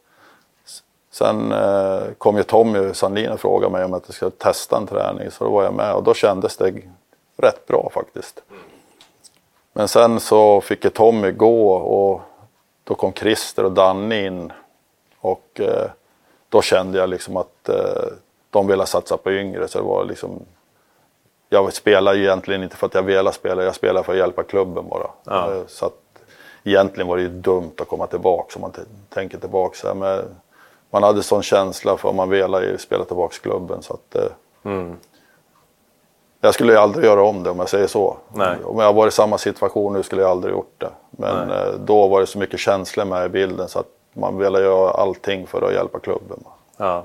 sen 1.11 1.53
eh, 1.53 2.03
kom 2.19 2.37
ju 2.37 2.43
Tommy 2.43 2.95
Sandin 2.95 3.31
och 3.31 3.41
frågade 3.41 3.73
mig 3.73 3.85
om 3.85 3.93
jag 3.93 4.15
skulle 4.15 4.31
testa 4.31 4.77
en 4.77 4.87
träning. 4.87 5.31
Så 5.31 5.45
då 5.45 5.51
var 5.51 5.65
jag 5.65 5.75
med 5.75 5.95
och 5.95 6.03
då 6.03 6.15
kändes 6.15 6.57
det 6.57 6.73
rätt 7.37 7.67
bra 7.67 7.91
faktiskt. 7.95 8.43
Men 9.77 9.89
sen 9.89 10.21
så 10.21 10.61
fick 10.61 10.85
jag 10.85 10.95
Tommy 10.95 11.31
gå 11.31 11.71
och 11.73 12.21
då 12.85 12.95
kom 12.95 13.13
Christer 13.13 13.65
och 13.65 13.73
Danne 13.73 14.27
in. 14.27 14.53
Och 15.21 15.61
eh, 15.61 15.91
då 16.49 16.63
kände 16.63 16.99
jag 16.99 17.09
liksom 17.09 17.37
att 17.37 17.69
eh, 17.69 18.09
de 18.51 18.67
ville 18.67 18.87
satsa 18.87 19.17
på 19.17 19.33
yngre. 19.33 19.69
Så 19.69 19.79
det 19.79 19.85
var 19.85 20.05
liksom, 20.05 20.41
jag 21.49 21.73
spelar 21.73 22.15
ju 22.15 22.23
egentligen 22.23 22.63
inte 22.63 22.77
för 22.77 22.87
att 22.87 22.95
jag 22.95 23.03
ville 23.03 23.33
spela, 23.33 23.65
jag 23.65 23.75
spelar 23.75 24.03
för 24.03 24.13
att 24.13 24.19
hjälpa 24.19 24.43
klubben 24.43 24.89
bara. 24.89 25.11
Ja. 25.25 25.55
Eh, 25.55 25.63
Så 25.67 25.87
att 25.87 26.03
egentligen 26.65 27.09
var 27.09 27.17
det 27.17 27.23
ju 27.23 27.29
dumt 27.29 27.73
att 27.79 27.89
komma 27.89 28.07
tillbaka 28.07 28.53
om 28.57 28.61
man 28.61 28.73
tänker 29.09 29.39
tillbaka. 29.39 29.77
Så 29.77 29.87
här, 29.87 29.95
men 29.95 30.25
man 30.91 31.03
hade 31.03 31.23
sån 31.23 31.43
känsla 31.43 31.97
för 31.97 32.09
att 32.09 32.15
man 32.15 32.31
ju 32.63 32.79
spela 32.79 33.05
tillbaka 33.05 33.37
klubben. 33.43 33.83
Så 33.83 33.95
att, 33.95 34.15
eh, 34.15 34.31
Mm. 34.63 34.97
Jag 36.47 36.55
skulle 36.55 36.81
aldrig 36.81 37.05
göra 37.05 37.23
om 37.23 37.43
det 37.43 37.51
om 37.51 37.59
jag 37.59 37.69
säger 37.69 37.87
så. 37.87 38.17
Nej. 38.33 38.57
Om 38.65 38.79
jag 38.79 38.93
var 38.93 39.09
i 39.09 39.11
samma 39.11 39.39
situation 39.39 39.93
nu 39.93 40.03
skulle 40.03 40.23
jag 40.23 40.31
aldrig 40.31 40.55
gjort 40.55 40.75
det. 40.79 40.91
Men 41.11 41.51
eh, 41.51 41.73
då 41.79 42.09
var 42.09 42.21
det 42.21 42.27
så 42.27 42.39
mycket 42.39 42.61
känslor 42.61 43.05
med 43.05 43.27
i 43.27 43.29
bilden 43.29 43.69
så 43.69 43.79
att 43.79 43.87
man 44.13 44.39
ville 44.39 44.61
göra 44.61 44.91
allting 44.91 45.47
för 45.47 45.63
att 45.69 45.73
hjälpa 45.75 45.99
klubben. 45.99 46.45
Ja, 46.77 47.05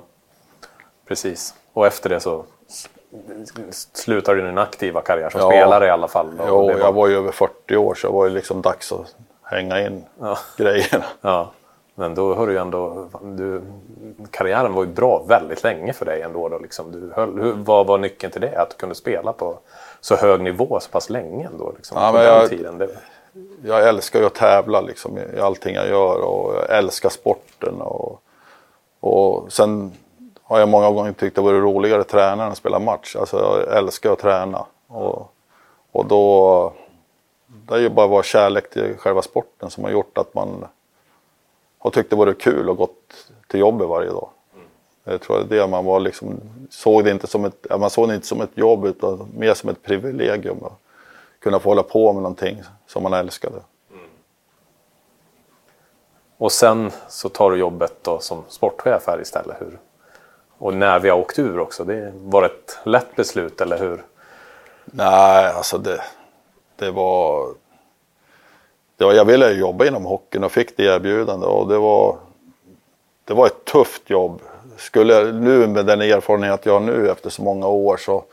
precis. 1.08 1.54
Och 1.74 1.88
efter 1.88 2.10
det 2.10 2.20
så 2.20 2.44
s- 2.70 3.88
slutar 3.94 4.36
du 4.36 4.42
din 4.42 4.58
aktiva 4.58 5.02
karriär 5.02 5.30
som 5.30 5.42
Ja. 5.42 5.48
spelare 5.50 5.86
i 5.88 5.90
alla 5.90 6.08
fall. 6.08 6.28
Och 6.40 6.46
Jo, 6.48 6.58
var- 6.68 6.80
jag 6.80 6.92
var 6.94 7.08
ju 7.08 7.18
över 7.18 7.32
40 7.32 7.76
år 7.78 7.94
så 7.96 8.08
det 8.08 8.14
var 8.14 8.26
ju 8.26 8.32
liksom 8.34 8.62
dags 8.62 8.92
att 8.92 9.16
hänga 9.44 9.82
in 9.82 10.04
Ja. 10.20 10.38
grejerna. 10.58 11.06
Ja, 11.22 11.52
men 12.02 12.16
då 12.16 12.34
har 12.36 12.48
du 12.48 12.58
ändå... 12.60 13.08
Du, 13.22 13.62
karriären 14.32 14.74
var 14.74 14.84
ju 14.84 14.90
bra 14.90 15.24
väldigt 15.28 15.64
länge 15.64 15.94
för 15.94 16.06
dig 16.06 16.22
ändå. 16.22 16.50
Då, 16.50 16.60
liksom. 16.60 16.92
du 16.92 17.12
höll, 17.16 17.40
hur, 17.42 17.54
vad 17.54 17.88
var 17.88 17.98
nyckeln 17.98 18.32
till 18.32 18.42
det? 18.42 18.58
Att 18.62 18.70
du 18.70 18.76
kunde 18.76 18.96
spela 18.96 19.34
på 19.34 19.60
så 20.02 20.16
hög 20.16 20.42
nivå 20.42 20.80
så 20.80 20.90
pass 20.90 21.10
länge 21.10 21.46
ändå? 21.48 21.74
Liksom, 21.78 21.98
Ja, 22.02 22.12
på 22.12 22.18
den 22.18 22.26
jag- 22.28 22.50
tiden. 22.50 22.78
Det, 22.78 22.90
Jag 23.64 23.88
älskar 23.88 24.20
ju 24.20 24.26
att 24.26 24.34
tävla 24.36 24.82
liksom, 24.82 25.18
i 25.18 25.40
allting 25.40 25.76
jag 25.76 25.88
gör 25.88 26.22
och 26.22 26.54
jag 26.56 26.78
älskar 26.78 27.10
sporten. 27.10 27.82
Och, 27.82 28.22
och 29.00 29.52
sen 29.54 29.92
har 30.44 30.60
jag 30.60 30.70
många 30.70 30.92
gånger 30.92 31.12
tyckt 31.14 31.36
det 31.36 31.42
varit 31.42 31.64
roligare 31.64 32.02
att 32.02 32.08
träna 32.08 32.44
än 32.46 32.52
att 32.52 32.58
spela 32.58 32.80
match. 32.80 33.16
Alltså 33.20 33.38
jag 33.40 33.78
älskar 33.78 34.12
att 34.12 34.20
träna. 34.20 34.66
Och, 34.88 35.32
och 35.92 36.06
då, 36.06 36.74
det 37.48 37.74
är 37.76 37.80
ju 37.80 37.90
bara 37.90 38.08
vår 38.08 38.24
kärlek 38.24 38.70
till 38.70 38.96
själva 38.98 39.22
sporten 39.22 39.70
som 39.70 39.84
har 39.84 39.92
gjort 39.92 40.18
att 40.18 40.34
man 40.34 40.66
har 41.82 41.92
tyckt 41.92 42.10
det 42.10 42.16
varit 42.16 42.42
kul 42.42 42.70
och 42.70 42.78
gått 42.78 43.28
till 43.48 43.60
jobbet 43.60 43.88
varje 43.88 44.10
dag. 44.10 44.30
Jag 45.04 45.22
tror 45.22 45.44
det 45.50 45.68
man 45.68 45.86
var 45.86 46.00
liksom, 46.00 46.40
såg 46.70 47.04
det 47.04 47.12
inte 47.12 47.28
som 47.28 47.46
ett, 47.46 47.68
man 47.80 47.90
såg 47.90 48.08
det 48.08 48.16
inte 48.16 48.28
som 48.28 48.42
ett 48.42 48.58
jobb 48.58 48.86
utan 48.86 49.30
mer 49.38 49.54
som 49.54 49.70
ett 49.70 49.84
privilegium. 49.84 50.64
Att 50.64 50.80
kunna 51.40 51.60
få 51.60 51.70
hålla 51.70 51.84
på 51.84 52.14
med 52.14 52.22
någonting 52.24 52.62
som 52.88 53.04
man 53.04 53.14
älskade. 53.14 53.62
och 56.38 56.52
sen 56.52 56.92
så 57.08 57.30
tar 57.30 57.52
du 57.52 57.58
jobbet 57.58 57.94
då 58.02 58.20
som 58.20 58.44
sportchef 58.48 59.08
här 59.08 59.22
istället. 59.22 59.62
Hur, 59.62 59.80
och 60.58 60.74
när 60.74 61.00
vi 61.00 61.10
har 61.10 61.18
åkt 61.18 61.40
ur 61.40 61.60
också. 61.60 61.84
Det 61.84 62.14
var 62.16 62.44
ett 62.44 62.80
lätt 62.84 63.16
beslut, 63.16 63.62
eller 63.62 63.80
hur? 63.80 64.06
Nej, 64.86 65.46
alltså 65.46 65.78
det, 65.78 66.02
det 66.76 66.92
var... 66.92 67.48
Det 69.02 69.06
var 69.06 69.14
jag 69.14 69.26
ville 69.26 69.52
ju 69.52 69.60
jobba 69.60 69.86
inom 69.86 70.06
hockeyn 70.06 70.44
och 70.44 70.52
fick 70.52 70.78
det 70.78 70.84
erbjudande 70.84 71.46
och 71.48 71.68
det 71.68 71.78
var, 71.78 72.18
det 73.26 73.34
var 73.34 73.46
ett 73.48 73.66
tufft 73.66 74.10
jobb. 74.10 74.42
Skulle, 74.78 75.14
jag- 75.14 75.36
nu 75.36 75.68
med 75.68 75.86
den 75.86 76.02
erfarenhet 76.02 76.66
jag 76.66 76.74
har 76.74 76.80
nu 76.80 77.10
efter 77.10 77.30
så 77.30 77.42
många 77.44 77.68
år 77.68 77.98
så 77.98 78.24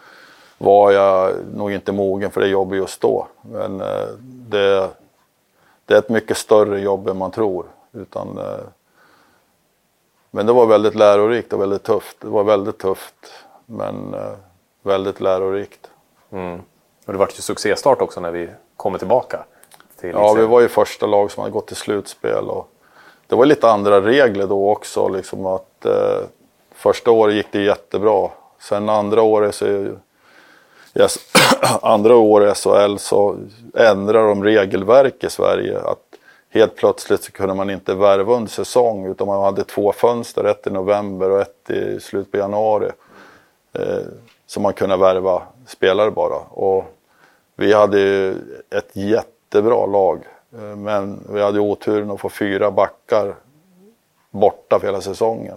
var 0.58 0.90
jag 0.92 1.32
nog 1.54 1.72
inte 1.72 1.92
mogen 1.92 2.30
för 2.30 2.40
det 2.40 2.46
jobbet 2.48 2.76
just 2.78 3.00
då. 3.00 3.26
Men 3.42 3.80
eh, 3.80 4.06
det, 4.20 4.88
det 5.86 5.94
är 5.94 5.98
ett 5.98 6.08
mycket 6.08 6.36
större 6.36 6.80
jobb 6.80 7.08
än 7.08 7.16
man 7.16 7.30
tror. 7.30 7.66
Utan, 7.92 8.38
eh, 8.38 8.44
men 10.30 10.46
det 10.46 10.52
var 10.52 10.66
väldigt 10.66 10.94
lärorikt 10.94 11.52
och 11.52 11.60
väldigt 11.60 11.82
tufft. 11.82 12.16
Det 12.20 12.28
var 12.28 12.44
väldigt 12.44 12.78
tufft 12.78 13.32
men 13.66 14.14
eh, 14.14 14.32
väldigt 14.82 15.20
lärorikt. 15.20 15.90
Mm. 16.32 16.60
Och 17.06 17.12
det 17.12 17.18
vart 17.18 17.38
ju 17.38 17.42
succéstart 17.42 18.00
också 18.02 18.20
när 18.20 18.30
vi 18.30 18.48
kommer 18.76 18.98
tillbaka. 18.98 19.44
Till 20.00 20.10
Ja, 20.10 20.28
vi 20.28 20.34
serien. 20.34 20.50
var 20.50 20.60
ju 20.60 20.68
första 20.68 21.06
lag 21.06 21.30
som 21.30 21.40
hade 21.40 21.52
gått 21.52 21.66
till 21.66 21.76
slutspel 21.76 22.44
och 22.48 22.68
det 23.26 23.36
var 23.36 23.46
lite 23.46 23.70
andra 23.70 24.00
regler 24.00 24.46
då 24.46 24.70
också. 24.70 25.08
Liksom 25.08 25.46
att, 25.46 25.84
eh, 25.84 26.20
första 26.74 27.10
året 27.10 27.34
gick 27.34 27.46
det 27.52 27.62
jättebra. 27.62 28.28
Sen 28.60 28.88
andra 28.88 29.22
året 29.22 29.54
så 29.54 29.66
yes, 30.94 31.18
andra 31.82 32.16
året 32.16 32.56
i 32.56 32.60
SHL 32.60 32.96
så 32.98 33.36
ändrade 33.74 34.28
de 34.28 34.44
regelverk 34.44 35.24
i 35.24 35.30
Sverige. 35.30 35.78
Att 35.80 36.02
helt 36.50 36.76
plötsligt 36.76 37.22
så 37.22 37.32
kunde 37.32 37.54
man 37.54 37.70
inte 37.70 37.94
värva 37.94 38.34
under 38.34 38.50
säsong 38.50 39.06
utan 39.06 39.26
man 39.26 39.42
hade 39.42 39.64
två 39.64 39.92
fönster, 39.92 40.44
ett 40.44 40.66
i 40.66 40.70
november 40.70 41.30
och 41.30 41.40
ett 41.40 41.70
i 41.70 42.00
slutet 42.00 42.32
på 42.32 42.38
januari. 42.38 42.90
Eh, 43.72 43.98
så 44.46 44.60
man 44.60 44.72
kunde 44.72 44.96
värva 44.96 45.42
spelare 45.66 46.10
bara. 46.10 46.36
Och 46.36 46.84
vi 47.56 47.72
hade 47.72 48.00
ju 48.00 48.30
ett 48.70 48.96
jättebra 49.48 49.86
lag. 49.86 50.20
Eh, 50.52 50.76
men 50.76 51.24
vi 51.28 51.42
hade 51.42 51.60
oturen 51.60 52.10
att 52.10 52.20
få 52.20 52.28
fyra 52.28 52.70
backar 52.70 53.34
borta 54.30 54.78
för 54.78 54.86
hela 54.86 55.00
säsongen. 55.00 55.56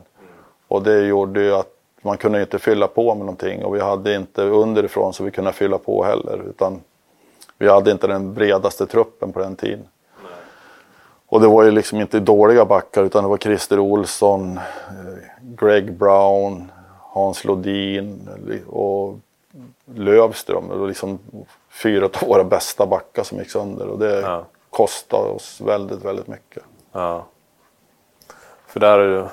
Och 0.68 0.84
det 0.84 1.08
gjorde 1.08 1.42
ju 1.42 1.54
att 1.54 1.74
man 2.02 2.18
kunde 2.18 2.42
inte 2.42 2.60
fylla 2.60 2.88
på 2.88 3.16
med 3.16 3.26
någonting 3.26 3.66
och 3.66 3.76
vi 3.76 3.80
hade 3.80 4.16
inte 4.16 4.42
underifrån 4.42 5.14
så 5.14 5.24
vi 5.24 5.32
kunde 5.32 5.54
fylla 5.54 5.78
på 5.78 6.04
heller. 6.04 6.50
Utan 6.50 6.82
vi 7.58 7.70
hade 7.70 7.92
inte 7.92 8.08
den 8.08 8.34
bredaste 8.34 8.86
truppen 8.86 9.34
på 9.34 9.40
den 9.40 9.56
tiden. 9.56 9.88
Och 11.28 11.42
det 11.42 11.48
var 11.48 11.64
ju 11.64 11.72
liksom 11.72 12.02
inte 12.02 12.20
dåliga 12.20 12.66
backar 12.66 13.04
utan 13.04 13.24
det 13.24 13.30
var 13.30 13.38
Christer 13.38 13.80
Olsson, 13.80 14.58
eh, 14.58 14.64
Greg 15.42 15.94
Brown, 15.94 16.72
Hans 17.00 17.44
Lodin 17.44 18.30
och 18.68 19.20
Lövström. 19.96 20.70
Och 20.70 20.88
liksom 20.88 21.20
fyra 21.72 22.06
av 22.06 22.28
våra 22.28 22.44
bästa 22.44 22.86
backar 22.86 23.24
som 23.24 23.38
gick 23.38 23.52
sönder 23.52 23.88
och 23.88 24.00
det 24.00 24.22
ja. 24.22 24.46
kostade 24.70 25.30
oss 25.30 25.62
väldigt, 25.62 26.06
väldigt 26.06 26.28
mycket. 26.28 26.64
Ja. 26.92 27.26
För 28.68 28.80
där, 28.80 29.30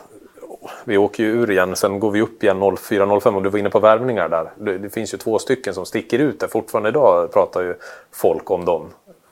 vi 0.85 0.99
åker 0.99 1.23
ju 1.23 1.31
ur 1.31 1.51
igen, 1.51 1.77
sen 1.77 2.01
går 2.01 2.11
vi 2.11 2.21
upp 2.21 2.43
igen 2.43 2.63
04-05 2.63 3.35
och 3.35 3.43
du 3.43 3.49
var 3.49 3.59
inne 3.59 3.71
på 3.71 3.81
värvningar 3.81 4.29
där. 4.29 4.79
Det, 4.79 4.91
finns 4.91 5.15
ju 5.15 5.19
två 5.19 5.39
stycken 5.39 5.75
som 5.75 5.87
sticker 5.87 6.19
ut 6.19 6.41
där. 6.41 6.49
Fortfarande 6.49 6.89
idag 6.89 7.33
pratar 7.33 7.63
ju 7.63 7.75
folk 8.13 8.51
om 8.51 8.65
dem. 8.65 8.89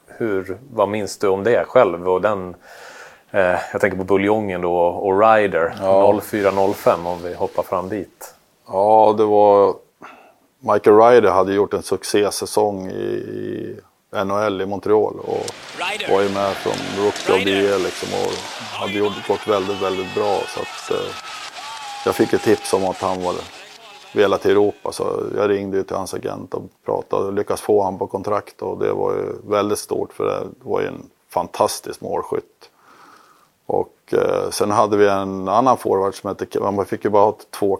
Hur, 0.06 0.58
vad 0.72 0.88
minns 0.88 1.18
du 1.18 1.28
om 1.28 1.44
det 1.44 1.64
själv? 1.64 2.08
Och 2.08 2.20
den, 2.20 2.54
eh, 3.30 3.56
jag 3.72 3.80
tänker 3.80 3.98
på 3.98 4.04
Buljongen 4.04 4.60
då 4.60 4.76
och 4.76 5.20
Ryder 5.20 5.74
ja. 5.80 6.12
04-05 6.12 7.06
om 7.06 7.22
vi 7.22 7.34
hoppar 7.34 7.62
fram 7.62 7.88
dit. 7.88 8.34
Ja, 8.68 9.14
det 9.18 9.24
var... 9.24 9.74
Michael 10.72 10.96
Ryder 10.96 11.30
hade 11.30 11.52
gjort 11.52 11.74
en 11.74 11.82
succésäsong 11.82 12.90
i, 12.90 12.92
i 12.92 14.24
NHL 14.24 14.60
i 14.60 14.66
Montreal 14.66 15.14
och 15.20 15.46
var 16.10 16.22
ju 16.22 16.28
med 16.28 16.52
från 16.52 17.04
Rookie 17.04 17.34
of 17.34 17.44
the 17.44 17.50
Year 17.50 17.78
liksom 17.78 18.08
och 18.14 18.32
hade 18.80 18.92
gjort, 18.92 19.28
gått 19.28 19.48
väldigt, 19.48 19.82
väldigt 19.82 20.14
bra. 20.14 20.38
Så 20.54 20.60
att, 20.60 20.90
eh, 20.90 21.06
jag 22.04 22.14
fick 22.14 22.32
ett 22.32 22.42
tips 22.42 22.72
om 22.72 22.84
att 22.84 22.96
han 22.96 23.22
var 23.22 23.34
velat 24.14 24.42
till 24.42 24.50
Europa 24.50 24.92
så 24.92 25.22
jag 25.36 25.50
ringde 25.50 25.84
till 25.84 25.96
hans 25.96 26.14
agent 26.14 26.54
och 26.54 26.62
pratade 26.84 27.26
och 27.26 27.32
lyckades 27.32 27.60
få 27.60 27.82
honom 27.82 27.98
på 27.98 28.06
kontrakt 28.06 28.62
och 28.62 28.78
det 28.78 28.92
var 28.92 29.12
ju 29.12 29.50
väldigt 29.50 29.78
stort 29.78 30.12
för 30.12 30.24
det 30.24 30.46
var 30.62 30.80
ju 30.80 30.86
en 30.86 31.10
fantastisk 31.30 32.00
målskytt. 32.00 32.70
Och 33.66 33.96
eh, 34.12 34.50
sen 34.50 34.70
hade 34.70 34.96
vi 34.96 35.08
en 35.08 35.48
annan 35.48 35.76
forward 35.76 36.14
som 36.14 36.28
hette, 36.28 36.60
man 36.60 36.86
fick 36.86 37.04
ju 37.04 37.10
bara 37.10 37.24
ha 37.24 37.36
två 37.50 37.78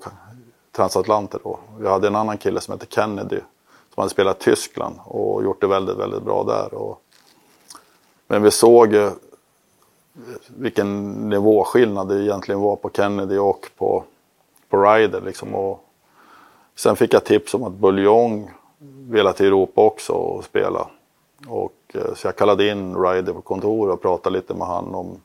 transatlanter 0.76 1.40
då. 1.42 1.58
Vi 1.78 1.88
hade 1.88 2.06
en 2.06 2.16
annan 2.16 2.38
kille 2.38 2.60
som 2.60 2.72
hette 2.72 2.86
Kennedy 2.94 3.40
som 3.94 4.00
hade 4.00 4.10
spelat 4.10 4.40
i 4.40 4.44
Tyskland 4.44 4.96
och 5.04 5.44
gjort 5.44 5.60
det 5.60 5.66
väldigt, 5.66 5.96
väldigt 5.96 6.22
bra 6.22 6.44
där. 6.44 6.74
Och, 6.74 7.02
men 8.26 8.42
vi 8.42 8.50
såg 8.50 8.94
eh, 8.94 9.12
vilken 10.46 11.12
nivåskillnad 11.28 12.08
det 12.08 12.22
egentligen 12.22 12.60
var 12.60 12.76
på 12.76 12.90
Kennedy 12.90 13.38
och 13.38 13.70
på, 13.76 14.04
på 14.68 14.82
Ryder. 14.82 15.20
Liksom. 15.20 15.54
Och 15.54 15.84
sen 16.74 16.96
fick 16.96 17.14
jag 17.14 17.24
tips 17.24 17.54
om 17.54 17.64
att 17.64 17.72
Buljong 17.72 18.50
ville 19.08 19.32
till 19.32 19.46
Europa 19.46 19.80
också 19.80 20.12
och 20.12 20.44
spela. 20.44 20.88
Och, 21.48 21.74
eh, 21.94 22.14
så 22.14 22.26
jag 22.26 22.36
kallade 22.36 22.68
in 22.68 22.96
Ryder 22.96 23.32
på 23.32 23.40
kontoret 23.40 23.94
och 23.94 24.02
pratade 24.02 24.36
lite 24.36 24.54
med 24.54 24.66
han 24.66 24.94
om, 24.94 25.20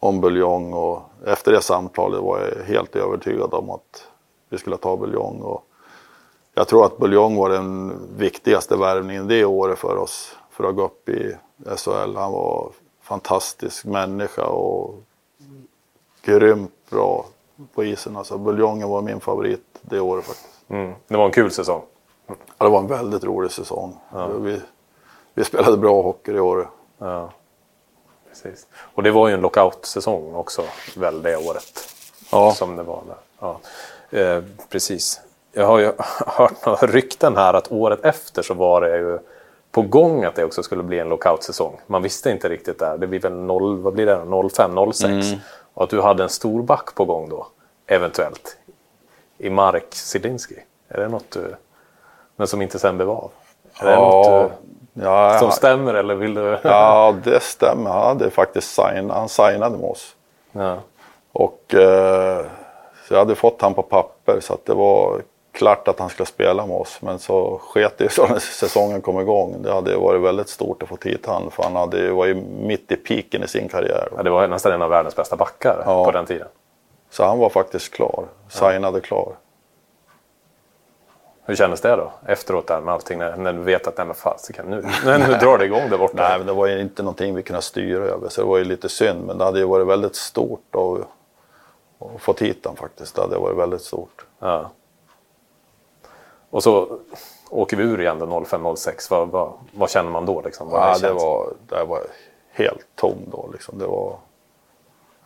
om 0.00 0.20
Buljong. 0.20 0.72
Och 0.72 1.02
efter 1.26 1.52
det 1.52 1.62
samtalet 1.62 2.20
var 2.20 2.38
jag 2.38 2.64
helt 2.64 2.96
övertygad 2.96 3.54
om 3.54 3.70
att 3.70 4.06
vi 4.50 4.58
skulle 4.58 4.76
ta 4.76 4.96
Buljong. 4.96 5.40
Och 5.40 5.64
jag 6.54 6.68
tror 6.68 6.86
att 6.86 6.98
Buljong 6.98 7.36
var 7.36 7.50
den 7.50 7.98
viktigaste 8.16 8.76
värvningen 8.76 9.28
det 9.28 9.44
året 9.44 9.78
för 9.78 9.96
oss 9.96 10.36
för 10.50 10.64
att 10.64 10.76
gå 10.76 10.84
upp 10.84 11.08
i 11.08 11.36
SHL. 11.76 12.16
Han 12.16 12.32
var 12.32 12.70
fantastisk 13.02 13.84
människa 13.84 14.46
och 14.46 14.94
grymt 16.22 16.90
bra 16.90 17.26
på 17.74 17.84
isen. 17.84 18.16
Alltså 18.16 18.38
Buljongen 18.38 18.88
var 18.88 19.02
min 19.02 19.20
favorit 19.20 19.64
det 19.80 20.00
året 20.00 20.24
faktiskt. 20.24 20.64
Mm. 20.68 20.94
Det 21.08 21.16
var 21.16 21.24
en 21.26 21.32
kul 21.32 21.50
säsong. 21.50 21.82
Ja, 22.26 22.34
det 22.58 22.68
var 22.68 22.78
en 22.78 22.86
väldigt 22.86 23.24
rolig 23.24 23.50
säsong. 23.50 23.96
Ja. 24.12 24.26
Vi, 24.26 24.60
vi 25.34 25.44
spelade 25.44 25.76
bra 25.76 26.02
hockey 26.02 26.32
i 26.32 26.40
år. 26.40 26.70
Ja. 26.98 27.30
Precis. 28.28 28.66
Och 28.74 29.02
det 29.02 29.10
var 29.10 29.28
ju 29.28 29.34
en 29.34 29.40
lockout-säsong 29.40 30.34
också 30.34 30.62
väl 30.96 31.22
det 31.22 31.36
året. 31.36 31.94
Ja. 32.32 32.54
Som 32.54 32.76
det 32.76 32.82
var 32.82 33.02
där. 33.06 33.16
Ja. 33.38 33.60
Eh, 34.10 34.42
precis. 34.68 35.20
Jag 35.52 35.66
har 35.66 35.78
ju 35.78 35.92
hört 36.26 36.66
några 36.66 36.86
rykten 36.86 37.36
här 37.36 37.54
att 37.54 37.72
året 37.72 38.04
efter 38.04 38.42
så 38.42 38.54
var 38.54 38.80
det 38.80 38.96
ju 38.96 39.18
på 39.70 39.82
gång 39.82 40.24
att 40.24 40.34
det 40.34 40.44
också 40.44 40.62
skulle 40.62 40.82
bli 40.82 40.98
en 40.98 41.08
lockout-säsong. 41.08 41.80
Man 41.86 42.02
visste 42.02 42.30
inte 42.30 42.48
riktigt 42.48 42.78
där. 42.78 42.98
Det 42.98 43.06
blir 43.06 43.20
väl 43.20 43.32
0, 43.32 43.78
vad 43.78 43.92
blir 43.92 44.06
det 44.06 44.48
05, 44.50 44.92
06. 44.92 45.04
Mm. 45.04 45.40
Och 45.74 45.84
att 45.84 45.90
du 45.90 46.00
hade 46.00 46.22
en 46.22 46.28
stor 46.28 46.62
back 46.62 46.94
på 46.94 47.04
gång 47.04 47.28
då, 47.28 47.46
eventuellt. 47.86 48.56
I 49.38 49.50
Marek 49.50 49.94
Zielinski. 49.94 50.54
Är 50.88 51.00
det 51.00 51.08
något 51.08 51.30
du... 51.30 51.54
Men 52.36 52.46
som 52.46 52.62
inte 52.62 52.78
sen 52.78 52.96
blev 52.96 53.10
av? 53.10 53.30
Är 53.80 53.86
det 53.86 53.92
ja, 53.92 54.00
något 54.00 54.52
du, 54.92 55.04
ja, 55.04 55.38
som 55.38 55.50
stämmer 55.50 55.94
eller 55.94 56.14
vill 56.14 56.34
du? 56.34 56.58
ja, 56.62 57.14
det 57.24 57.42
stämmer. 57.42 57.90
Han 57.90 58.02
hade 58.02 58.30
faktiskt 58.30 58.74
sign, 58.74 59.10
han 59.10 59.28
signade 59.28 59.78
med 59.78 59.90
oss. 59.90 60.16
Ja. 60.52 60.76
Och 61.32 61.74
eh, 61.74 62.46
så 63.10 63.14
jag 63.14 63.18
hade 63.18 63.34
fått 63.34 63.62
han 63.62 63.74
på 63.74 63.82
papper 63.82 64.40
så 64.40 64.54
att 64.54 64.66
det 64.66 64.74
var 64.74 65.22
klart 65.52 65.88
att 65.88 65.98
han 65.98 66.08
skulle 66.08 66.26
spela 66.26 66.66
med 66.66 66.76
oss. 66.76 66.98
Men 67.02 67.18
så 67.18 67.58
sket 67.58 67.98
det 67.98 68.12
så 68.12 68.26
när 68.26 68.38
säsongen 68.38 69.00
kom 69.00 69.20
igång. 69.20 69.62
Det 69.62 69.72
hade 69.72 69.96
varit 69.96 70.22
väldigt 70.22 70.48
stort 70.48 70.82
att 70.82 70.88
få 70.88 70.96
hit 71.04 71.26
han 71.26 71.50
för 71.50 71.62
han 71.62 71.76
hade, 71.76 72.10
var 72.10 72.26
ju 72.26 72.34
mitt 72.34 72.92
i 72.92 72.96
piken 72.96 73.42
i 73.42 73.48
sin 73.48 73.68
karriär. 73.68 74.08
Ja, 74.16 74.22
det 74.22 74.30
var 74.30 74.48
nästan 74.48 74.72
en 74.72 74.82
av 74.82 74.90
världens 74.90 75.16
bästa 75.16 75.36
backar 75.36 75.82
ja. 75.86 76.04
på 76.04 76.10
den 76.10 76.26
tiden. 76.26 76.48
Så 77.10 77.24
han 77.24 77.38
var 77.38 77.48
faktiskt 77.48 77.94
klar. 77.94 78.24
Signade 78.48 78.98
ja. 78.98 79.02
klar. 79.02 79.34
Hur 81.44 81.56
kändes 81.56 81.80
det 81.80 81.96
då 81.96 82.12
efteråt 82.26 82.66
där 82.66 82.80
med 82.80 82.94
allting 82.94 83.18
när, 83.18 83.36
när 83.36 83.52
du 83.52 83.62
vet 83.62 83.86
att 83.86 83.96
nej 83.96 84.06
men 84.06 84.14
fasiken 84.14 84.66
nu, 84.66 84.84
nu, 85.04 85.18
nu 85.18 85.34
drar 85.34 85.58
det 85.58 85.64
igång 85.64 85.90
där 85.90 85.98
borta? 85.98 86.28
Nej 86.28 86.38
men 86.38 86.46
det 86.46 86.52
var 86.52 86.66
ju 86.66 86.80
inte 86.80 87.02
någonting 87.02 87.34
vi 87.34 87.42
kunde 87.42 87.62
styra 87.62 88.04
över 88.04 88.28
så 88.28 88.40
det 88.40 88.46
var 88.46 88.58
ju 88.58 88.64
lite 88.64 88.88
synd 88.88 89.26
men 89.26 89.38
det 89.38 89.44
hade 89.44 89.58
ju 89.58 89.64
varit 89.64 89.86
väldigt 89.86 90.16
stort 90.16 90.74
att, 90.74 91.08
att 92.00 92.20
få 92.20 92.34
hit 92.38 92.64
honom 92.64 92.76
faktiskt. 92.76 93.14
Det 93.14 93.22
hade 93.22 93.38
varit 93.38 93.56
väldigt 93.56 93.82
stort. 93.82 94.26
Ja. 94.38 94.70
Och 96.50 96.62
så 96.62 96.98
åker 97.50 97.76
vi 97.76 97.82
ur 97.82 98.00
igen 98.00 98.18
då 98.18 98.26
05-06. 98.26 99.10
Vad, 99.10 99.28
vad, 99.28 99.52
vad, 99.72 99.90
känner 99.90 100.10
man 100.10 100.26
då? 100.26 100.40
Liksom? 100.40 100.68
ja, 100.72 100.98
det, 101.00 101.12
var, 101.12 101.52
det 101.68 101.84
var 101.84 102.00
helt 102.52 102.86
tom 102.94 103.18
då. 103.30 103.48
Liksom. 103.52 103.78
Det, 103.78 103.86
var, 103.86 104.16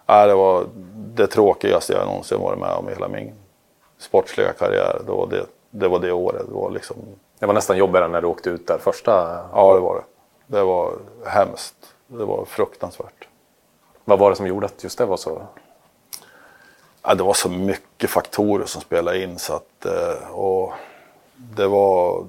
ja, 0.06 0.26
det 0.26 0.34
var 0.34 0.66
det 1.14 1.26
tråkigaste 1.26 1.92
jag 1.92 2.06
någonsin 2.06 2.40
varit 2.40 2.58
med 2.58 2.70
om 2.70 2.88
i 2.88 2.92
hela 2.92 3.08
min 3.08 3.32
sportsliga 3.98 4.52
karriär. 4.52 5.02
Det 5.06 5.12
var 5.12 5.26
det, 5.26 5.46
det, 5.70 5.88
var 5.88 5.98
det 5.98 6.12
året. 6.12 6.46
Det 6.48 6.54
var, 6.54 6.70
liksom... 6.70 6.96
det 7.38 7.46
var 7.46 7.54
nästan 7.54 7.76
jobbigare 7.76 8.08
när 8.08 8.20
du 8.20 8.26
åkte 8.26 8.50
ut 8.50 8.66
där 8.66 8.78
första? 8.78 9.44
Ja, 9.52 9.74
det 9.74 9.80
var 9.80 9.94
det. 9.94 10.04
Det 10.46 10.64
var 10.64 10.92
hemskt. 11.26 11.94
Det 12.06 12.24
var 12.24 12.44
fruktansvärt. 12.44 13.28
Vad 14.04 14.18
var 14.18 14.30
det 14.30 14.36
som 14.36 14.46
gjorde 14.46 14.66
att 14.66 14.84
just 14.84 14.98
det 14.98 15.06
var 15.06 15.16
så? 15.16 15.42
Ja, 17.06 17.14
det 17.14 17.22
var 17.22 17.34
så 17.34 17.48
mycket 17.48 18.10
faktorer 18.10 18.66
som 18.66 18.80
spelade 18.80 19.22
in 19.22 19.38
så 19.38 19.54
att, 19.54 19.86
eh, 19.86 20.30
och 20.30 20.72
det 21.34 21.66
var... 21.66 22.24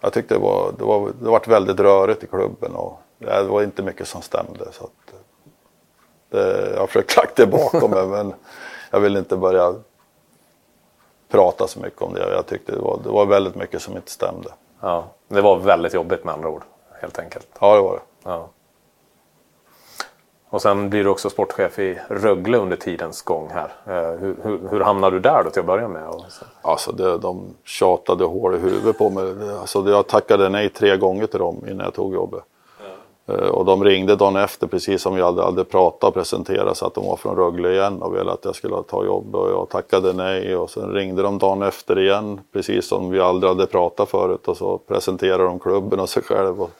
Jag 0.00 0.12
tyckte 0.12 0.34
det 0.34 0.40
var, 0.40 0.72
det 0.78 0.84
var, 0.84 1.12
det 1.20 1.30
var 1.30 1.42
väldigt 1.48 1.80
rörigt 1.80 2.24
i 2.24 2.26
klubben 2.26 2.74
och 2.74 3.00
det 3.18 3.42
var 3.42 3.62
inte 3.62 3.82
mycket 3.82 4.08
som 4.08 4.22
stämde. 4.22 4.72
Så 4.72 4.84
att, 4.84 5.14
det, 6.30 6.70
jag 6.72 6.80
har 6.80 6.86
försökt 6.86 7.16
lagt 7.16 7.36
det 7.36 7.46
bakom 7.46 7.90
mig 7.90 8.06
men 8.06 8.34
jag 8.90 9.00
vill 9.00 9.16
inte 9.16 9.36
börja 9.36 9.74
prata 11.28 11.66
så 11.68 11.80
mycket 11.80 12.02
om 12.02 12.14
det. 12.14 12.32
Jag 12.32 12.46
tyckte 12.46 12.72
det 12.72 12.80
var, 12.80 13.00
det 13.04 13.08
var 13.10 13.26
väldigt 13.26 13.54
mycket 13.54 13.82
som 13.82 13.96
inte 13.96 14.10
stämde. 14.10 14.48
Ja, 14.80 15.04
det 15.28 15.40
var 15.40 15.56
väldigt 15.56 15.94
jobbigt 15.94 16.24
med 16.24 16.34
andra 16.34 16.48
ord, 16.48 16.62
helt 17.00 17.18
enkelt. 17.18 17.48
Ja, 17.60 17.74
det 17.74 17.80
var 17.82 17.94
det. 17.94 18.30
Ja. 18.30 18.48
Och 20.50 20.62
sen 20.62 20.90
blir 20.90 21.04
du 21.04 21.10
också 21.10 21.30
sportchef 21.30 21.78
i 21.78 21.98
Rögle 22.08 22.58
under 22.58 22.76
tidens 22.76 23.22
gång 23.22 23.50
här. 23.52 23.72
Eh, 23.86 24.18
hur, 24.18 24.36
hur, 24.42 24.68
hur 24.70 24.80
hamnade 24.80 25.16
du 25.16 25.20
där 25.20 25.44
då 25.44 25.50
till 25.50 25.60
att 25.60 25.66
börja 25.66 25.88
med? 25.88 26.02
Alltså 26.62 26.92
det, 26.92 27.18
de 27.18 27.54
tjatade 27.64 28.24
hål 28.24 28.54
i 28.54 28.58
huvudet 28.58 28.98
på 28.98 29.10
mig. 29.10 29.34
Alltså 29.60 29.90
jag 29.90 30.06
tackade 30.06 30.48
nej 30.48 30.68
tre 30.68 30.96
gånger 30.96 31.26
till 31.26 31.38
dem 31.38 31.64
innan 31.68 31.84
jag 31.84 31.94
tog 31.94 32.14
jobbet. 32.14 32.44
Eh, 33.26 33.48
och 33.48 33.64
de 33.64 33.84
ringde 33.84 34.16
dagen 34.16 34.36
efter 34.36 34.66
precis 34.66 35.02
som 35.02 35.14
vi 35.14 35.22
hade, 35.22 35.42
hade 35.42 35.64
pratat 35.64 36.08
och 36.08 36.14
presenterat 36.14 36.76
så 36.76 36.86
att 36.86 36.94
de 36.94 37.06
var 37.06 37.16
från 37.16 37.36
Rögle 37.36 37.72
igen 37.72 38.02
och 38.02 38.16
ville 38.16 38.30
att 38.32 38.44
jag 38.44 38.54
skulle 38.54 38.82
ta 38.82 39.04
jobb 39.04 39.34
och 39.34 39.50
jag 39.50 39.68
tackade 39.68 40.12
nej 40.12 40.56
och 40.56 40.70
sen 40.70 40.92
ringde 40.92 41.22
de 41.22 41.38
dagen 41.38 41.62
efter 41.62 41.98
igen 41.98 42.40
precis 42.52 42.86
som 42.86 43.10
vi 43.10 43.20
aldrig 43.20 43.50
hade 43.50 43.66
pratat 43.66 44.08
förut 44.08 44.48
och 44.48 44.56
så 44.56 44.78
presenterade 44.78 45.44
de 45.44 45.58
klubben 45.58 46.00
och 46.00 46.08
sig 46.08 46.22
själv. 46.22 46.62
Och 46.62 46.70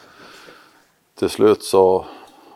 till 1.19 1.31
slut 1.31 1.63
så 1.63 2.05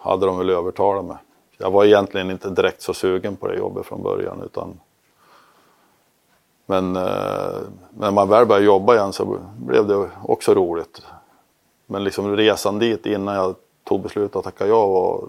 hade 0.05 0.27
de 0.27 0.39
väl 0.39 0.51
övertalat 0.51 1.05
mig. 1.05 1.17
Jag 1.59 1.71
var 1.71 1.85
egentligen 1.85 2.31
inte 2.31 2.51
direkt 2.51 2.83
så 2.83 2.95
sugen 2.95 3.37
på 3.37 3.49
det 3.49 3.57
jobbet 3.57 3.87
från 3.87 4.03
början 4.03 4.43
utan 4.45 4.81
men 6.67 6.97
eh, 6.97 7.61
när 7.91 8.11
man 8.11 8.29
väl 8.29 8.47
började 8.47 8.67
jobba 8.67 8.95
igen 8.95 9.13
så 9.13 9.39
blev 9.57 9.87
det 9.87 10.11
också 10.23 10.55
roligt. 10.55 11.03
Men 11.87 12.05
liksom 12.05 12.37
resan 12.37 12.79
dit 12.79 13.07
innan 13.07 13.35
jag 13.35 13.55
tog 13.85 14.01
beslutet 14.01 14.37
att 14.37 14.45
tacka 14.45 14.67
ja 14.67 14.87
var, 14.87 15.25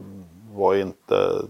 var, 0.53 0.75
inte, 0.75 1.41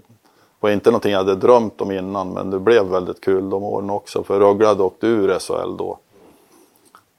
var 0.60 0.70
inte 0.70 0.90
någonting 0.90 1.12
jag 1.12 1.20
hade 1.20 1.36
drömt 1.36 1.82
om 1.82 1.92
innan 1.92 2.30
men 2.30 2.50
det 2.50 2.60
blev 2.60 2.86
väldigt 2.86 3.22
kul 3.22 3.50
de 3.50 3.64
åren 3.64 3.90
också 3.90 4.24
för 4.24 4.40
Rögle 4.40 4.68
hade 4.68 4.84
åkt 4.84 5.04
ur 5.04 5.40
SHL 5.40 5.78
då. 5.78 5.98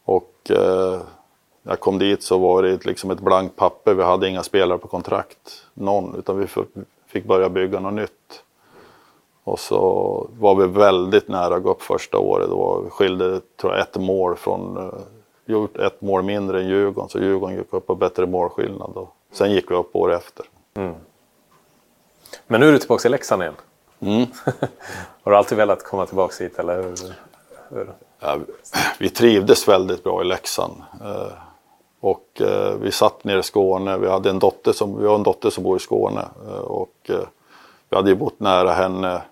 Och 0.05 0.51
eh, 0.51 1.01
jag 1.69 1.81
kom 1.81 1.99
dit 1.99 2.23
så 2.23 2.39
var 2.39 2.63
det 2.63 2.85
liksom 2.85 3.11
ett 3.11 3.21
blankt 3.21 3.57
papper, 3.57 3.95
vi 3.95 4.03
hade 4.03 4.29
inga 4.29 4.43
spelare 4.43 4.79
på 4.79 4.89
kontrakt, 4.89 5.65
någon, 5.75 6.15
utan 6.19 6.39
vi 6.39 6.47
fick 7.07 7.25
börja 7.25 7.49
bygga 7.49 7.81
något 7.81 7.95
nytt. 7.95 8.43
Och 9.45 9.61
så 9.61 10.29
var 10.39 10.55
vi 10.55 10.67
väldigt 10.67 11.29
nära 11.29 11.57
att 11.57 11.63
gå 11.63 11.71
upp 11.71 11.83
första 11.83 12.19
året. 12.19 12.49
Då 12.49 12.85
skilde 12.91 13.41
tror 13.57 13.73
jag, 13.73 13.83
ett 13.83 13.97
mål 13.97 14.37
från, 14.37 14.77
eh, 14.77 14.93
gjort 15.47 15.77
ett 15.77 16.01
mål 16.01 16.23
mindre 16.23 16.61
än 16.61 16.69
Djurgården, 16.69 17.09
så 17.09 17.19
Djurgården 17.19 17.57
gick 17.57 17.73
upp 17.73 17.87
på 17.87 17.95
bättre 17.95 18.27
målskillnad. 18.27 18.91
Och 18.95 19.17
sen 19.33 19.53
gick 19.53 19.71
vi 19.71 19.75
upp 19.75 19.97
år 19.97 20.13
efter. 20.13 20.47
Mm. 20.75 20.95
Men 22.47 22.61
nu 22.61 22.69
är 22.69 22.73
du 22.73 22.79
tillbaka 22.79 23.09
i 23.09 23.11
Leksand 23.11 23.43
igen. 23.43 23.55
Mm. 24.01 24.27
Har 25.23 25.33
du 25.33 25.37
alltid 25.37 25.59
velat 25.59 25.85
komma 25.85 26.07
tillbaka 26.07 26.45
hit 26.45 26.59
eller 26.59 26.83
hur? 26.83 26.97
hur? 27.69 27.93
Ja, 28.21 28.39
vi 28.99 29.11
trivdes 29.11 29.69
väldigt 29.69 30.05
bra 30.05 30.23
i 30.23 30.25
Leksand. 30.25 30.75
Och 32.07 32.41
eh, 32.41 32.75
vi 32.81 32.93
satt 32.93 33.25
nere 33.25 33.39
i 33.39 33.43
Skåne. 33.43 33.99
Vi, 33.99 34.09
hade 34.09 34.31
en 34.31 34.39
dotter 34.39 34.73
som, 34.73 35.01
vi 35.01 35.07
har 35.07 35.15
en 35.15 35.23
dotter 35.23 35.51
som 35.51 35.65
bor 35.65 35.77
i 35.77 35.81
Skåne. 35.81 36.25
Eh, 36.49 36.59
och 36.59 36.95
eh, 37.09 37.27
vi 37.89 37.97
hade 37.97 38.11
ju 38.11 38.17
bott 38.17 38.41
nära 38.41 38.73
henne 38.73 39.23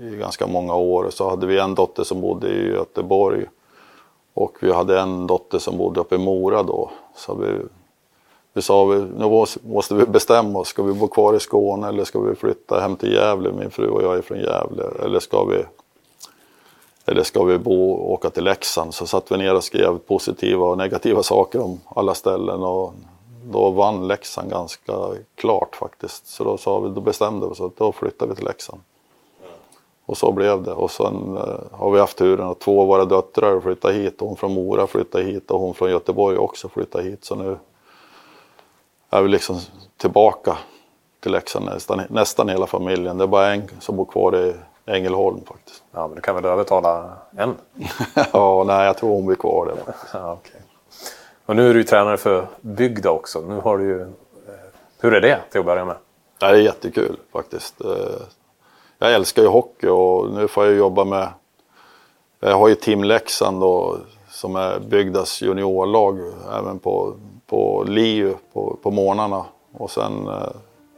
i 0.00 0.16
ganska 0.16 0.46
många 0.46 0.74
år. 0.74 1.10
Så 1.10 1.30
hade 1.30 1.46
vi 1.46 1.58
en 1.58 1.74
dotter 1.74 2.04
som 2.04 2.20
bodde 2.20 2.48
i 2.48 2.68
Göteborg 2.68 3.46
och 4.34 4.56
vi 4.60 4.72
hade 4.72 5.00
en 5.00 5.26
dotter 5.26 5.58
som 5.58 5.78
bodde 5.78 6.00
uppe 6.00 6.14
i 6.14 6.18
Mora 6.18 6.62
då. 6.62 6.90
Så 7.16 7.34
vi, 7.34 7.48
vi 8.52 8.62
sa 8.62 8.84
vi, 8.84 8.98
nu 9.00 9.46
måste 9.62 9.94
vi 9.94 10.06
bestämma 10.06 10.58
oss, 10.58 10.68
ska 10.68 10.82
vi 10.82 10.92
bo 10.92 11.08
kvar 11.08 11.34
i 11.34 11.40
Skåne 11.40 11.88
eller 11.88 12.04
ska 12.04 12.20
vi 12.20 12.34
flytta 12.34 12.80
hem 12.80 12.96
till 12.96 13.12
Gävle? 13.12 13.52
Min 13.52 13.70
fru 13.70 13.88
och 13.88 14.02
jag 14.02 14.16
är 14.16 14.22
från 14.22 14.38
Gävle. 14.38 14.84
Eller 15.04 15.20
ska 15.20 15.44
vi, 15.44 15.64
eller 17.08 17.22
ska 17.22 17.44
vi 17.44 17.58
bo 17.58 17.92
och 17.92 18.12
åka 18.12 18.30
till 18.30 18.44
Leksand? 18.44 18.94
Så 18.94 19.06
satt 19.06 19.32
vi 19.32 19.36
ner 19.36 19.54
och 19.54 19.64
skrev 19.64 19.98
positiva 19.98 20.66
och 20.66 20.78
negativa 20.78 21.22
saker 21.22 21.60
om 21.60 21.80
alla 21.88 22.14
ställen. 22.14 22.62
Och 22.62 22.94
då 23.44 23.70
vann 23.70 24.08
Leksand 24.08 24.50
ganska 24.50 24.92
klart 25.34 25.76
faktiskt. 25.76 26.26
Så 26.26 26.44
då, 26.44 26.56
sa 26.56 26.80
vi, 26.80 26.88
då 26.88 27.00
bestämde 27.00 27.46
vi 27.46 27.52
oss 27.52 27.60
att 27.60 27.76
då 27.76 27.92
flyttar 27.92 28.26
vi 28.26 28.34
till 28.34 28.44
Leksand. 28.44 28.80
Och 30.06 30.16
så 30.16 30.32
blev 30.32 30.62
det. 30.62 30.72
Och 30.72 30.90
sen 30.90 31.36
eh, 31.36 31.78
har 31.78 31.90
vi 31.90 32.00
haft 32.00 32.18
turen 32.18 32.46
att 32.48 32.60
två 32.60 32.80
av 32.80 32.86
våra 32.86 33.04
döttrar 33.04 33.60
flyttade 33.60 33.94
hit. 33.94 34.14
Hon 34.18 34.36
från 34.36 34.54
Mora 34.54 34.86
flyttade 34.86 35.24
hit 35.24 35.50
och 35.50 35.60
hon 35.60 35.74
från 35.74 35.90
Göteborg 35.90 36.38
också 36.38 36.68
flyttade 36.68 37.04
hit. 37.04 37.24
Så 37.24 37.34
nu 37.34 37.56
är 39.10 39.22
vi 39.22 39.28
liksom 39.28 39.60
tillbaka 39.96 40.58
till 41.20 41.32
Leksand 41.32 41.64
nästan, 41.64 42.02
nästan 42.08 42.48
hela 42.48 42.66
familjen. 42.66 43.18
Det 43.18 43.24
är 43.24 43.28
bara 43.28 43.54
en 43.54 43.62
som 43.80 43.96
bor 43.96 44.04
kvar 44.04 44.36
i 44.36 44.54
Ängelholm 44.88 45.40
faktiskt. 45.44 45.82
Ja, 45.92 46.06
men 46.06 46.16
du 46.16 46.20
kan 46.20 46.34
väl 46.34 46.44
övertala 46.44 47.12
en? 47.36 47.54
ja, 48.32 48.64
nej, 48.66 48.86
jag 48.86 48.96
tror 48.96 49.10
hon 49.10 49.26
blir 49.26 49.36
kvar 49.36 49.66
där. 49.66 49.94
ja, 50.12 50.32
okay. 50.32 50.60
Och 51.46 51.56
nu 51.56 51.70
är 51.70 51.74
du 51.74 51.80
ju 51.80 51.84
tränare 51.84 52.16
för 52.16 52.46
Bygda 52.60 53.10
också. 53.10 53.40
Nu 53.40 53.60
har 53.60 53.78
du 53.78 53.84
ju... 53.84 54.00
Eh, 54.02 54.08
hur 55.00 55.14
är 55.14 55.20
det 55.20 55.38
till 55.50 55.60
att 55.60 55.66
börja 55.66 55.84
med? 55.84 55.96
Det 56.38 56.46
är 56.46 56.54
jättekul 56.54 57.16
faktiskt. 57.32 57.80
Eh, 57.80 57.90
jag 58.98 59.14
älskar 59.14 59.42
ju 59.42 59.48
hockey 59.48 59.88
och 59.88 60.30
nu 60.30 60.48
får 60.48 60.64
jag 60.64 60.74
jobba 60.74 61.04
med... 61.04 61.28
Jag 62.40 62.58
har 62.58 62.68
ju 62.68 62.74
Team 62.74 63.04
Leksand 63.04 63.60
då, 63.60 63.98
som 64.30 64.56
är 64.56 64.78
Bygdas 64.78 65.42
juniorlag 65.42 66.18
även 66.58 66.78
på, 66.78 67.14
på 67.46 67.84
LiU 67.88 68.34
på, 68.52 68.76
på 68.82 68.90
morgnarna. 68.90 69.44
Och 69.72 69.90
sen 69.90 70.28
eh, 70.28 70.52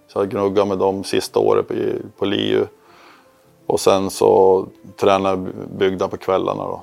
så 0.09 0.19
jag 0.19 0.29
gnuggat 0.29 0.69
med 0.69 0.79
dem 0.79 1.05
sista 1.05 1.41
året 1.41 1.69
på, 1.69 1.75
på 2.19 2.25
LiU. 2.25 2.67
Och 3.71 3.81
sen 3.81 4.11
så 4.11 4.67
tränar 4.97 5.31
jag 5.31 5.39
Bygda 5.79 6.09
på 6.09 6.17
kvällarna 6.17 6.65
då. 6.65 6.83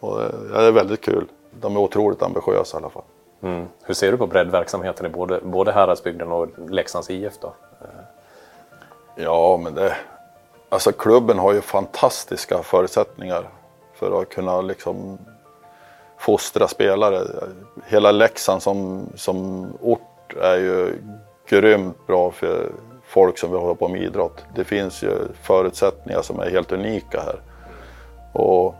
Och 0.00 0.18
det 0.52 0.66
är 0.66 0.72
väldigt 0.72 1.00
kul 1.00 1.26
de 1.60 1.76
är 1.76 1.80
otroligt 1.80 2.22
ambitiösa 2.22 2.76
i 2.76 2.80
alla 2.80 2.90
fall. 2.90 3.02
Mm. 3.42 3.66
Hur 3.82 3.94
ser 3.94 4.12
du 4.12 4.18
på 4.18 4.26
breddverksamheten 4.26 5.06
i 5.06 5.08
både, 5.08 5.40
både 5.40 5.72
Häradsbygden 5.72 6.32
och 6.32 6.48
Leksands 6.68 7.10
IF 7.10 7.38
då? 7.40 7.52
Ja, 9.14 9.60
men 9.62 9.74
det... 9.74 9.96
Alltså 10.68 10.92
klubben 10.92 11.38
har 11.38 11.52
ju 11.52 11.60
fantastiska 11.60 12.62
förutsättningar 12.62 13.48
för 13.94 14.22
att 14.22 14.28
kunna 14.28 14.60
liksom 14.60 15.18
fostra 16.18 16.68
spelare. 16.68 17.22
Hela 17.86 18.12
Leksand 18.12 18.62
som, 18.62 19.06
som 19.14 19.66
ort 19.80 20.34
är 20.42 20.56
ju 20.56 20.94
grymt 21.48 22.06
bra 22.06 22.30
för 22.30 22.70
folk 23.10 23.38
som 23.38 23.50
vill 23.50 23.60
hålla 23.60 23.74
på 23.74 23.88
med 23.88 24.02
idrott. 24.02 24.44
Det 24.54 24.64
finns 24.64 25.02
ju 25.02 25.10
förutsättningar 25.42 26.22
som 26.22 26.40
är 26.40 26.50
helt 26.50 26.72
unika 26.72 27.20
här. 27.20 27.40
Och 28.32 28.74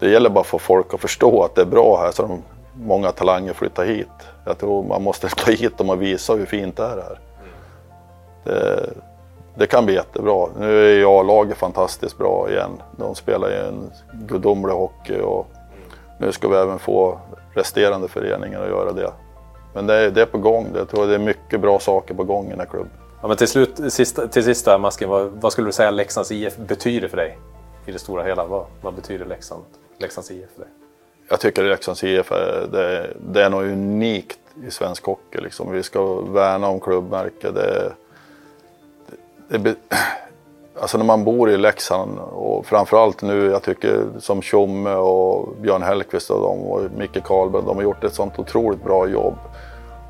det 0.00 0.10
gäller 0.10 0.30
bara 0.30 0.40
att 0.40 0.46
få 0.46 0.58
folk 0.58 0.94
att 0.94 1.00
förstå 1.00 1.42
att 1.42 1.54
det 1.54 1.60
är 1.60 1.66
bra 1.66 2.00
här 2.02 2.10
så 2.10 2.22
de, 2.22 2.42
många 2.74 3.12
talanger 3.12 3.52
flyttar 3.52 3.84
hit. 3.84 4.08
Jag 4.44 4.58
tror 4.58 4.84
man 4.84 5.02
måste 5.02 5.28
ta 5.36 5.50
hit 5.50 5.78
dem 5.78 5.90
och 5.90 6.02
visa 6.02 6.34
hur 6.34 6.46
fint 6.46 6.76
det 6.76 6.82
är 6.82 6.88
här. 6.88 7.18
Det, 8.44 8.90
det 9.54 9.66
kan 9.66 9.84
bli 9.84 9.94
jättebra. 9.94 10.46
Nu 10.58 10.86
är 10.86 10.96
ju 10.96 11.06
A-laget 11.06 11.56
fantastiskt 11.56 12.18
bra 12.18 12.50
igen. 12.50 12.70
De 12.96 13.14
spelar 13.14 13.48
ju 13.48 13.56
en 13.56 13.90
gudomlig 14.12 14.74
hockey 14.74 15.20
och 15.20 15.46
nu 16.18 16.32
ska 16.32 16.48
vi 16.48 16.56
även 16.56 16.78
få 16.78 17.18
resterande 17.54 18.08
föreningar 18.08 18.62
att 18.62 18.68
göra 18.68 18.92
det. 18.92 19.12
Men 19.74 19.86
det 19.86 19.94
är, 19.94 20.10
det 20.10 20.22
är 20.22 20.26
på 20.26 20.38
gång. 20.38 20.66
Jag 20.74 20.88
tror 20.88 21.06
det 21.06 21.14
är 21.14 21.18
mycket 21.18 21.60
bra 21.60 21.78
saker 21.78 22.14
på 22.14 22.24
gång 22.24 22.46
i 22.46 22.50
den 22.50 22.60
här 22.60 22.66
klubben. 22.66 22.90
Ja, 23.26 23.28
men 23.28 23.36
till 23.36 23.48
slut, 23.48 23.92
sista, 23.92 24.28
till 24.28 24.44
sist 24.44 24.66
Masken, 24.66 25.08
vad, 25.08 25.30
vad, 25.30 25.52
skulle 25.52 25.68
du 25.68 25.72
säga 25.72 25.90
Leksands 25.90 26.32
IF 26.32 26.56
betyder 26.56 27.08
för 27.08 27.16
dig? 27.16 27.38
I 27.86 27.92
det 27.92 27.98
stora 27.98 28.22
hela, 28.22 28.44
vad, 28.44 28.66
vad 28.80 28.94
betyder 28.94 29.24
Leksand? 29.24 29.62
Leksands 29.98 30.30
IF 30.30 30.48
för 30.54 30.60
dig? 30.60 30.70
Jag 31.28 31.40
tycker 31.40 31.64
Leksands 31.64 32.04
IF 32.04 32.32
är, 32.32 32.68
det, 32.72 33.10
det 33.32 33.42
är 33.42 33.50
något 33.50 33.64
unikt 33.64 34.38
i 34.66 34.70
svensk 34.70 35.04
hockey. 35.04 35.40
Liksom. 35.40 35.72
Vi 35.72 35.82
ska 35.82 36.20
värna 36.20 36.68
om 36.68 36.80
klubbmärket. 36.80 37.54
Det, 37.54 37.92
det, 39.48 39.58
det, 39.58 39.74
alltså 40.80 40.98
när 40.98 41.04
man 41.04 41.24
bor 41.24 41.50
i 41.50 41.56
Leksand 41.56 42.18
och 42.18 42.66
framförallt 42.66 43.22
nu, 43.22 43.50
jag 43.50 43.62
tycker 43.62 44.04
som 44.18 44.42
Tjomme 44.42 44.94
och 44.94 45.56
Björn 45.60 45.82
Hellkvist 45.82 46.30
och, 46.30 46.72
och 46.72 46.82
Micke 46.98 47.24
Karlberg, 47.24 47.62
de 47.66 47.76
har 47.76 47.82
gjort 47.82 48.04
ett 48.04 48.14
sånt 48.14 48.38
otroligt 48.38 48.84
bra 48.84 49.08
jobb. 49.08 49.36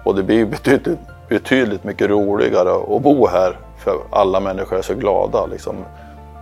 Och 0.04 0.14
det 0.14 0.22
blir 0.22 0.46
betydligt, 0.46 0.98
betydligt 1.28 1.84
mycket 1.84 2.10
roligare 2.10 2.96
att 2.96 3.02
bo 3.02 3.26
här 3.26 3.58
för 3.78 3.98
alla 4.10 4.40
människor 4.40 4.78
är 4.78 4.82
så 4.82 4.94
glada. 4.94 5.46
Liksom. 5.46 5.84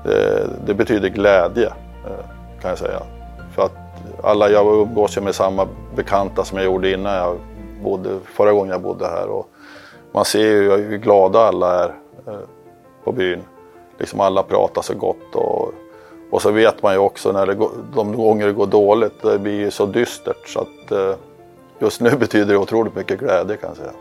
Det, 0.04 0.46
det 0.66 0.74
betyder 0.74 1.08
glädje 1.08 1.66
eh, 2.06 2.24
kan 2.60 2.70
jag 2.70 2.78
säga. 2.78 3.02
För 3.54 3.62
att 3.62 3.72
alla, 4.22 4.50
jag 4.50 4.66
umgås 4.66 5.16
ju 5.16 5.20
med 5.20 5.34
samma 5.34 5.68
bekanta 5.96 6.44
som 6.44 6.58
jag 6.58 6.64
gjorde 6.64 6.90
innan 6.90 7.14
jag 7.14 7.38
bodde, 7.82 8.18
förra 8.24 8.52
gången 8.52 8.70
jag 8.70 8.80
bodde 8.80 9.06
här. 9.06 9.28
Och 9.28 9.48
man 10.12 10.24
ser 10.24 10.38
ju 10.40 10.76
hur 10.76 10.98
glada 10.98 11.40
alla 11.40 11.84
är 11.84 11.94
eh, 12.26 12.38
på 13.04 13.12
byn. 13.12 13.40
Liksom 13.98 14.20
alla 14.20 14.42
pratar 14.42 14.82
så 14.82 14.94
gott. 14.94 15.34
Och, 15.34 15.72
och 16.30 16.42
så 16.42 16.50
vet 16.50 16.82
man 16.82 16.92
ju 16.92 16.98
också 16.98 17.32
när 17.32 17.46
det 17.46 17.54
går, 17.54 17.70
de 17.94 18.16
gånger 18.16 18.46
det 18.46 18.52
går 18.52 18.66
dåligt, 18.66 19.22
det 19.22 19.38
blir 19.38 19.58
ju 19.60 19.70
så 19.70 19.86
dystert 19.86 20.48
så 20.48 20.60
att 20.60 20.92
eh, 20.92 21.14
just 21.78 22.00
nu 22.00 22.10
betyder 22.18 22.52
det 22.52 22.58
otroligt 22.58 22.96
mycket 22.96 23.20
glädje 23.20 23.56
kan 23.56 23.68
jag 23.68 23.76
säga. 23.76 23.92